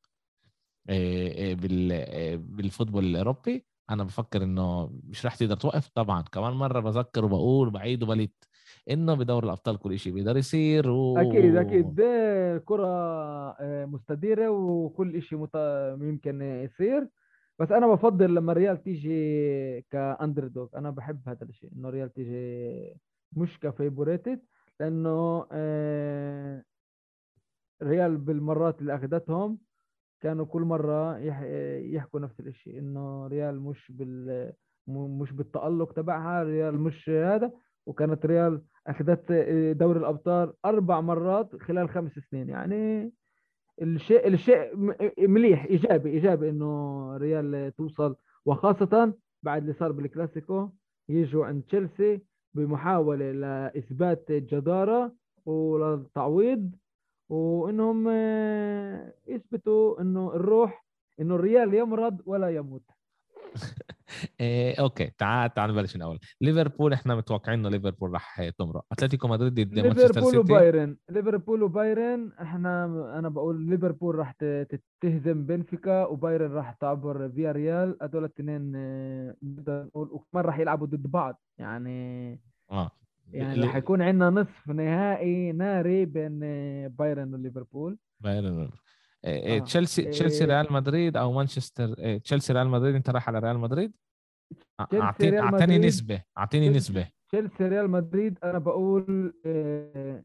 [0.89, 3.67] بال- بال football الأوروبي.
[3.91, 5.89] أنا بفكر إنه مش راح تقدر توقف.
[5.95, 8.45] طبعا كمان مرة بذكر وبقول وبعيد وبليت
[8.91, 11.19] إنه بدور الأبطال كل شيء بيقدر يصير و...
[11.19, 12.01] أكيد أكيد.
[12.65, 13.57] كرة
[13.87, 15.55] مستديرة وكل شيء مت...
[16.01, 17.09] يمكن يصير.
[17.59, 22.95] بس أنا بفضل لما الريال تيجي ك underdog أنا بحب هذا الشيء إنه الريال تيجي
[23.33, 24.41] مش ك favorited
[24.81, 26.63] لأنه آه،
[27.83, 29.59] ريال بالمرات اللي أخذتهم
[30.21, 31.43] كانوا كل مرة يح...
[31.95, 34.53] يحكوا نفس الشيء إنه ريال مش بال
[34.89, 37.53] مش بالتألق تبعها ريال مش هذا
[37.87, 39.33] وكانت ريال أخذت
[39.79, 43.13] دوري الأبطال أربع مرات خلال خمس سنين يعني
[43.83, 44.77] الشيء الشيء
[45.19, 48.17] مليح إيجابي إيجابي إنه ريال توصل.
[48.47, 50.69] وخاصة بعد اللي صار بالكلاسيكو
[51.09, 52.21] يجوا عند تشيلسي
[52.55, 55.13] بمحاولة لإثبات الجدارة
[55.47, 56.71] وللتعويض
[57.29, 60.87] وإنهم آه، يثبتوا إنه الروح
[61.21, 62.83] إنه الريال يمرض ولا يموت.
[64.41, 68.85] إيه okay تعال تعال نبلش من اول ليفربول إحنا متوقعين إنه ليفربول راح تمرق.
[68.93, 70.39] أتلتيكو مدريد ضد مانشستر ليفربول سيتي.
[70.53, 70.97] وبايرن.
[71.11, 72.85] ليفربول وبايرن إحنا
[73.19, 74.33] أنا بقول ليفربول راح
[75.01, 81.07] تهزم بنفيكا وبايرن راح تعبر فياريال هدول الاثنين آه، نقدر نقول وكمان راح يلعبوا ضد
[81.11, 81.43] بعض.
[81.59, 82.91] يعني آه.
[83.33, 88.71] يعني راح يكون عندنا نصف نهائي ناري بين آه، بايرن وليفربول بايرن
[89.27, 89.65] إيه إيه آه.
[89.65, 90.51] تشيلسي تشيلسي إيه.
[90.51, 93.93] ريال مدريد أو مانشستر إيه تشيلسي ريال مدريد أنت رايح على ريال مدريد
[94.89, 95.79] تشيلسي أعطيني أعطيني.
[95.79, 100.23] نسبة أعطيني تشيلسي- نسبة تشيلسي ريال مدريد أنا بقول آه،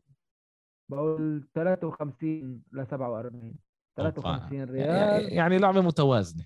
[0.91, 3.55] بقول 53 ل 47
[3.97, 6.45] 53 ريال يعني لعبه متوازنه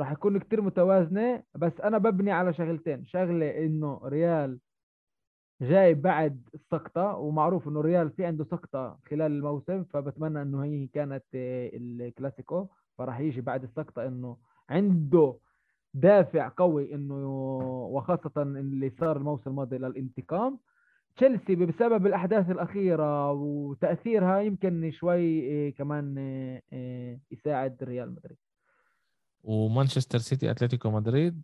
[0.00, 4.58] راح يكون كتير متوازنة بس أنا ببني على شغلتين شغلة إنه ريال
[5.62, 11.24] جاي بعد السقطة ومعروف إنه ريال في عنده سقطة خلال الموسم فبتمنى إنه هي كانت
[11.34, 12.66] آه، الكلاسيكو.
[12.98, 14.36] فراح يجي بعد السقطة إنه
[14.70, 15.36] عنده
[15.94, 17.26] دافع قوي إنه
[17.92, 20.58] وخاصة اللي صار الموسم الماضي للانتقام.
[21.16, 26.14] تشيلسي بسبب الأحداث الأخيرة وتأثيرها يمكن شوي آه، كمان
[26.72, 28.38] آه، يساعد ريال مدريد.
[29.44, 31.42] ومانشستر سيتي أتلتيكو مدريد؟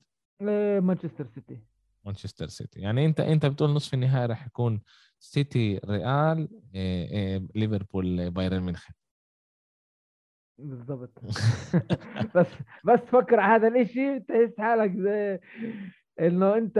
[0.80, 1.58] مانشستر سيتي؟
[2.04, 2.80] مانشستر سيتي.
[2.80, 4.80] يعني أنت أنت بتقول نصف النهائي راح يكون
[5.18, 8.86] سيتي ريال إيه إيه ليفربول بايرن ميونخ.
[10.58, 11.20] بالضبط.
[12.34, 12.46] بس
[12.84, 15.38] بس فكر على هذا الإشي تحس حالك زي
[16.20, 16.78] إنه أنت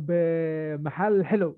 [0.00, 1.56] بمحل حلو.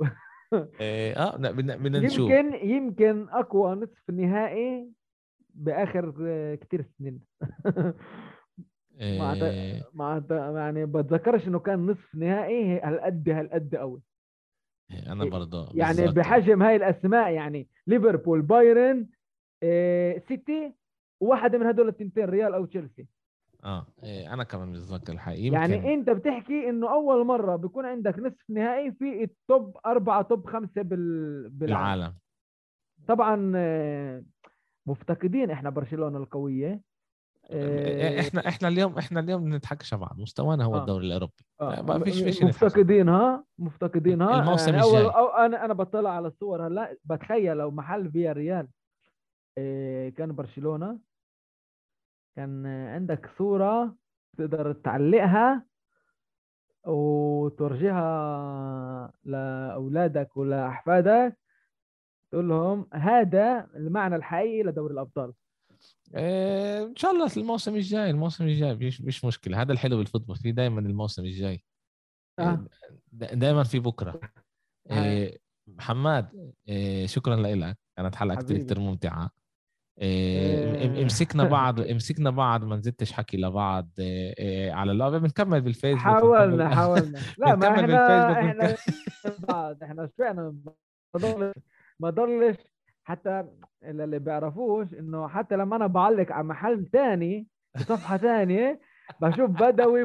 [0.81, 2.31] إيه آه بدنا بدنا نشوف.
[2.31, 4.89] يمكن يمكن أقوى نصف نهائي
[5.55, 7.21] بآخر آه، كتير سنين.
[8.99, 14.01] ما إيه أعت- ما يعني بتذكرش إنه كان نصف نهائي هالقد هالقد قوي
[15.07, 16.17] أنا برضه يعني بالظبط.
[16.17, 19.07] بحجم هاي الأسماء يعني ليفربول بايرن
[19.63, 20.75] آه، سيتي
[21.21, 23.07] وواحدة من هدول التنتين ريال أو تشيلسي.
[23.65, 23.87] آه.
[24.05, 25.41] إيه أنا كمان بتذكر الحقيقة.
[25.47, 30.23] يمكن يعني أنت بتحكي إنه أول مرة بيكون عندك نصف نهائي في ال top أربعة
[30.23, 31.49] top خمسة بال...
[31.49, 32.01] بالعالم.
[32.01, 32.15] العالم
[33.09, 34.23] طبعا آه،
[34.87, 36.73] مفتقدين إحنا برشلونة القوية.
[36.73, 36.81] آه،
[37.51, 40.81] إحنا إحنا اليوم إحنا اليوم بنضحكش على بعض مستوانا هو آه.
[40.81, 42.43] الدوري الأوروبي آه، ما فيش- فيش.
[42.43, 45.07] مفتقدينها مفتقدينها الموسم يعني الجاي.
[45.07, 48.69] أو أنا أنا بطلع على الصور هلا بتخيل لو محل فيا ريال
[49.59, 50.99] آه، كان برشلونة
[52.37, 53.95] كان آه، عندك صورة
[54.39, 55.65] تقدر تعلقها
[57.79, 61.39] وتورجيها لأولادك ولأحفادك
[62.33, 65.33] تقول لهم هذا المعنى الحقيقي لدوري الأبطال
[66.17, 69.63] إن شاء الله الموسم الجاي الموسم الجاي مش مش مشكلة.
[69.63, 71.65] هذا الحلو بالفوتبول في دائما الموسم الجاي.
[72.39, 72.65] آه.
[73.13, 74.21] دائما في بكرة.
[74.91, 75.09] هاي.
[75.09, 78.59] إيه محمد إيه شكرا لك كانت حلقة كثير.
[78.59, 79.31] كثير ممتعة.
[80.01, 81.05] إيه إيه.
[81.05, 83.91] مسكنا بعض مسكنا بعض ما نزدتش حكي لبعض.
[83.99, 85.19] إيه إيه على اللعبة.
[85.19, 87.19] بنكمل بالفيسبوك حاولنا حاولنا.
[87.39, 88.77] لا ما إحنا إحنا
[89.39, 89.83] بعض.
[89.83, 90.55] إحنا شبعنا
[91.15, 91.55] ما ضلش
[92.01, 92.57] ما ضلش
[93.05, 93.45] حتى
[93.83, 97.47] اللي اللي بيعرفوش إنه حتى لما أنا بعلق على محل تاني
[97.77, 98.81] بصفحه تانية
[99.21, 100.05] بشوف بدوي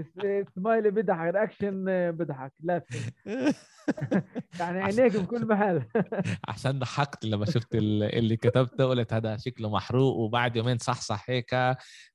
[0.00, 2.52] س- smiley بيضحك reaction بيضحك.
[2.60, 2.82] لا
[4.60, 5.82] يعني عينيك بكل محل.
[6.48, 11.54] عشان ضحكت لما شفت ال- اللي كتبته قلت هذا شكله محروق وبعد يومين صحصح هيك.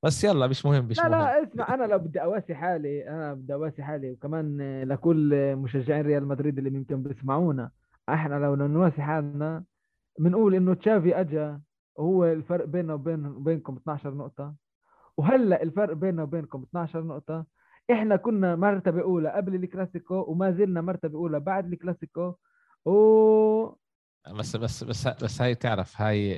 [0.02, 1.12] بس يلا مش مهم مش لا مهم.
[1.20, 6.28] لا اسمع أنا لو بدي أواسي حالي أنا بدي أواسي حالي وكمان لكل مشجعين ريال
[6.28, 7.70] مدريد اللي يمكن بيسمعونا
[8.08, 9.64] إحنا لو نواسي حالنا
[10.18, 11.58] بنقول إنه تشافي اجى
[11.96, 14.54] وهو الفرق بيننا وبين وبينكم 12 نقطة.
[15.16, 17.44] وهلأ الفرق بيننا وبينكم 12 نقطة.
[17.90, 22.34] إحنا كنا مرتبة أولى قبل الكلاسيكو وما زلنا مرتبة أولى بعد الكلاسيكو.
[22.84, 22.92] و
[24.30, 26.34] بس بس بس بس هاي تعرف هاي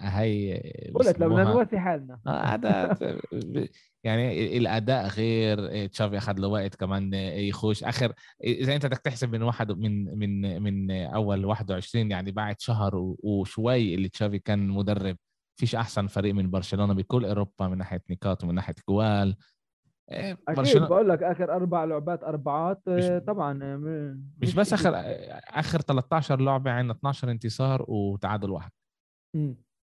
[0.00, 0.54] هاي
[0.94, 2.20] قلت لو بدنا نواسي حالنا.
[2.26, 2.96] آه، هذا
[4.04, 7.84] يعني الأداء غير تشافي أخذ له وقت كمان يخش.
[7.84, 8.12] آخر
[8.44, 13.94] إذا أنت بدك تحسب من واحد من من من أول 21 يعني بعد شهر وشوي
[13.94, 15.16] اللي تشافي كان مدرب
[15.56, 19.36] فيش أحسن فريق من برشلونة بكل أوروبا من ناحية نقاط ومن ناحية جوال.
[20.56, 24.72] برشلونة بقول لك آخر أربع لعبات أربعات مش- آه، طبعا آه، م- مش بس.
[24.72, 24.92] آخر
[25.58, 28.70] آخر 13 لعبة عندنا 12 انتصار وتعادل واحد.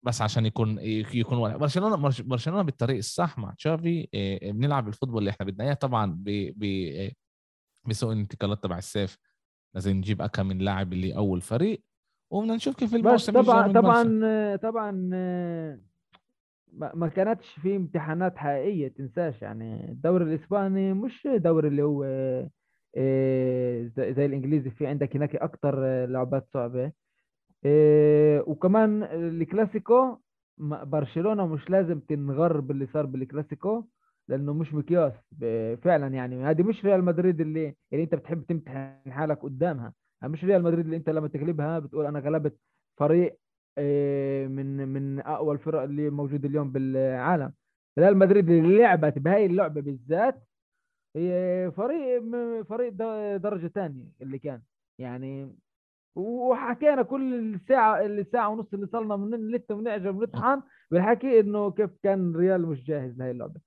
[0.04, 0.78] بس عشان يكون
[1.14, 1.58] يكون واحد.
[1.58, 4.08] برشلونة برش- برشلونة بالطريق الصح مع تشافي
[4.42, 6.24] بنلعب الفوتبول اللي إحنا بدنا إياه طبعا ب
[6.58, 7.12] ب إيه،
[7.88, 9.18] بسوق الانتقالات تبع الصيف
[9.74, 11.82] لازم نجيب اكم من لاعب اللي أول فريق
[12.32, 13.72] وبدنا نشوف كيف الموسم طبعا.
[13.72, 15.80] طبعا آه، طبعا آه،
[16.94, 19.42] ما كانتش في امتحانات حقيقية تنساش.
[19.42, 22.04] يعني الدوري الإسباني مش دوري اللي هو
[22.96, 24.70] آه، زي زي الإنجليزي.
[24.70, 26.92] في عندك هناك أكتر آه، لعبات صعبة.
[27.64, 30.18] آه، وكمان الكلاسيكو
[30.58, 33.84] برشلونة مش لازم تنغر باللي صار بالكلاسيكو
[34.28, 35.12] لأنه مش مقياس.
[35.82, 39.92] فعلا يعني هذه مش ريال مدريد اللي اللي أنت بتحب تمتحن حالك قدامها.
[40.22, 42.56] مش ريال مدريد اللي أنت لما تغلبها بتقول أنا غلبت
[42.96, 43.38] فريق
[44.48, 47.52] من من أقوى الفرق اللي موجودة اليوم بالعالم.
[47.98, 50.42] ريال مدريد اللي لعبت بهاي اللعبة بالذات
[51.16, 52.22] هي فريق
[52.62, 52.92] فريق
[53.36, 54.62] درجة ثانية اللي كان.
[55.00, 55.56] يعني
[56.16, 62.36] وحكينا كل الساعة الساعة ونص اللي صلنا من نلت ونعجب ونطحن بالحكي إنه كيف كان
[62.36, 63.60] ريال مش جاهز لهي اللعبة.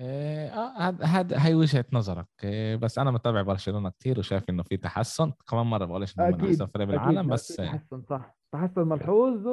[0.00, 2.26] آه هذا هذا هي وجهة نظرك.
[2.44, 5.32] إيه، بس أنا متابع برشلونة كثير وشايف إنه في تحسن.
[5.50, 8.36] كمان مرة بقولش إنه من أحسن فريق أكيد بالعالم بس في تحسن صح.
[8.54, 9.48] تحسن ملحوظ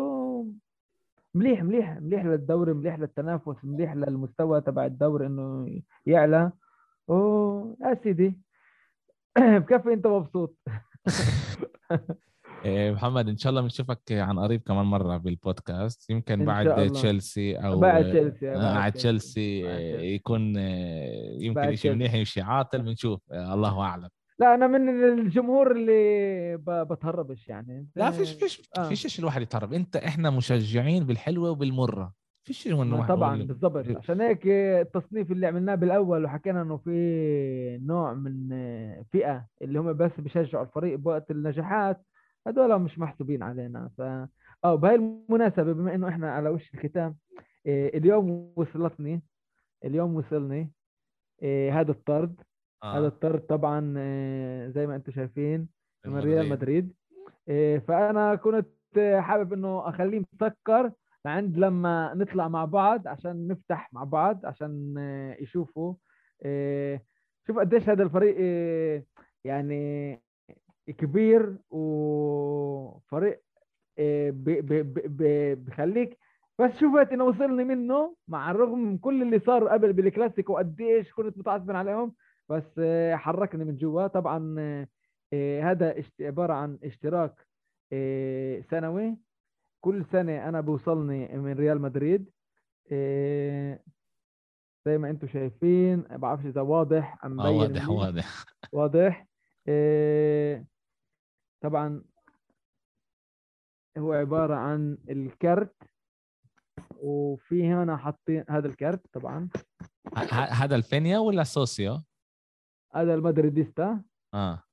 [1.35, 5.67] مليح مليح مليح للدوري مليح للتنافس مليح للمستوى تبع الدوري إنه
[6.05, 6.51] يعلى
[7.07, 7.15] و
[7.81, 8.39] يا سيدي
[9.59, 10.57] بكفي أنت مبسوط
[12.65, 16.91] إيه، محمد إن شاء الله بنشوفك عن قريب كمان مرة بالبودكاست يمكن بعد.
[16.91, 19.61] تشيلسي أو بعد تشيلسي، آه، بعد تشيلسي،.
[20.15, 22.13] يكون آه، يمكن شيء منيح.
[22.13, 24.09] يمشي عاطل بنشوف آه، الله أعلم
[24.41, 24.89] لا أنا من
[25.19, 27.87] الجمهور اللي بتهربش يعني.
[27.95, 28.89] لا فيش فيش آه.
[28.89, 29.73] فيش شيء الواحد يتهرب.
[29.73, 32.13] أنت إحنا مشجعين بالحلوة وبالمرة.
[32.43, 33.97] فيش شيء إنه طبعا بالضبط.
[33.97, 38.49] عشان هيك التصنيف اللي عملناه بالأول وحكينا إنه في نوع من
[39.11, 42.01] فئة اللي هم بس بيشجعوا الفريق بوقت النجاحات
[42.47, 43.89] هذول مش محسوبين علينا.
[43.97, 44.01] ف
[44.63, 47.15] آه بهاي المناسبة بما إنه إحنا على وش الختام
[47.65, 49.23] إيه اليوم وصلتني
[49.85, 50.71] اليوم وصلني
[51.43, 52.41] إيه هذا الطرد.
[52.83, 53.07] هذا آه.
[53.07, 55.67] الطرد طبعا إيه زي ما أنتم شايفين
[56.05, 56.51] من ريال مدريد.
[56.51, 56.93] مدريد
[57.49, 58.67] إيه، فأنا كنت
[59.19, 60.91] حابب إنه أخليه مسكر
[61.25, 65.93] لعند لما نطلع مع بعض عشان نفتح مع بعض عشان آه، يشوفوا
[66.43, 67.01] آه،
[67.47, 69.03] شوف قديش هذا الفريق آه،
[69.43, 70.21] يعني
[70.87, 73.41] كبير وفريق
[73.99, 74.33] آه،
[75.55, 76.17] بخليك
[76.59, 81.37] بس شفت إنه وصلني منه مع الرغم من كل اللي صار قبل بالكلاسيكو قديش كنت
[81.37, 82.13] متعصب عليهم
[82.51, 84.07] بس آه، حركني من جوا.
[84.07, 84.87] طبعا آه،
[85.33, 87.47] آه، هذا عبارة عن اشتراك
[87.93, 89.17] آه، سنوي.
[89.83, 92.29] كل سنة أنا بوصلني من ريال مدريد
[92.91, 93.79] آه،
[94.85, 96.01] زي ما أنتم شايفين.
[96.01, 97.89] بعرفش إذا واضح أم آه مبين واضح.
[97.89, 98.45] واضح.
[98.73, 99.27] واضح.
[99.67, 100.65] آه،
[101.63, 102.03] طبعا
[103.97, 105.75] هو عبارة عن الكرت.
[106.97, 109.49] وفي هنا حاطين هذا الكرت طبعا.
[110.49, 111.97] هذا الفينيا ولا socio؟
[112.95, 114.01] هذا ال Madridista.
[114.33, 114.63] آه.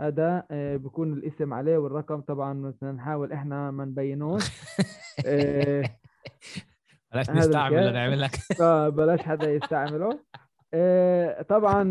[0.00, 4.44] هذا آه، بيكون الاسم عليه والرقم طبعا نحاول إحنا ما نبينوش.
[5.26, 5.84] آه،
[7.12, 7.94] بلاش هذا نستعمل الكاس.
[7.94, 8.34] نعمل لك.
[8.58, 10.20] فبلاش حدا يستعمله.
[10.74, 11.82] آه، طبعا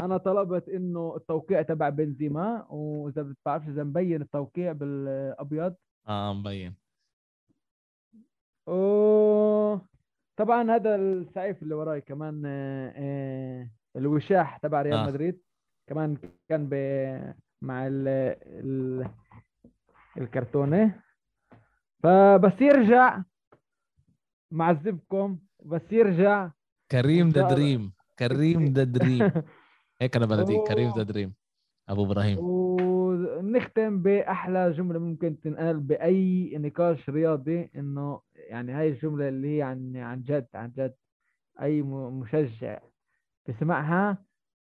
[0.00, 5.74] أنا طلبت إنه التوقيع تبع بنزيما وإذا بتعرفش إذا مبين التوقيع بالأبيض.
[6.08, 6.74] آه مبين.
[8.68, 9.76] و
[10.36, 12.42] طبعا هذا السعيف اللي وراي كمان
[13.98, 15.06] الوشاح تبع ريال آه.
[15.06, 15.40] مدريد
[15.88, 16.16] كمان
[16.48, 16.74] كان ب...
[17.62, 18.08] مع ال...
[18.46, 19.08] ال...
[20.18, 21.00] الكرتونة
[22.02, 23.22] فبس يرجع
[24.50, 26.50] معذبكم بس يرجع
[26.90, 27.48] كريم the.
[27.48, 29.30] dream كريم the dream
[30.00, 31.02] هيك أنا بناديك كريم the.
[31.02, 31.34] dream
[31.88, 39.56] أبو إبراهيم ونختم بأحلى جملة ممكن تنقال بأي نقاش رياضي إنه يعني هاي الجملة اللي
[39.58, 40.94] هي عن عن جد عن جد
[41.62, 42.80] أي مشجع
[43.48, 44.24] بسمعها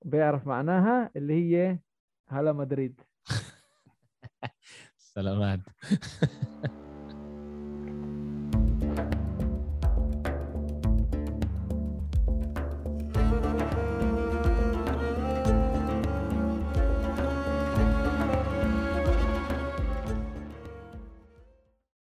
[0.05, 1.79] بيعرف معناها اللي هي
[2.29, 3.01] هلا مدريد.
[5.15, 5.61] سلامات.